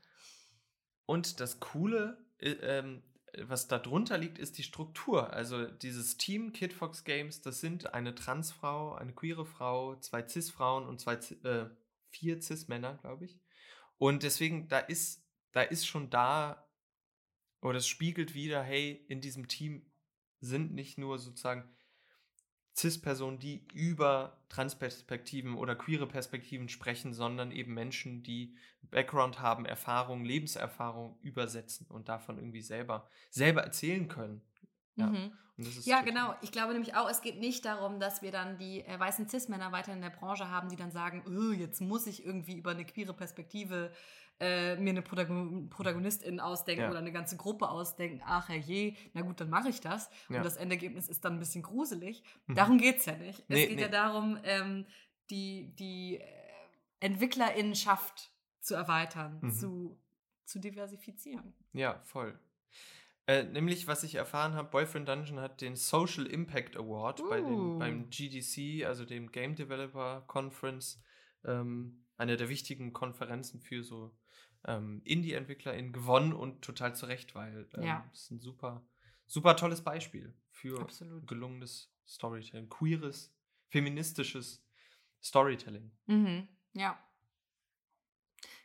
Und 1.06 1.39
das 1.39 1.60
Coole, 1.60 2.26
äh, 2.39 2.52
ähm, 2.52 3.04
was 3.43 3.67
da 3.67 3.78
drunter 3.80 4.17
liegt, 4.17 4.39
ist 4.39 4.58
die 4.58 4.63
Struktur. 4.63 5.32
Also 5.34 5.65
dieses 5.65 6.17
Team 6.17 6.54
Kid 6.54 6.73
Fox 6.73 7.04
Games, 7.04 7.41
das 7.41 7.60
sind 7.60 7.93
eine 7.93 8.15
Transfrau, 8.15 8.93
eine 8.93 9.13
queere 9.13 9.45
Frau, 9.45 9.95
zwei 9.97 10.28
Cis-Frauen 10.28 10.88
und 10.88 11.00
zwei, 11.00 11.15
äh, 11.15 11.69
vier 12.10 12.41
Cis-Männer, 12.41 12.95
glaube 12.95 13.26
ich. 13.26 13.39
Und 13.98 14.24
deswegen, 14.24 14.68
da 14.68 14.80
ist, 14.80 15.24
da 15.52 15.62
ist 15.62 15.88
schon 15.88 16.10
da, 16.10 16.68
oder 17.62 17.80
es 17.80 17.88
spiegelt 17.88 18.34
wieder, 18.34 18.62
hey, 18.62 19.06
in 19.08 19.22
diesem 19.22 19.48
Team 19.48 19.86
sind 20.40 20.74
nicht 20.74 20.98
nur 20.98 21.18
sozusagen 21.18 21.68
CIS-Personen, 22.78 23.40
die 23.40 23.66
über 23.74 24.40
Transperspektiven 24.50 25.56
oder 25.56 25.76
queere 25.76 26.08
Perspektiven 26.08 26.70
sprechen, 26.70 27.12
sondern 27.12 27.52
eben 27.52 27.74
Menschen, 27.74 28.22
die 28.22 28.56
Background 28.84 29.40
haben, 29.40 29.66
Erfahrung, 29.66 30.24
Lebenserfahrung 30.24 31.18
übersetzen 31.22 31.88
und 31.88 32.08
davon 32.08 32.38
irgendwie 32.38 32.62
selber, 32.62 33.10
selber 33.32 33.64
erzählen 33.64 34.08
können. 34.08 34.42
Ja, 34.98 35.08
mhm. 35.08 35.32
ja 35.84 36.02
genau. 36.02 36.36
Ich 36.42 36.52
glaube 36.52 36.74
nämlich 36.74 36.96
auch, 36.96 37.10
es 37.10 37.22
geht 37.22 37.40
nicht 37.40 37.64
darum, 37.66 38.00
dass 38.00 38.22
wir 38.22 38.32
dann 38.32 38.58
die 38.58 38.82
äh, 38.82 39.00
weißen 39.00 39.30
Cis-Männer 39.30 39.72
weiter 39.72 39.94
in 39.94 40.02
der 40.02 40.10
Branche 40.10 40.50
haben, 40.50 40.70
die 40.70 40.76
dann 40.76 40.92
sagen, 40.92 41.24
oh, 41.28 41.54
jetzt 41.54 41.80
muss 41.82 42.08
ich 42.08 42.26
irgendwie 42.26 42.58
über 42.58 42.72
eine 42.72 42.84
queere 42.84 43.14
Perspektive 43.14 43.92
äh, 44.40 44.76
mir 44.76 44.92
eine 44.92 45.02
Protagon 45.02 45.70
Protagonistin 45.70 46.40
ausdenken 46.40 46.84
ja. 46.84 46.90
oder 46.90 47.00
eine 47.00 47.12
ganze 47.12 47.38
Gruppe 47.38 47.70
ausdenken, 47.70 48.22
ach 48.26 48.50
herrje, 48.50 48.96
na 49.14 49.22
gut, 49.22 49.42
dann 49.42 49.50
mache 49.50 49.70
ich 49.70 49.82
das. 49.82 50.10
Ja. 50.30 50.38
Und 50.38 50.46
das 50.46 50.58
Endergebnis 50.58 51.08
ist 51.08 51.26
dann 51.26 51.34
ein 51.34 51.40
bisschen 51.40 51.64
gruselig. 51.64 52.24
Mhm. 52.46 52.56
Darum 52.56 52.78
geht 52.78 52.98
es 52.98 53.06
ja 53.06 53.16
nicht. 53.16 53.50
Nee, 53.50 53.64
es 53.64 53.70
geht 53.70 53.78
nee. 53.78 53.82
ja 53.82 53.88
darum, 53.88 54.38
ähm, 54.44 54.86
die, 55.30 55.74
die 55.76 56.18
äh, 56.18 56.26
Entwicklerinnenschaft 57.00 58.32
zu 58.60 58.76
erweitern, 58.76 59.40
mhm. 59.42 59.52
zu, 59.52 60.00
zu 60.46 60.60
diversifizieren. 60.60 61.54
Ja, 61.74 62.00
voll. 62.04 62.38
Äh, 63.28 63.44
nämlich, 63.44 63.88
was 63.88 64.04
ich 64.04 64.16
erfahren 64.16 64.54
habe, 64.54 64.70
Boyfriend 64.70 65.08
Dungeon 65.10 65.42
hat 65.42 65.60
den 65.60 65.76
Social 65.76 66.26
Impact 66.26 66.78
Award 66.78 67.20
uh. 67.20 67.30
bei 67.30 67.42
den, 67.42 67.78
beim 67.78 68.10
GDC, 68.10 68.86
also 68.86 69.04
dem 69.04 69.32
Game 69.32 69.56
Developer 69.56 70.24
Conference, 70.28 71.02
ähm, 71.44 72.06
eine 72.16 72.38
der 72.38 72.48
wichtigen 72.48 72.94
Konferenzen 72.94 73.60
für 73.60 73.84
so 73.84 74.16
ähm, 74.66 75.02
Indie-EntwicklerInnen 75.04 75.92
gewonnen 75.92 76.32
und 76.32 76.62
total 76.62 76.96
zu 76.96 77.06
Recht, 77.06 77.36
weil 77.36 77.70
ähm, 77.76 77.84
ja. 77.84 78.10
es 78.13 78.24
ist 78.24 78.32
ein 78.32 78.40
super, 78.40 78.86
super 79.26 79.58
tolles 79.58 79.84
Beispiel 79.84 80.34
für 80.50 80.80
Absolut. 80.80 81.28
gelungenes 81.28 81.94
Storytelling, 82.08 82.70
queeres, 82.70 83.36
feministisches 83.68 84.66
Storytelling. 85.22 85.92
Mhm. 86.06 86.48
Ja. 86.74 86.98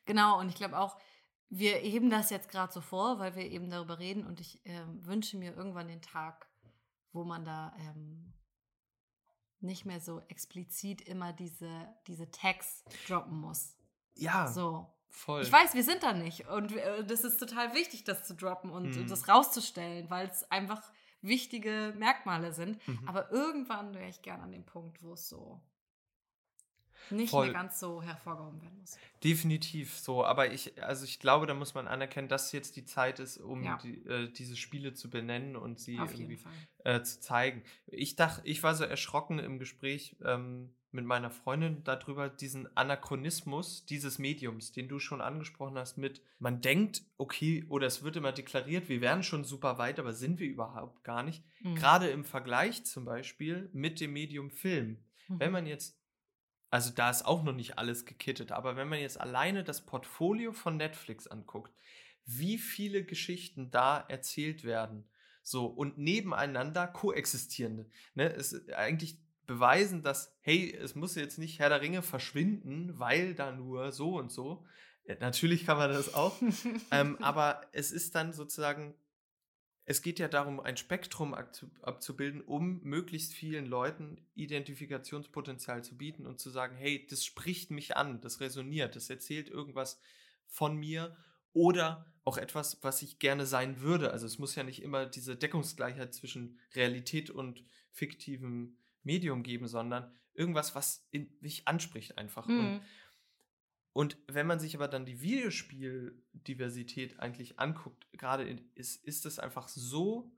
Genau, 0.04 0.38
und 0.38 0.48
ich 0.48 0.54
glaube 0.54 0.78
auch, 0.78 0.98
wir 1.54 1.74
heben 1.74 2.08
das 2.08 2.30
jetzt 2.30 2.48
gerade 2.48 2.72
so 2.72 2.80
vor, 2.80 3.18
weil 3.18 3.36
wir 3.36 3.44
eben 3.44 3.68
darüber 3.68 3.98
reden 3.98 4.24
und 4.24 4.40
ich 4.40 4.64
äh, 4.64 4.80
wünsche 5.02 5.36
mir 5.36 5.54
irgendwann 5.54 5.86
den 5.86 6.00
Tag, 6.00 6.48
wo 7.12 7.24
man 7.24 7.44
da 7.44 7.76
ähm, 7.78 8.32
nicht 9.60 9.84
mehr 9.84 10.00
so 10.00 10.20
explizit 10.28 11.02
immer 11.02 11.34
diese, 11.34 11.94
diese 12.06 12.30
Tags 12.30 12.84
droppen 13.06 13.38
muss. 13.38 13.76
Ja. 14.14 14.48
So. 14.48 14.90
Voll. 15.10 15.42
Ich 15.42 15.52
weiß, 15.52 15.74
wir 15.74 15.84
sind 15.84 16.02
da 16.02 16.14
nicht. 16.14 16.48
Und 16.48 16.74
äh, 16.74 17.04
das 17.04 17.22
ist 17.22 17.36
total 17.36 17.74
wichtig, 17.74 18.04
das 18.04 18.24
zu 18.24 18.34
droppen 18.34 18.70
und 18.70 18.96
mhm. 18.96 19.06
das 19.06 19.28
rauszustellen, 19.28 20.08
weil 20.08 20.28
es 20.28 20.50
einfach 20.50 20.90
wichtige 21.20 21.92
Merkmale 21.98 22.54
sind. 22.54 22.86
Mhm. 22.88 23.06
Aber 23.06 23.30
irgendwann 23.30 23.92
wäre 23.92 24.08
ich 24.08 24.22
gern 24.22 24.40
an 24.40 24.52
dem 24.52 24.64
Punkt, 24.64 25.02
wo 25.02 25.12
es 25.12 25.28
so 25.28 25.60
nicht 27.10 27.30
Voll. 27.30 27.46
mehr 27.46 27.54
ganz 27.54 27.78
so 27.80 28.02
hervorgehoben 28.02 28.60
werden 28.62 28.78
muss. 28.78 28.98
Definitiv 29.22 29.98
so, 29.98 30.24
aber 30.24 30.52
ich, 30.52 30.82
also 30.82 31.04
ich 31.04 31.18
glaube, 31.18 31.46
da 31.46 31.54
muss 31.54 31.74
man 31.74 31.88
anerkennen, 31.88 32.28
dass 32.28 32.52
jetzt 32.52 32.76
die 32.76 32.84
Zeit 32.84 33.18
ist, 33.18 33.38
um 33.38 33.62
ja. 33.62 33.78
die, 33.82 34.04
äh, 34.06 34.30
diese 34.30 34.56
Spiele 34.56 34.94
zu 34.94 35.10
benennen 35.10 35.56
und 35.56 35.80
sie 35.80 35.98
Auf 35.98 36.12
irgendwie 36.12 36.38
äh, 36.84 37.02
zu 37.02 37.20
zeigen. 37.20 37.62
Ich 37.86 38.16
dachte, 38.16 38.42
ich 38.44 38.62
war 38.62 38.74
so 38.74 38.84
erschrocken 38.84 39.38
im 39.38 39.58
Gespräch 39.58 40.16
ähm, 40.24 40.74
mit 40.92 41.06
meiner 41.06 41.30
Freundin 41.30 41.82
darüber, 41.84 42.28
diesen 42.28 42.74
Anachronismus 42.76 43.86
dieses 43.86 44.18
Mediums, 44.18 44.72
den 44.72 44.88
du 44.88 44.98
schon 44.98 45.20
angesprochen 45.20 45.78
hast, 45.78 45.96
mit 45.96 46.22
man 46.38 46.60
denkt, 46.60 47.02
okay, 47.16 47.64
oder 47.68 47.86
es 47.86 48.02
wird 48.02 48.16
immer 48.16 48.32
deklariert, 48.32 48.88
wir 48.88 49.00
wären 49.00 49.22
schon 49.22 49.44
super 49.44 49.78
weit, 49.78 49.98
aber 49.98 50.12
sind 50.12 50.38
wir 50.38 50.46
überhaupt 50.46 51.02
gar 51.02 51.22
nicht. 51.22 51.42
Mhm. 51.60 51.76
Gerade 51.76 52.08
im 52.08 52.24
Vergleich 52.24 52.84
zum 52.84 53.04
Beispiel 53.04 53.70
mit 53.72 54.00
dem 54.00 54.12
Medium 54.12 54.50
Film. 54.50 54.98
Mhm. 55.28 55.40
Wenn 55.40 55.52
man 55.52 55.66
jetzt 55.66 55.98
also 56.72 56.90
da 56.90 57.10
ist 57.10 57.26
auch 57.26 57.42
noch 57.42 57.52
nicht 57.52 57.78
alles 57.78 58.06
gekittet, 58.06 58.50
aber 58.50 58.76
wenn 58.76 58.88
man 58.88 58.98
jetzt 58.98 59.20
alleine 59.20 59.62
das 59.62 59.84
Portfolio 59.84 60.52
von 60.52 60.78
Netflix 60.78 61.26
anguckt, 61.26 61.70
wie 62.24 62.56
viele 62.56 63.04
Geschichten 63.04 63.70
da 63.70 64.00
erzählt 64.08 64.64
werden, 64.64 65.04
so 65.42 65.66
und 65.66 65.98
nebeneinander 65.98 66.86
koexistierende, 66.86 67.90
ne, 68.14 68.26
ist 68.28 68.72
eigentlich 68.72 69.18
beweisen, 69.46 70.02
dass 70.02 70.34
hey, 70.40 70.74
es 70.74 70.94
muss 70.94 71.14
jetzt 71.14 71.38
nicht 71.38 71.58
Herr 71.58 71.68
der 71.68 71.82
Ringe 71.82 72.00
verschwinden, 72.00 72.98
weil 72.98 73.34
da 73.34 73.52
nur 73.52 73.92
so 73.92 74.16
und 74.18 74.32
so. 74.32 74.64
Ja, 75.04 75.16
natürlich 75.20 75.66
kann 75.66 75.76
man 75.76 75.92
das 75.92 76.14
auch, 76.14 76.34
ähm, 76.90 77.18
aber 77.20 77.60
es 77.72 77.92
ist 77.92 78.14
dann 78.14 78.32
sozusagen 78.32 78.94
es 79.84 80.02
geht 80.02 80.18
ja 80.18 80.28
darum, 80.28 80.60
ein 80.60 80.76
Spektrum 80.76 81.34
abzubilden, 81.34 82.40
um 82.40 82.80
möglichst 82.82 83.32
vielen 83.32 83.66
Leuten 83.66 84.24
Identifikationspotenzial 84.34 85.82
zu 85.82 85.96
bieten 85.96 86.26
und 86.26 86.38
zu 86.38 86.50
sagen, 86.50 86.76
hey, 86.76 87.06
das 87.08 87.24
spricht 87.24 87.70
mich 87.70 87.96
an, 87.96 88.20
das 88.20 88.40
resoniert, 88.40 88.94
das 88.94 89.10
erzählt 89.10 89.48
irgendwas 89.48 90.00
von 90.46 90.76
mir 90.76 91.16
oder 91.52 92.06
auch 92.24 92.38
etwas, 92.38 92.78
was 92.82 93.02
ich 93.02 93.18
gerne 93.18 93.44
sein 93.44 93.80
würde. 93.80 94.12
Also 94.12 94.26
es 94.26 94.38
muss 94.38 94.54
ja 94.54 94.62
nicht 94.62 94.82
immer 94.82 95.06
diese 95.06 95.36
Deckungsgleichheit 95.36 96.14
zwischen 96.14 96.60
Realität 96.74 97.30
und 97.30 97.64
fiktivem 97.90 98.76
Medium 99.02 99.42
geben, 99.42 99.66
sondern 99.66 100.14
irgendwas, 100.34 100.74
was 100.76 101.08
mich 101.40 101.66
anspricht 101.66 102.18
einfach. 102.18 102.46
Mhm. 102.46 102.58
Und 102.58 102.82
und 103.92 104.16
wenn 104.26 104.46
man 104.46 104.58
sich 104.58 104.74
aber 104.74 104.88
dann 104.88 105.04
die 105.04 105.20
Videospieldiversität 105.20 107.20
eigentlich 107.20 107.58
anguckt, 107.58 108.10
gerade 108.12 108.44
ist, 108.74 109.04
ist 109.04 109.26
es 109.26 109.38
einfach 109.38 109.68
so 109.68 110.32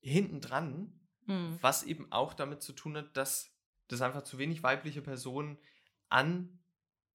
hintendran, 0.00 0.92
mhm. 1.26 1.58
was 1.60 1.82
eben 1.82 2.10
auch 2.12 2.34
damit 2.34 2.62
zu 2.62 2.72
tun 2.72 2.96
hat, 2.96 3.16
dass, 3.16 3.52
dass 3.88 4.00
einfach 4.00 4.22
zu 4.22 4.38
wenig 4.38 4.62
weibliche 4.62 5.02
Personen 5.02 5.58
an 6.08 6.58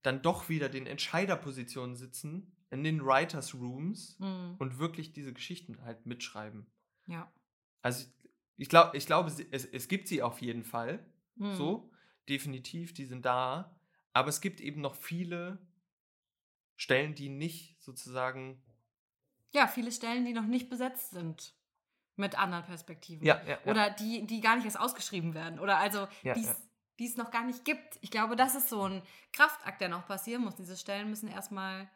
dann 0.01 0.21
doch 0.21 0.49
wieder 0.49 0.69
den 0.69 0.85
Entscheiderpositionen 0.85 1.95
sitzen, 1.95 2.55
in 2.69 2.83
den 2.83 3.03
Writers 3.03 3.55
Rooms 3.55 4.19
mhm. 4.19 4.55
und 4.59 4.77
wirklich 4.77 5.13
diese 5.13 5.33
Geschichten 5.33 5.81
halt 5.81 6.05
mitschreiben. 6.05 6.67
Ja. 7.07 7.31
Also 7.81 8.03
ich, 8.03 8.29
ich, 8.57 8.69
glaub, 8.69 8.93
ich 8.93 9.05
glaube, 9.05 9.31
es, 9.51 9.65
es 9.65 9.87
gibt 9.87 10.07
sie 10.07 10.21
auf 10.21 10.41
jeden 10.41 10.63
Fall. 10.63 11.05
Mhm. 11.35 11.55
So, 11.55 11.91
definitiv, 12.27 12.93
die 12.93 13.05
sind 13.05 13.25
da. 13.25 13.74
Aber 14.15 14.29
es 14.29 14.39
gibt 14.39 14.61
eben 14.61 14.79
noch 14.79 14.95
viele 14.95 15.59
Stellen, 16.77 17.15
die 17.15 17.27
nicht 17.27 17.81
sozusagen. 17.81 18.63
Ja, 19.51 19.67
viele 19.67 19.91
Stellen, 19.91 20.23
die 20.25 20.31
noch 20.31 20.45
nicht 20.45 20.69
besetzt 20.69 21.11
sind 21.11 21.53
mit 22.15 22.39
anderen 22.39 22.63
Perspektiven. 22.63 23.25
Ja, 23.27 23.41
ja, 23.43 23.59
ja. 23.65 23.71
Oder 23.71 23.89
die, 23.89 24.25
die 24.25 24.39
gar 24.39 24.55
nicht 24.55 24.63
erst 24.63 24.79
ausgeschrieben 24.79 25.33
werden. 25.33 25.59
Oder 25.59 25.79
also 25.79 26.07
ja, 26.23 26.33
die 26.97 27.05
es 27.05 27.17
noch 27.17 27.29
gar 27.29 27.43
nicht 27.43 27.65
gibt. 27.65 27.99
Ich 27.99 28.09
glaube, 28.09 28.37
das 28.37 28.55
ist 28.55 28.69
so 28.69 28.87
ein 28.87 29.03
Kraftakt, 29.33 29.81
der 29.81 29.89
noch 29.89 30.07
passieren 30.07 30.43
muss. 30.43 30.55
Diese 30.55 30.77
Stellen 30.77 31.09
müssen 31.09 31.27
erstmal 31.27 31.89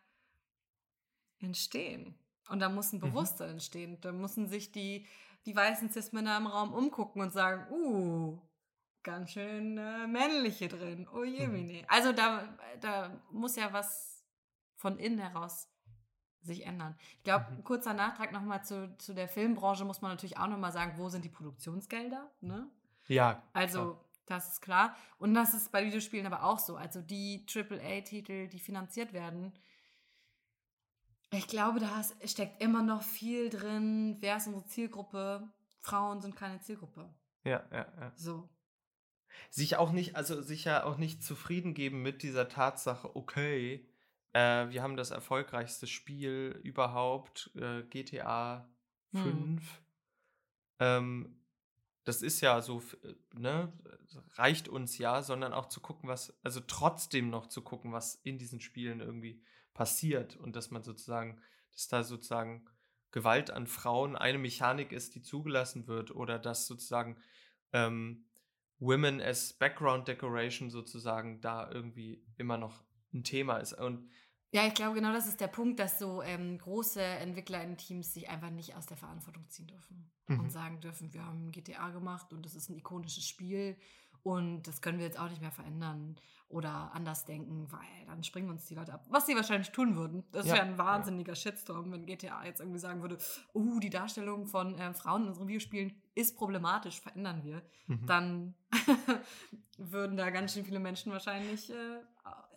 entstehen. 1.40 2.20
Und 2.50 2.60
da 2.60 2.68
muss 2.68 2.92
ein 2.92 2.98
mhm. 2.98 3.12
Bewusstsein 3.12 3.48
mhm. 3.48 3.54
entstehen. 3.54 4.02
Da 4.02 4.12
müssen 4.12 4.50
sich 4.50 4.74
die, 4.74 5.08
die 5.46 5.56
weißen 5.56 5.90
Cis-Männer 5.90 6.36
im 6.36 6.48
Raum 6.48 6.74
umgucken 6.74 7.22
und 7.22 7.32
sagen, 7.32 7.72
uh, 7.72 8.42
ganz 9.04 9.32
schön 9.32 9.78
äh, 9.78 10.08
männliche 10.08 10.68
drin. 10.68 11.08
Oh 11.14 11.24
je, 11.24 11.48
mhm. 11.48 11.86
Also 11.88 12.12
da, 12.12 12.48
da 12.82 13.22
muss 13.32 13.56
ja 13.56 13.72
was 13.74 14.26
von 14.76 14.98
innen 14.98 15.20
heraus 15.20 15.70
sich 16.42 16.66
ändern. 16.66 16.96
Ich 17.18 17.24
glaube, 17.24 17.52
mhm. 17.52 17.64
kurzer 17.64 17.94
Nachtrag 17.94 18.32
nochmal 18.32 18.64
zu, 18.64 18.96
zu 18.98 19.14
der 19.14 19.28
Filmbranche 19.28 19.86
muss 19.86 20.02
man 20.02 20.12
natürlich 20.12 20.38
auch 20.38 20.48
nochmal 20.48 20.72
sagen, 20.72 20.94
wo 20.98 21.10
sind 21.10 21.26
die 21.26 21.30
Produktionsgelder? 21.30 22.32
Ne? 22.42 22.70
Ja. 23.08 23.44
Also, 23.54 23.80
klar. 23.80 24.06
das 24.26 24.54
ist 24.54 24.62
klar. 24.62 24.96
Und 25.18 25.34
das 25.34 25.54
ist 25.54 25.72
bei 25.72 25.86
Videospielen 25.86 26.26
aber 26.26 26.44
auch 26.44 26.60
so. 26.60 26.76
Also 26.76 27.02
die 27.02 27.46
AAA-Titel, 27.54 28.48
die 28.48 28.60
finanziert 28.60 29.14
werden, 29.14 29.54
ich 31.32 31.48
glaube, 31.48 31.80
da 31.80 32.02
steckt 32.26 32.62
immer 32.62 32.82
noch 32.82 33.04
viel 33.04 33.50
drin. 33.50 34.18
Wer 34.20 34.38
ist 34.38 34.48
unsere 34.48 34.66
Zielgruppe? 34.66 35.48
Frauen 35.80 36.22
sind 36.22 36.36
keine 36.36 36.60
Zielgruppe. 36.60 37.14
Ja, 37.44 37.64
ja, 37.72 37.86
ja. 38.00 38.12
So 38.16 38.50
sich 39.50 39.78
auch 39.78 39.92
nicht, 39.92 40.16
also 40.16 40.42
sich 40.42 40.66
ja 40.66 40.84
auch 40.84 40.98
nicht 40.98 41.24
zufrieden 41.24 41.74
geben 41.74 42.02
mit 42.02 42.24
dieser 42.24 42.50
Tatsache, 42.50 43.16
okay, 43.16 43.88
äh, 44.34 44.70
wir 44.70 44.84
haben 44.84 44.98
das 44.98 45.12
erfolgreichste 45.12 45.88
Spiel 45.88 46.60
überhaupt, 46.64 47.52
äh, 47.56 47.84
GTA 47.84 48.70
5. 49.12 49.26
Hm. 49.26 49.60
Ähm, 50.80 51.36
das 52.04 52.22
ist 52.22 52.42
ja 52.42 52.62
so, 52.62 52.82
äh, 53.04 53.14
ne, 53.34 53.72
reicht 54.34 54.68
uns 54.68 54.98
ja, 54.98 55.22
sondern 55.22 55.54
auch 55.54 55.68
zu 55.68 55.80
gucken, 55.80 56.10
was, 56.10 56.38
also 56.44 56.60
trotzdem 56.60 57.30
noch 57.30 57.48
zu 57.48 57.62
gucken, 57.62 57.92
was 57.92 58.16
in 58.16 58.38
diesen 58.38 58.62
Spielen 58.62 59.00
irgendwie 59.00 59.42
passiert 59.74 60.36
und 60.38 60.56
dass 60.56 60.72
man 60.72 60.84
sozusagen, 60.84 61.42
dass 61.72 61.88
da 61.88 62.04
sozusagen 62.04 62.66
Gewalt 63.12 63.52
an 63.52 63.68
Frauen 63.68 64.16
eine 64.16 64.38
Mechanik 64.38 64.92
ist, 64.92 65.16
die 65.16 65.22
zugelassen 65.22 65.88
wird 65.88 66.12
oder 66.12 66.38
dass 66.38 66.68
sozusagen 66.68 67.18
ähm, 67.74 68.26
Women 68.80 69.22
as 69.22 69.54
Background 69.54 70.08
Decoration 70.08 70.70
sozusagen 70.70 71.42
da 71.42 71.70
irgendwie 71.70 72.24
immer 72.38 72.58
noch 72.58 72.84
ein 73.14 73.24
Thema 73.24 73.58
ist. 73.58 73.74
Und 73.74 74.10
ja, 74.52 74.66
ich 74.66 74.74
glaube, 74.74 74.96
genau 74.96 75.14
das 75.14 75.28
ist 75.28 75.40
der 75.42 75.48
Punkt, 75.48 75.80
dass 75.80 76.00
so 76.00 76.24
ähm, 76.24 76.58
große 76.58 77.02
Entwickler 77.02 77.64
in 77.64 77.78
Teams 77.78 78.14
sich 78.14 78.30
einfach 78.30 78.50
nicht 78.50 78.76
aus 78.76 78.88
der 78.88 78.98
Verantwortung 78.98 79.48
ziehen 79.50 79.68
dürfen 79.68 80.10
mhm. 80.28 80.40
und 80.40 80.52
sagen 80.52 80.80
dürfen, 80.80 81.14
wir 81.14 81.24
haben 81.24 81.52
GTA 81.52 81.90
gemacht 81.90 82.34
und 82.34 82.46
das 82.46 82.56
ist 82.56 82.70
ein 82.70 82.76
ikonisches 82.76 83.28
Spiel 83.28 83.78
und 84.24 84.64
das 84.64 84.82
können 84.82 84.98
wir 84.98 85.06
jetzt 85.06 85.20
auch 85.20 85.30
nicht 85.30 85.42
mehr 85.42 85.52
verändern 85.52 86.16
oder 86.50 86.92
anders 86.94 87.26
denken, 87.26 87.72
weil 87.72 88.06
dann 88.08 88.24
springen 88.24 88.50
uns 88.50 88.66
die 88.66 88.74
Leute 88.74 88.94
ab. 88.94 89.06
Was 89.10 89.28
sie 89.28 89.36
wahrscheinlich 89.36 89.72
tun 89.72 89.96
würden. 89.96 90.24
Das 90.32 90.48
ja. 90.48 90.56
wäre 90.56 90.66
ein 90.66 90.78
wahnsinniger 90.80 91.36
Shitstorm, 91.36 91.92
wenn 91.92 92.08
GTA 92.08 92.44
jetzt 92.44 92.60
irgendwie 92.60 92.80
sagen 92.80 93.02
würde, 93.02 93.20
uh, 93.54 93.80
die 93.80 93.92
Darstellung 93.92 94.48
von 94.48 94.76
äh, 94.80 94.94
Frauen 94.94 95.24
in 95.24 95.28
unseren 95.30 95.48
Videospielen 95.48 95.94
ist 96.16 96.38
problematisch, 96.38 97.00
verändern 97.02 97.44
wir. 97.44 97.62
Mhm. 97.88 98.06
Dann 98.06 98.56
würden 99.78 100.18
da 100.18 100.30
ganz 100.30 100.54
schön 100.54 100.66
viele 100.66 100.80
Menschen 100.80 101.12
wahrscheinlich 101.12 101.70
äh, 101.70 102.00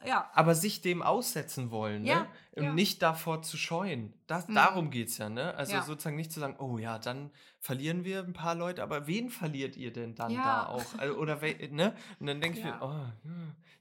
ja. 0.07 0.31
Aber 0.35 0.55
sich 0.55 0.81
dem 0.81 1.03
aussetzen 1.03 1.71
wollen, 1.71 2.05
ja, 2.05 2.27
ne? 2.57 2.65
Ja. 2.65 2.73
Nicht 2.73 3.03
davor 3.03 3.43
zu 3.43 3.57
scheuen. 3.57 4.13
Das, 4.27 4.49
mhm. 4.49 4.55
Darum 4.55 4.91
geht 4.91 5.09
es 5.09 5.19
ja, 5.19 5.29
ne? 5.29 5.55
Also 5.55 5.75
ja. 5.75 5.83
sozusagen 5.83 6.17
nicht 6.17 6.33
zu 6.33 6.41
sagen, 6.41 6.57
oh 6.59 6.79
ja, 6.79 6.99
dann 6.99 7.31
verlieren 7.61 8.05
wir 8.05 8.21
ein 8.21 8.33
paar 8.33 8.55
Leute, 8.55 8.83
aber 8.83 9.07
wen 9.07 9.31
verliert 9.31 9.77
ihr 9.77 9.93
denn 9.93 10.15
dann 10.15 10.35
da 10.35 10.67
auch? 10.67 10.99
Also, 10.99 11.15
oder 11.17 11.41
ne? 11.71 11.95
Und 12.19 12.27
dann 12.27 12.41
denke 12.41 12.59
ich 12.59 12.65
mir, 12.65 12.79
oh, 12.81 13.31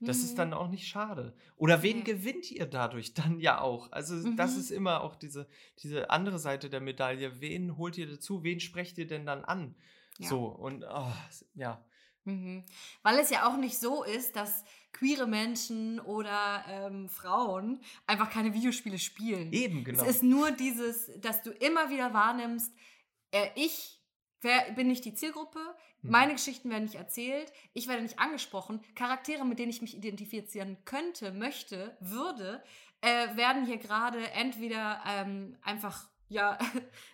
das 0.00 0.18
mhm. 0.18 0.24
ist 0.24 0.38
dann 0.38 0.52
auch 0.52 0.68
nicht 0.68 0.86
schade. 0.86 1.34
Oder 1.56 1.82
wen 1.82 2.02
gewinnt 2.04 2.50
ihr 2.50 2.66
dadurch 2.66 3.14
dann 3.14 3.38
ja 3.40 3.60
auch? 3.60 3.90
Also 3.92 4.14
mhm. 4.14 4.36
das 4.36 4.56
ist 4.56 4.70
immer 4.70 5.02
auch 5.02 5.16
diese, 5.16 5.46
diese 5.82 6.10
andere 6.10 6.38
Seite 6.38 6.70
der 6.70 6.80
Medaille. 6.80 7.40
Wen 7.40 7.76
holt 7.76 7.98
ihr 7.98 8.08
dazu? 8.08 8.42
Wen 8.42 8.60
sprecht 8.60 8.98
ihr 8.98 9.06
denn 9.06 9.26
dann 9.26 9.44
an? 9.44 9.61
So, 10.18 10.46
und 10.46 10.84
oh, 10.84 11.12
ja. 11.54 11.84
Mhm. 12.24 12.64
Weil 13.02 13.18
es 13.18 13.30
ja 13.30 13.48
auch 13.48 13.56
nicht 13.56 13.78
so 13.78 14.04
ist, 14.04 14.36
dass 14.36 14.64
queere 14.92 15.26
Menschen 15.26 15.98
oder 16.00 16.64
ähm, 16.68 17.08
Frauen 17.08 17.80
einfach 18.06 18.30
keine 18.30 18.54
Videospiele 18.54 18.98
spielen. 18.98 19.52
Eben, 19.52 19.82
genau. 19.82 20.02
Es 20.02 20.16
ist 20.16 20.22
nur 20.22 20.52
dieses, 20.52 21.10
dass 21.20 21.42
du 21.42 21.50
immer 21.50 21.90
wieder 21.90 22.14
wahrnimmst, 22.14 22.72
äh, 23.32 23.48
ich 23.56 24.02
wer, 24.42 24.72
bin 24.72 24.88
nicht 24.88 25.04
die 25.04 25.14
Zielgruppe, 25.14 25.58
mhm. 26.02 26.10
meine 26.10 26.32
Geschichten 26.32 26.70
werden 26.70 26.84
nicht 26.84 26.96
erzählt, 26.96 27.52
ich 27.72 27.88
werde 27.88 28.02
nicht 28.02 28.18
angesprochen, 28.18 28.80
Charaktere, 28.94 29.44
mit 29.44 29.58
denen 29.58 29.70
ich 29.70 29.82
mich 29.82 29.96
identifizieren 29.96 30.76
könnte, 30.84 31.32
möchte, 31.32 31.96
würde, 32.00 32.62
äh, 33.00 33.36
werden 33.36 33.66
hier 33.66 33.78
gerade 33.78 34.30
entweder 34.32 35.02
ähm, 35.06 35.56
einfach 35.62 36.08
ja 36.28 36.58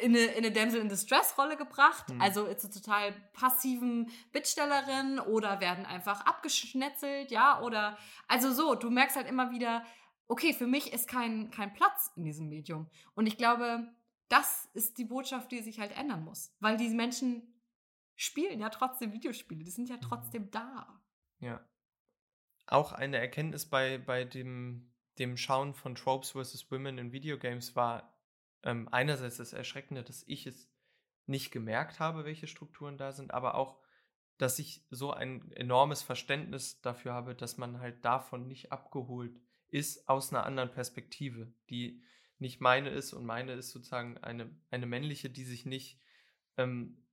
in 0.00 0.14
eine, 0.14 0.24
in 0.26 0.44
eine 0.44 0.52
Damsel 0.52 0.80
in 0.80 0.88
Distress 0.88 1.36
Rolle 1.36 1.56
gebracht, 1.56 2.08
mhm. 2.08 2.20
also 2.20 2.52
zu 2.54 2.70
total 2.70 3.12
passiven 3.32 4.10
Bittstellerin 4.32 5.18
oder 5.18 5.60
werden 5.60 5.86
einfach 5.86 6.24
abgeschnetzelt, 6.24 7.30
ja, 7.30 7.60
oder 7.60 7.98
also 8.28 8.52
so, 8.52 8.74
du 8.74 8.90
merkst 8.90 9.16
halt 9.16 9.28
immer 9.28 9.50
wieder, 9.50 9.84
okay, 10.28 10.52
für 10.52 10.66
mich 10.66 10.92
ist 10.92 11.08
kein, 11.08 11.50
kein 11.50 11.72
Platz 11.74 12.12
in 12.16 12.24
diesem 12.24 12.48
Medium. 12.48 12.88
Und 13.14 13.26
ich 13.26 13.36
glaube, 13.36 13.88
das 14.28 14.68
ist 14.72 14.98
die 14.98 15.04
Botschaft, 15.04 15.50
die 15.50 15.60
sich 15.60 15.80
halt 15.80 15.96
ändern 15.96 16.24
muss, 16.24 16.54
weil 16.60 16.76
diese 16.76 16.94
Menschen 16.94 17.52
spielen 18.14 18.60
ja 18.60 18.68
trotzdem 18.68 19.12
Videospiele, 19.12 19.64
die 19.64 19.70
sind 19.70 19.88
ja 19.88 19.96
mhm. 19.96 20.02
trotzdem 20.02 20.50
da. 20.50 21.02
Ja. 21.40 21.60
Auch 22.66 22.92
eine 22.92 23.18
Erkenntnis 23.18 23.68
bei, 23.68 23.98
bei 23.98 24.24
dem, 24.24 24.92
dem 25.18 25.36
Schauen 25.36 25.74
von 25.74 25.96
Tropes 25.96 26.30
vs. 26.30 26.70
Women 26.70 26.98
in 26.98 27.12
Videogames 27.12 27.74
war, 27.74 28.11
ähm, 28.64 28.88
einerseits 28.90 29.36
das 29.36 29.52
Erschreckende, 29.52 30.02
dass 30.02 30.24
ich 30.26 30.46
es 30.46 30.70
nicht 31.26 31.50
gemerkt 31.50 32.00
habe, 32.00 32.24
welche 32.24 32.46
Strukturen 32.46 32.98
da 32.98 33.12
sind, 33.12 33.32
aber 33.32 33.54
auch, 33.54 33.78
dass 34.38 34.58
ich 34.58 34.84
so 34.90 35.12
ein 35.12 35.52
enormes 35.52 36.02
Verständnis 36.02 36.80
dafür 36.80 37.12
habe, 37.12 37.34
dass 37.34 37.58
man 37.58 37.80
halt 37.80 38.04
davon 38.04 38.48
nicht 38.48 38.72
abgeholt 38.72 39.40
ist 39.68 40.08
aus 40.08 40.32
einer 40.32 40.44
anderen 40.44 40.70
Perspektive, 40.70 41.52
die 41.70 42.02
nicht 42.38 42.60
meine 42.60 42.90
ist 42.90 43.12
und 43.12 43.24
meine 43.24 43.52
ist 43.52 43.70
sozusagen 43.70 44.18
eine, 44.18 44.50
eine 44.70 44.86
männliche, 44.86 45.30
die 45.30 45.44
sich 45.44 45.64
nicht 45.64 46.00
ähm, 46.56 47.06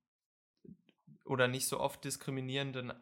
oder 1.24 1.46
nicht 1.46 1.68
so 1.68 1.78
oft 1.78 2.04
diskriminierenden 2.04 2.92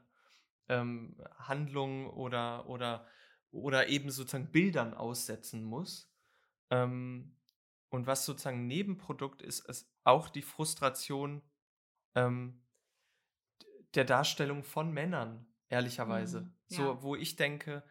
ähm, 0.69 1.17
Handlungen 1.39 2.07
oder, 2.07 2.69
oder, 2.69 3.07
oder 3.51 3.89
eben 3.89 4.11
sozusagen 4.11 4.53
Bildern 4.53 4.95
aussetzen 4.95 5.65
muss. 5.65 6.13
Ähm, 6.71 7.38
und 7.91 8.07
was 8.07 8.25
sozusagen 8.25 8.67
Nebenprodukt 8.67 9.43
ist, 9.43 9.67
ist 9.69 9.91
auch 10.05 10.29
die 10.29 10.43
Frustration 10.43 11.43
ähm, 12.15 12.63
der 13.95 14.05
Darstellung 14.05 14.65
von 14.65 14.93
Männern, 14.93 15.47
ehrlicherweise. 15.69 16.43
Mhm, 16.43 16.53
ja. 16.69 16.77
So, 16.77 17.03
wo 17.03 17.17
ich 17.17 17.37
denke, 17.37 17.83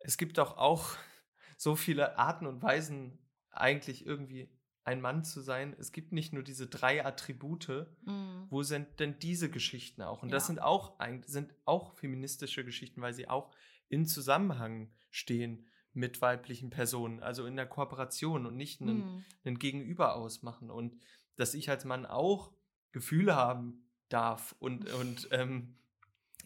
es 0.00 0.16
gibt 0.16 0.38
doch 0.38 0.56
auch 0.56 0.96
so 1.56 1.76
viele 1.76 2.18
Arten 2.18 2.46
und 2.46 2.62
Weisen, 2.62 3.18
eigentlich 3.50 4.06
irgendwie 4.06 4.48
ein 4.84 5.00
Mann 5.00 5.24
zu 5.24 5.40
sein. 5.40 5.76
Es 5.78 5.92
gibt 5.92 6.12
nicht 6.12 6.32
nur 6.32 6.42
diese 6.42 6.66
drei 6.66 7.04
Attribute. 7.04 7.86
Mhm. 8.06 8.46
Wo 8.48 8.62
sind 8.62 9.00
denn 9.00 9.18
diese 9.18 9.50
Geschichten 9.50 10.00
auch? 10.02 10.22
Und 10.22 10.30
ja. 10.30 10.34
das 10.34 10.46
sind 10.46 10.62
auch, 10.62 10.98
sind 11.26 11.54
auch 11.66 11.92
feministische 11.92 12.64
Geschichten, 12.64 13.02
weil 13.02 13.12
sie 13.12 13.28
auch 13.28 13.50
in 13.88 14.06
Zusammenhang 14.06 14.90
stehen 15.10 15.66
mit 15.98 16.22
weiblichen 16.22 16.70
Personen, 16.70 17.20
also 17.20 17.44
in 17.46 17.56
der 17.56 17.66
Kooperation 17.66 18.46
und 18.46 18.56
nicht 18.56 18.80
einen, 18.80 18.98
mhm. 18.98 19.24
einen 19.44 19.58
Gegenüber 19.58 20.14
ausmachen. 20.14 20.70
Und 20.70 20.96
dass 21.36 21.54
ich 21.54 21.68
als 21.70 21.84
Mann 21.84 22.06
auch 22.06 22.52
Gefühle 22.92 23.34
haben 23.34 23.84
darf 24.08 24.54
und, 24.60 24.90
und 24.94 25.28
ähm, 25.32 25.76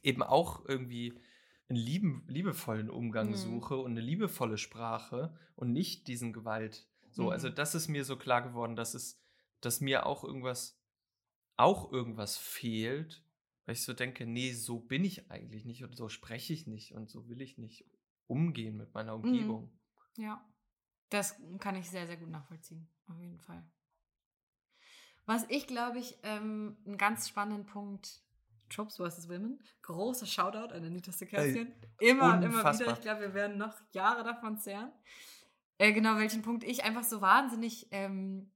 eben 0.03 0.23
auch 0.23 0.65
irgendwie 0.67 1.15
einen 1.69 1.79
lieben, 1.79 2.25
liebevollen 2.27 2.91
Umgang 2.91 3.31
mhm. 3.31 3.37
suche 3.37 3.77
und 3.77 3.93
eine 3.93 4.01
liebevolle 4.01 4.59
Sprache 4.59 5.37
und 5.55 5.73
nicht 5.73 6.09
diesen 6.09 6.33
Gewalt. 6.33 6.87
So, 7.11 7.25
also 7.25 7.25
mhm. 7.25 7.33
also 7.33 7.49
das 7.51 7.75
ist 7.75 7.89
mir 7.89 8.05
so 8.05 8.17
klar 8.17 8.43
geworden, 8.43 8.75
dass 8.75 8.95
es, 8.95 9.21
dass 9.61 9.81
mir 9.81 10.07
auch 10.07 10.25
irgendwas, 10.25 10.81
auch 11.57 11.93
irgendwas 11.93 12.39
fehlt, 12.39 13.23
weil 13.67 13.75
ich 13.75 13.85
so 13.85 13.93
denke, 13.93 14.27
nee, 14.27 14.53
so 14.53 14.81
bin 14.81 15.05
ich 15.05 15.31
eigentlich 15.31 15.65
nicht 15.67 15.85
und 15.85 15.95
so 15.95 16.09
spreche 16.09 16.55
ich 16.55 16.67
nicht 16.67 16.95
und 16.95 17.11
so 17.11 17.29
will 17.29 17.43
ich 17.43 17.59
nicht 17.59 17.85
umgehen 18.27 18.77
mit 18.77 18.93
meiner 18.95 19.17
mhm. 19.17 19.25
Umgebung. 19.25 19.81
Ja, 20.17 20.45
das 21.11 21.37
kann 21.59 21.77
ich 21.77 21.89
sehr, 21.91 22.07
sehr 22.07 22.17
gut 22.17 22.31
nachvollziehen, 22.31 22.89
auf 23.09 23.19
jeden 23.19 23.41
Fall. 23.41 23.65
Was 25.27 25.47
ich, 25.49 25.67
glaube 25.67 25.99
ich, 25.99 26.19
ähm, 26.23 26.77
einen 26.85 26.99
ganz 26.99 27.29
spannenden 27.29 27.65
Punkt, 27.67 28.23
Tropes 28.69 28.97
vs. 28.97 29.29
Women, 29.29 29.63
großer 29.83 30.27
Shoutout 30.27 30.75
an 30.75 30.85
Anita 30.85 31.13
Sekerstien. 31.13 31.73
Immer 32.01 32.35
und 32.35 32.43
immer 32.43 32.65
wieder. 32.65 32.93
Ich 32.93 33.01
glaube, 33.01 33.21
wir 33.21 33.35
werden 33.35 33.59
noch 33.59 33.75
Jahre 33.93 34.25
davon 34.25 34.59
zehren. 34.59 34.91
Äh, 35.79 35.93
genau, 35.93 36.17
welchen 36.17 36.43
Punkt 36.43 36.65
ich 36.65 36.85
einfach 36.85 37.05
so 37.05 37.21
wahnsinnig 37.21 37.89
ähm, 37.91 38.51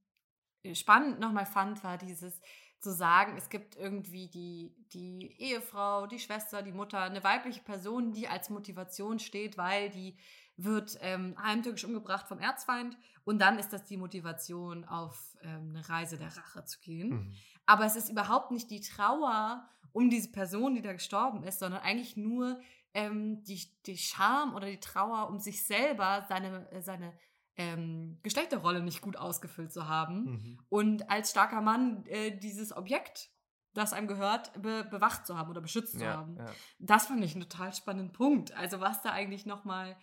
spannend 0.73 1.21
nochmal 1.21 1.47
fand, 1.47 1.85
war 1.85 1.99
dieses, 1.99 2.41
zu 2.87 2.93
sagen, 2.93 3.35
es 3.37 3.49
gibt 3.49 3.75
irgendwie 3.75 4.29
die, 4.29 4.73
die 4.93 5.35
Ehefrau, 5.41 6.07
die 6.07 6.21
Schwester, 6.21 6.63
die 6.63 6.71
Mutter, 6.71 7.01
eine 7.01 7.25
weibliche 7.25 7.61
Person, 7.61 8.13
die 8.13 8.29
als 8.29 8.49
Motivation 8.49 9.19
steht, 9.19 9.59
weil 9.59 9.91
die 9.91 10.17
wird 10.57 10.97
ähm, 11.01 11.35
heimtückisch 11.43 11.85
umgebracht 11.85 12.29
vom 12.29 12.39
Erzfeind 12.39 12.97
und 13.25 13.41
dann 13.41 13.59
ist 13.59 13.73
das 13.73 13.85
die 13.87 13.97
Motivation, 13.97 14.85
auf 14.85 15.37
ähm, 15.43 15.75
eine 15.75 15.89
Reise 15.89 16.17
der 16.17 16.29
Rache 16.37 16.65
zu 16.65 16.79
gehen. 16.79 17.09
Mhm. 17.09 17.33
Aber 17.67 17.87
es 17.87 17.97
ist 17.97 18.09
überhaupt 18.09 18.53
nicht 18.53 18.71
die 18.71 18.81
Trauer 18.81 19.69
um 19.91 20.09
diese 20.09 20.31
Person, 20.31 20.77
die 20.77 20.83
da 20.83 20.93
gestorben 20.93 21.43
ist, 21.43 21.59
sondern 21.59 21.81
eigentlich 21.81 22.17
nur 22.17 22.61
ähm, 22.95 23.43
die, 23.43 23.61
die 23.85 23.99
Scham 23.99 24.55
oder 24.55 24.69
die 24.69 24.79
Trauer 24.79 25.29
um 25.29 25.41
sich 25.41 25.67
selber, 25.67 26.25
seine, 26.29 26.69
seine 26.83 27.13
ähm, 27.57 28.19
Geschlechterrolle 28.23 28.83
nicht 28.83 29.01
gut 29.01 29.17
ausgefüllt 29.17 29.73
zu 29.73 29.89
haben 29.89 30.25
mhm. 30.25 30.59
und 30.69 31.11
als 31.11 31.31
starker 31.31 31.61
Mann 31.61 32.05
äh, 32.07 32.37
dieses 32.37 32.77
Objekt, 32.77 33.31
das 33.73 33.93
einem 33.93 34.09
gehört, 34.09 34.53
be 34.61 34.85
bewacht 34.91 35.27
zu 35.27 35.37
haben 35.37 35.51
oder 35.51 35.61
beschützt 35.61 35.95
ja, 35.95 36.01
zu 36.01 36.07
haben. 36.07 36.37
Ja. 36.37 36.47
Das 36.79 37.07
fand 37.07 37.25
ich 37.25 37.35
einen 37.35 37.49
total 37.49 37.75
spannenden 37.75 38.13
Punkt. 38.13 38.53
Also 38.53 38.81
was 38.81 39.03
da 39.03 39.11
eigentlich 39.11 39.47
nochmal, 39.47 39.97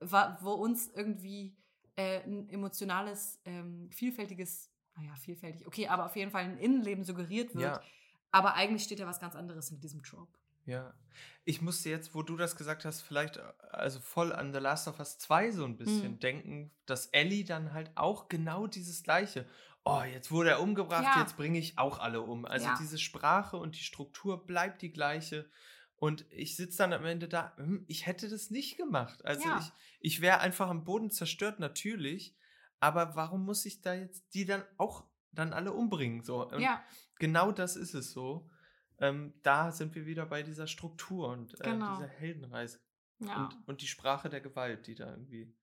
wo 0.00 0.52
uns 0.52 0.88
irgendwie 0.88 1.56
äh, 1.96 2.22
ein 2.24 2.48
emotionales, 2.48 3.40
ähm, 3.44 3.90
vielfältiges, 3.90 4.70
naja, 4.96 5.14
vielfältig, 5.16 5.66
okay, 5.66 5.88
aber 5.88 6.06
auf 6.06 6.16
jeden 6.16 6.30
Fall 6.30 6.44
ein 6.44 6.58
Innenleben 6.58 7.04
suggeriert 7.04 7.54
wird. 7.54 7.76
Ja. 7.76 7.82
Aber 8.30 8.54
eigentlich 8.54 8.84
steht 8.84 8.98
ja 8.98 9.06
was 9.06 9.20
ganz 9.20 9.34
anderes 9.34 9.70
in 9.70 9.80
diesem 9.80 10.02
Trope. 10.02 10.38
Ja. 10.66 10.94
Ich 11.44 11.62
musste 11.62 11.88
jetzt, 11.88 12.14
wo 12.14 12.22
du 12.22 12.36
das 12.36 12.56
gesagt 12.56 12.84
hast, 12.84 13.02
vielleicht 13.02 13.38
äh, 13.38 13.42
also 13.70 14.00
voll 14.00 14.32
an 14.32 14.52
The 14.52 14.58
Last 14.58 14.88
of 14.88 14.98
Us 14.98 15.18
2 15.18 15.52
so 15.52 15.64
ein 15.64 15.76
bisschen 15.76 16.12
mhm. 16.12 16.20
denken, 16.20 16.70
dass 16.84 17.06
Ellie 17.06 17.44
dann 17.44 17.72
halt 17.72 17.90
auch 17.94 18.28
genau 18.28 18.66
dieses 18.66 19.02
gleiche, 19.02 19.46
oh, 19.84 20.02
jetzt 20.02 20.30
wurde 20.30 20.50
er 20.50 20.60
umgebracht, 20.60 21.04
Ja. 21.04 21.20
jetzt 21.20 21.36
bringe 21.36 21.58
ich 21.58 21.78
auch 21.78 21.98
alle 22.00 22.20
um. 22.20 22.44
Also 22.44 22.66
Ja. 22.66 22.76
diese 22.78 22.98
Sprache 22.98 23.56
und 23.56 23.76
die 23.76 23.84
Struktur 23.84 24.44
bleibt 24.44 24.82
die 24.82 24.92
gleiche. 24.92 25.48
Und 25.94 26.26
ich 26.30 26.56
sitze 26.56 26.78
dann 26.78 26.92
am 26.92 27.06
Ende 27.06 27.28
da, 27.28 27.56
hm, 27.56 27.84
ich 27.88 28.06
hätte 28.06 28.28
das 28.28 28.50
nicht 28.50 28.76
gemacht. 28.76 29.24
Also 29.24 29.48
Ja. 29.48 29.58
ich, 29.60 29.72
ich 30.00 30.20
wäre 30.20 30.40
einfach 30.40 30.68
am 30.68 30.84
Boden 30.84 31.10
zerstört, 31.10 31.60
natürlich. 31.60 32.36
Aber 32.80 33.16
warum 33.16 33.44
muss 33.44 33.64
ich 33.64 33.80
da 33.80 33.94
jetzt 33.94 34.34
die 34.34 34.44
dann 34.44 34.62
auch 34.76 35.04
dann 35.32 35.52
alle 35.52 35.72
umbringen? 35.72 36.22
So? 36.22 36.46
Und 36.46 36.60
ja, 36.60 36.82
genau 37.18 37.52
das 37.52 37.76
ist 37.76 37.94
es 37.94 38.12
so. 38.12 38.50
Ähm, 38.98 39.34
da 39.42 39.72
sind 39.72 39.94
wir 39.94 40.06
wieder 40.06 40.26
bei 40.26 40.42
dieser 40.42 40.66
Struktur 40.66 41.28
und 41.28 41.54
äh, 41.60 41.64
Genau. 41.64 41.94
dieser 41.94 42.06
Heldenreise. 42.08 42.80
ja. 43.18 43.44
Und, 43.44 43.68
und 43.68 43.82
die 43.82 43.86
Sprache 43.86 44.28
der 44.28 44.40
Gewalt, 44.40 44.86
die 44.86 44.94
da 44.94 45.10
irgendwie 45.10 45.54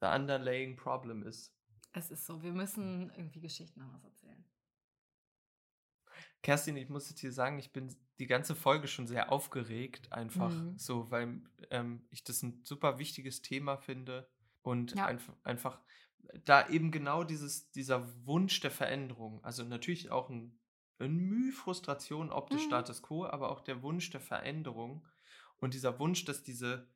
the 0.00 0.06
underlaying 0.06 0.76
problem 0.76 1.22
ist. 1.24 1.54
Es 1.92 2.10
ist 2.10 2.26
so, 2.26 2.42
wir 2.42 2.52
müssen 2.52 3.10
irgendwie 3.16 3.40
Geschichten 3.40 3.80
anders 3.80 4.04
erzählen. 4.04 4.44
Kerstin, 6.42 6.76
ich 6.76 6.88
muss 6.88 7.08
jetzt 7.10 7.20
hier 7.20 7.32
sagen, 7.32 7.58
ich 7.58 7.72
bin 7.72 7.94
die 8.18 8.26
ganze 8.26 8.54
Folge 8.54 8.88
schon 8.88 9.06
sehr 9.06 9.32
aufgeregt, 9.32 10.12
einfach 10.12 10.52
Mhm. 10.52 10.78
so, 10.78 11.10
weil 11.10 11.42
ähm, 11.70 12.06
ich 12.10 12.22
das 12.24 12.42
ein 12.42 12.64
super 12.64 12.98
wichtiges 12.98 13.42
Thema 13.42 13.76
finde 13.76 14.30
und 14.62 14.94
Ja. 14.94 15.06
einf 15.06 15.32
einfach 15.42 15.80
da 16.44 16.68
eben 16.68 16.90
genau 16.90 17.24
dieses, 17.24 17.70
dieser 17.70 18.06
Wunsch 18.26 18.60
der 18.60 18.70
Veränderung, 18.70 19.42
also 19.44 19.64
natürlich 19.64 20.10
auch 20.10 20.28
ein, 20.30 20.58
ein 20.98 21.16
Mühe 21.16 21.52
Frustration 21.52 22.30
ob 22.30 22.50
des 22.50 22.62
Mhm. 22.62 22.66
Status 22.66 23.02
quo, 23.02 23.24
aber 23.26 23.50
auch 23.50 23.60
der 23.60 23.82
Wunsch 23.82 24.10
der 24.10 24.20
Veränderung 24.20 25.06
und 25.58 25.74
dieser 25.74 25.98
Wunsch, 25.98 26.24
dass 26.24 26.42
diese 26.42 26.88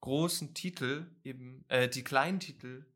großen 0.00 0.54
Titel 0.54 1.06
eben, 1.24 1.64
äh, 1.68 1.88
die 1.88 2.02
kleinen 2.04 2.40
Titel 2.40 2.86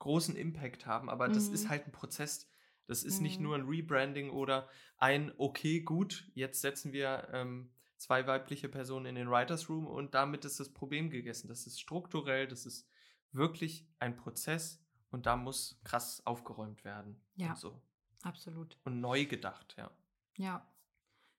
großen 0.00 0.36
Impact 0.36 0.86
haben, 0.86 1.08
aber 1.10 1.28
das 1.28 1.48
ist 1.48 1.64
Mhm. 1.64 1.68
halt 1.68 1.86
ein 1.86 1.92
Prozess. 1.92 2.48
Das 2.86 3.04
ist 3.04 3.20
nicht 3.20 3.38
Mhm. 3.38 3.42
nur 3.44 3.54
ein 3.56 3.66
Rebranding 3.66 4.30
oder 4.30 4.68
ein, 4.96 5.32
okay, 5.36 5.80
gut, 5.80 6.30
jetzt 6.34 6.60
setzen 6.60 6.92
wir 6.92 7.28
ähm, 7.32 7.70
zwei 7.96 8.26
weibliche 8.26 8.68
Personen 8.68 9.06
in 9.06 9.14
den 9.16 9.28
Writers 9.30 9.68
Room 9.68 9.86
und 9.86 10.14
damit 10.14 10.44
ist 10.44 10.58
das 10.58 10.72
Problem 10.72 11.10
gegessen. 11.10 11.48
Das 11.48 11.66
ist 11.66 11.80
strukturell, 11.80 12.46
das 12.48 12.64
ist 12.64 12.88
wirklich 13.32 13.86
ein 13.98 14.16
Prozess 14.16 14.82
und 15.10 15.26
da 15.26 15.36
muss 15.36 15.80
krass 15.84 16.22
aufgeräumt 16.24 16.84
werden. 16.84 17.20
Ja. 17.36 17.50
Und, 17.50 17.58
so. 17.58 17.82
Absolut. 18.22 18.76
und 18.84 19.00
neu 19.00 19.26
gedacht, 19.26 19.74
ja. 19.78 19.90
Ja. 20.36 20.66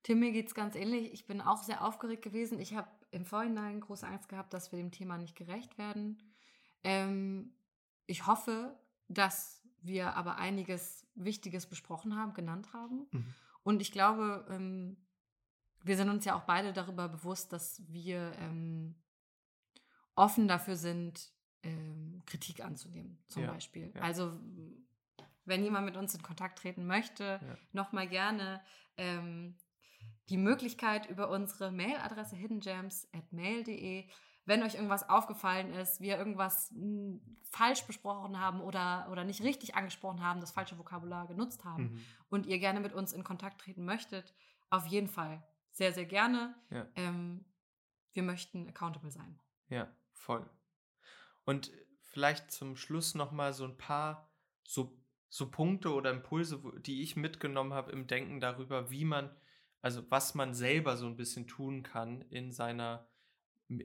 Tim, 0.04 0.20
mir 0.20 0.32
geht 0.32 0.48
es 0.48 0.56
ganz 0.56 0.76
ähnlich. 0.76 1.12
Ich 1.14 1.28
bin 1.28 1.42
auch 1.42 1.62
sehr 1.64 1.84
aufgeregt 1.84 2.24
gewesen. 2.24 2.60
Ich 2.60 2.74
habe 2.74 2.88
im 3.12 3.26
Vorhinein 3.26 3.82
große 3.82 4.08
Angst 4.08 4.30
gehabt, 4.30 4.54
dass 4.54 4.72
wir 4.72 4.80
dem 4.80 4.92
Thema 4.92 5.18
nicht 5.18 5.36
gerecht 5.36 5.78
werden. 5.78 6.22
Ähm, 6.84 7.54
ich 8.08 8.26
hoffe, 8.28 8.80
dass 9.10 9.62
wir 9.82 10.16
aber 10.16 10.38
einiges 10.38 11.06
Wichtiges 11.16 11.66
besprochen 11.68 12.16
haben, 12.16 12.34
genannt 12.34 12.72
haben. 12.74 13.08
Mhm. 13.12 13.34
Und 13.64 13.82
ich 13.82 13.92
glaube, 13.92 14.46
ähm, 14.50 14.96
wir 15.84 15.98
sind 15.98 16.10
uns 16.10 16.24
ja 16.26 16.36
auch 16.36 16.44
beide 16.44 16.72
darüber 16.72 17.10
bewusst, 17.10 17.52
dass 17.52 17.82
wir 17.92 18.32
ähm, 18.40 18.96
offen 20.16 20.48
dafür 20.48 20.76
sind, 20.76 21.32
ähm, 21.64 22.22
Kritik 22.26 22.64
anzunehmen, 22.64 23.22
zum 23.28 23.44
Ja, 23.44 23.52
Beispiel. 23.52 23.92
ja. 23.94 24.02
Also, 24.02 24.32
wenn 25.50 25.64
jemand 25.64 25.86
mit 25.86 25.98
uns 25.98 26.14
in 26.16 26.22
Kontakt 26.24 26.60
treten 26.60 26.86
möchte, 26.88 27.40
Ja. 27.44 27.58
nochmal 27.74 28.08
gerne 28.08 28.62
ähm, 28.98 29.58
die 30.30 30.38
Möglichkeit 30.38 31.10
über 31.10 31.30
unsere 31.30 31.72
Mailadresse 31.72 32.36
hiddengems.mail.de. 32.36 34.08
Wenn 34.46 34.64
euch 34.64 34.76
irgendwas 34.76 35.08
aufgefallen 35.10 35.74
ist, 35.74 36.02
wir 36.02 36.18
irgendwas 36.18 36.72
mh, 36.72 37.20
falsch 37.44 37.84
besprochen 37.84 38.40
haben 38.40 38.62
oder, 38.62 39.08
oder 39.12 39.24
nicht 39.24 39.44
richtig 39.44 39.76
angesprochen 39.76 40.24
haben, 40.24 40.40
das 40.40 40.52
falsche 40.52 40.78
Vokabular 40.78 41.28
genutzt 41.28 41.66
haben 41.66 41.84
Mhm. 41.84 42.06
und 42.30 42.46
ihr 42.48 42.60
gerne 42.60 42.80
mit 42.80 42.94
uns 42.94 43.14
in 43.14 43.24
Kontakt 43.24 43.62
treten 43.62 43.86
möchtet, 43.86 44.34
auf 44.70 44.88
jeden 44.88 45.08
Fall 45.08 45.44
sehr, 45.72 45.94
sehr 45.94 46.06
gerne. 46.06 46.56
Ja. 46.72 46.88
Ähm, 46.96 47.46
wir 48.14 48.24
möchten 48.24 48.68
accountable 48.68 49.12
sein. 49.12 49.40
Ja, 49.68 49.88
voll. 50.14 50.50
Und 51.46 51.72
vielleicht 52.02 52.52
zum 52.52 52.76
Schluss 52.76 53.14
noch 53.16 53.32
mal 53.32 53.54
so 53.54 53.66
ein 53.66 53.78
paar 53.78 54.32
so, 54.68 55.00
so 55.30 55.52
Punkte 55.52 55.94
oder 55.94 56.12
Impulse, 56.12 56.62
die 56.86 57.02
ich 57.04 57.16
mitgenommen 57.16 57.74
habe 57.74 57.92
im 57.92 58.08
Denken 58.08 58.40
darüber, 58.40 58.92
wie 58.92 59.06
man, 59.06 59.36
also 59.82 60.04
was 60.10 60.36
man 60.36 60.54
selber 60.54 60.98
so 60.98 61.06
ein 61.08 61.18
bisschen 61.18 61.48
tun 61.48 61.84
kann 61.84 62.22
in 62.24 62.52
seiner 62.52 63.08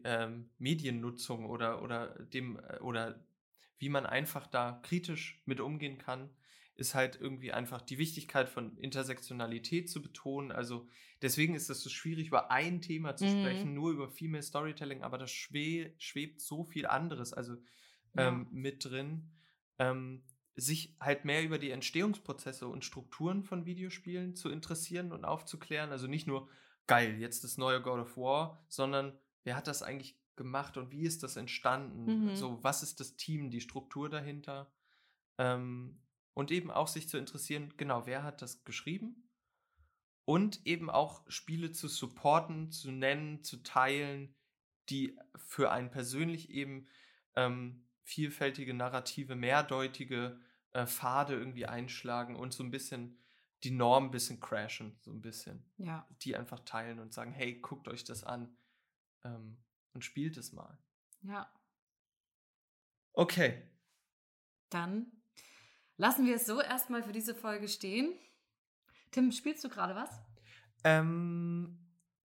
ähm, 0.05 0.51
Mediennutzung 0.59 1.47
oder, 1.47 1.83
oder 1.83 2.19
dem, 2.25 2.59
äh, 2.59 2.79
oder 2.81 3.27
wie 3.79 3.89
man 3.89 4.07
einfach 4.07 4.47
da 4.47 4.81
kritisch 4.83 5.43
mit 5.47 5.61
umgehen 5.61 5.99
kann, 5.99 6.31
ist 6.77 6.95
halt 6.95 7.17
irgendwie 7.21 7.53
einfach 7.53 7.83
die 7.83 7.99
Wichtigkeit 7.99 8.49
von 8.49 8.77
Intersektionalität 8.79 9.89
zu 9.91 10.03
betonen. 10.03 10.51
Also 10.51 10.89
deswegen 11.23 11.55
ist 11.55 11.71
es 11.71 11.83
so 11.83 11.91
schwierig, 11.91 12.29
über 12.29 12.51
ein 12.51 12.81
Thema 12.83 13.17
zu 13.17 13.29
Mhm. 13.29 13.29
sprechen, 13.29 13.75
nur 13.75 13.93
über 13.93 14.09
Female 14.09 14.43
Storytelling, 14.43 15.03
aber 15.03 15.19
da 15.19 15.27
schwe 15.27 15.95
schwebt 15.99 16.41
so 16.41 16.65
viel 16.65 16.87
anderes 16.87 17.33
also 17.33 17.57
Ja. 18.15 18.41
ähm, 18.41 18.49
mit 18.51 18.85
drin. 18.85 19.33
Ähm, 19.79 20.25
sich 20.57 20.97
halt 21.01 21.25
mehr 21.25 21.43
über 21.43 21.59
die 21.59 21.71
Entstehungsprozesse 21.71 22.69
und 22.69 22.85
Strukturen 22.85 23.43
von 23.43 23.67
Videospielen 23.67 24.35
zu 24.35 24.51
interessieren 24.51 25.13
und 25.13 25.25
aufzuklären. 25.25 25.91
Also 25.91 26.07
nicht 26.07 26.27
nur, 26.27 26.49
geil, 26.87 27.19
jetzt 27.19 27.45
das 27.45 27.57
neue 27.57 27.81
God 27.83 28.01
of 28.01 28.17
War, 28.17 28.65
sondern 28.69 29.19
wer 29.43 29.57
hat 29.57 29.67
das 29.67 29.83
eigentlich 29.83 30.19
gemacht 30.37 30.77
und 30.77 30.91
wie 30.91 31.03
ist 31.03 31.23
das 31.23 31.37
entstanden? 31.37 32.27
Mhm. 32.27 32.37
So, 32.37 32.63
was 32.63 32.83
ist 32.83 33.01
das 33.01 33.17
Team, 33.17 33.51
die 33.51 33.61
Struktur 33.61 34.09
dahinter? 34.09 34.73
Ähm, 35.39 36.01
und 36.35 36.51
eben 36.51 36.71
auch 36.71 36.89
sich 36.89 37.09
zu 37.09 37.17
interessieren, 37.17 37.75
genau, 37.77 38.07
wer 38.07 38.25
hat 38.25 38.43
das 38.43 38.65
geschrieben? 38.65 39.29
Und 40.25 40.67
eben 40.67 40.91
auch 40.91 41.23
Spiele 41.29 41.71
zu 41.71 41.87
supporten, 41.87 42.71
zu 42.71 42.91
nennen, 42.91 43.45
zu 43.45 43.63
teilen, 43.63 44.35
die 44.89 45.19
für 45.37 45.71
einen 45.71 45.91
persönlich 45.91 46.51
eben 46.51 46.89
ähm, 47.37 47.87
vielfältige 48.05 48.75
Narrative, 48.75 49.35
mehrdeutige 49.35 50.39
äh, 50.73 50.87
Pfade 50.87 51.35
irgendwie 51.35 51.67
einschlagen 51.67 52.37
und 52.37 52.53
so 52.55 52.63
ein 52.63 52.71
bisschen 52.71 53.19
die 53.65 53.71
Norm 53.71 54.07
ein 54.07 54.11
bisschen 54.11 54.41
crashen, 54.41 54.97
so 55.01 55.11
ein 55.11 55.23
bisschen. 55.23 55.65
Ja, 55.79 56.07
Die 56.23 56.37
einfach 56.37 56.61
teilen 56.61 56.99
und 57.01 57.13
sagen, 57.15 57.33
hey, 57.33 57.61
guckt 57.61 57.89
euch 57.89 58.05
das 58.05 58.23
an 58.23 58.57
ähm, 59.25 59.57
und 59.95 60.05
spielt 60.05 60.37
es 60.37 60.53
mal. 60.53 60.79
ja. 61.23 61.51
Okay, 63.17 63.63
Dann 64.71 65.07
lassen 65.97 66.27
wir 66.27 66.35
es 66.35 66.47
so 66.47 66.61
erstmal 66.61 67.05
für 67.05 67.13
diese 67.13 67.35
Folge 67.35 67.69
stehen. 67.69 68.13
Tim, 69.13 69.31
spielst 69.31 69.63
du 69.63 69.69
gerade 69.69 69.95
was? 69.95 70.11
Ähm, 70.83 71.79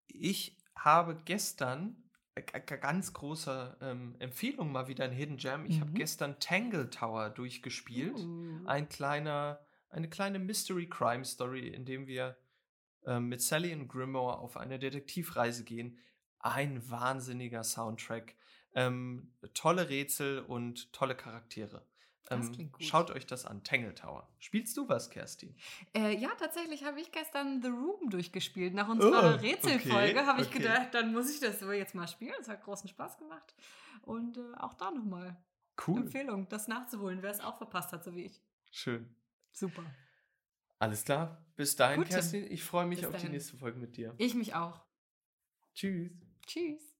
ich 0.07 0.57
habe 0.75 1.15
gestern 1.25 2.08
ganz 2.35 3.13
große 3.13 3.77
ähm, 3.81 4.15
Empfehlung 4.19 4.71
mal 4.71 4.87
wieder 4.87 5.05
in 5.05 5.11
Hidden 5.11 5.37
Gem. 5.37 5.65
Ich 5.65 5.79
habe 5.81 5.91
Mhm. 5.91 5.95
gestern 5.95 6.39
Tangle 6.39 6.89
Tower 6.89 7.29
durchgespielt. 7.29 8.17
Uh. 8.17 8.65
Ein 8.65 8.87
kleiner, 8.89 9.59
eine 9.89 10.09
kleine 10.09 10.39
Mystery 10.39 10.87
Crime 10.87 11.25
Story, 11.25 11.67
in 11.67 11.85
dem 11.85 12.07
wir 12.07 12.37
ähm, 13.05 13.29
mit 13.29 13.41
Sally 13.41 13.73
und 13.73 13.87
Grimoire 13.87 14.39
auf 14.39 14.57
eine 14.57 14.79
Detektivreise 14.79 15.63
gehen. 15.63 15.97
Ein 16.39 16.89
wahnsinniger 16.89 17.63
Soundtrack, 17.63 18.35
ähm, 18.73 19.33
tolle 19.53 19.89
Rätsel 19.89 20.39
und 20.39 20.93
tolle 20.93 21.15
Charaktere. 21.15 21.85
Ähm. 22.29 22.71
Schaut 22.79 23.11
euch 23.11 23.25
das 23.25 23.45
an, 23.45 23.63
Tangle 23.63 23.93
Tower. 23.95 24.27
Spielst 24.39 24.77
du 24.77 24.87
was, 24.87 25.09
Kerstin? 25.09 25.55
Äh, 25.95 26.15
ja, 26.17 26.29
tatsächlich 26.37 26.83
habe 26.83 26.99
ich 27.01 27.11
gestern 27.11 27.61
The 27.61 27.69
Room 27.69 28.09
durchgespielt. 28.09 28.73
Nach 28.73 28.87
unserer 28.87 29.35
Oh, 29.35 29.37
Rätselfolge 29.39 30.19
okay, 30.19 30.25
habe 30.25 30.41
ich 30.41 30.47
okay. 30.49 30.59
gedacht, 30.59 30.93
dann 30.93 31.11
muss 31.11 31.29
ich 31.33 31.39
das 31.39 31.59
jetzt 31.61 31.95
mal 31.95 32.07
spielen. 32.07 32.35
Es 32.39 32.47
hat 32.47 32.63
großen 32.63 32.87
Spaß 32.89 33.17
gemacht. 33.17 33.55
Und 34.03 34.37
äh, 34.37 34.41
auch 34.57 34.73
da 34.75 34.91
nochmal 34.91 35.35
Cool. 35.87 36.01
Empfehlung, 36.01 36.47
das 36.49 36.67
nachzuholen, 36.67 37.21
wer 37.21 37.31
es 37.31 37.39
auch 37.39 37.57
verpasst 37.57 37.93
hat, 37.93 38.03
so 38.03 38.13
wie 38.15 38.25
ich. 38.25 38.41
Schön. 38.69 39.15
Super. 39.51 39.83
Alles 40.77 41.03
klar. 41.03 41.43
Bis 41.55 41.75
dahin, 41.75 41.99
Gut. 41.99 42.09
Kerstin. 42.09 42.49
Ich 42.51 42.63
freue 42.63 42.85
mich 42.85 42.99
Bis 42.99 43.07
auf 43.07 43.13
die 43.13 43.17
dahin. 43.17 43.31
nächste 43.31 43.57
Folge 43.57 43.79
mit 43.79 43.97
dir. 43.97 44.13
Ich 44.17 44.33
mich 44.35 44.55
auch. 44.55 44.81
Tschüss. 45.73 46.11
Tschüss. 46.45 46.98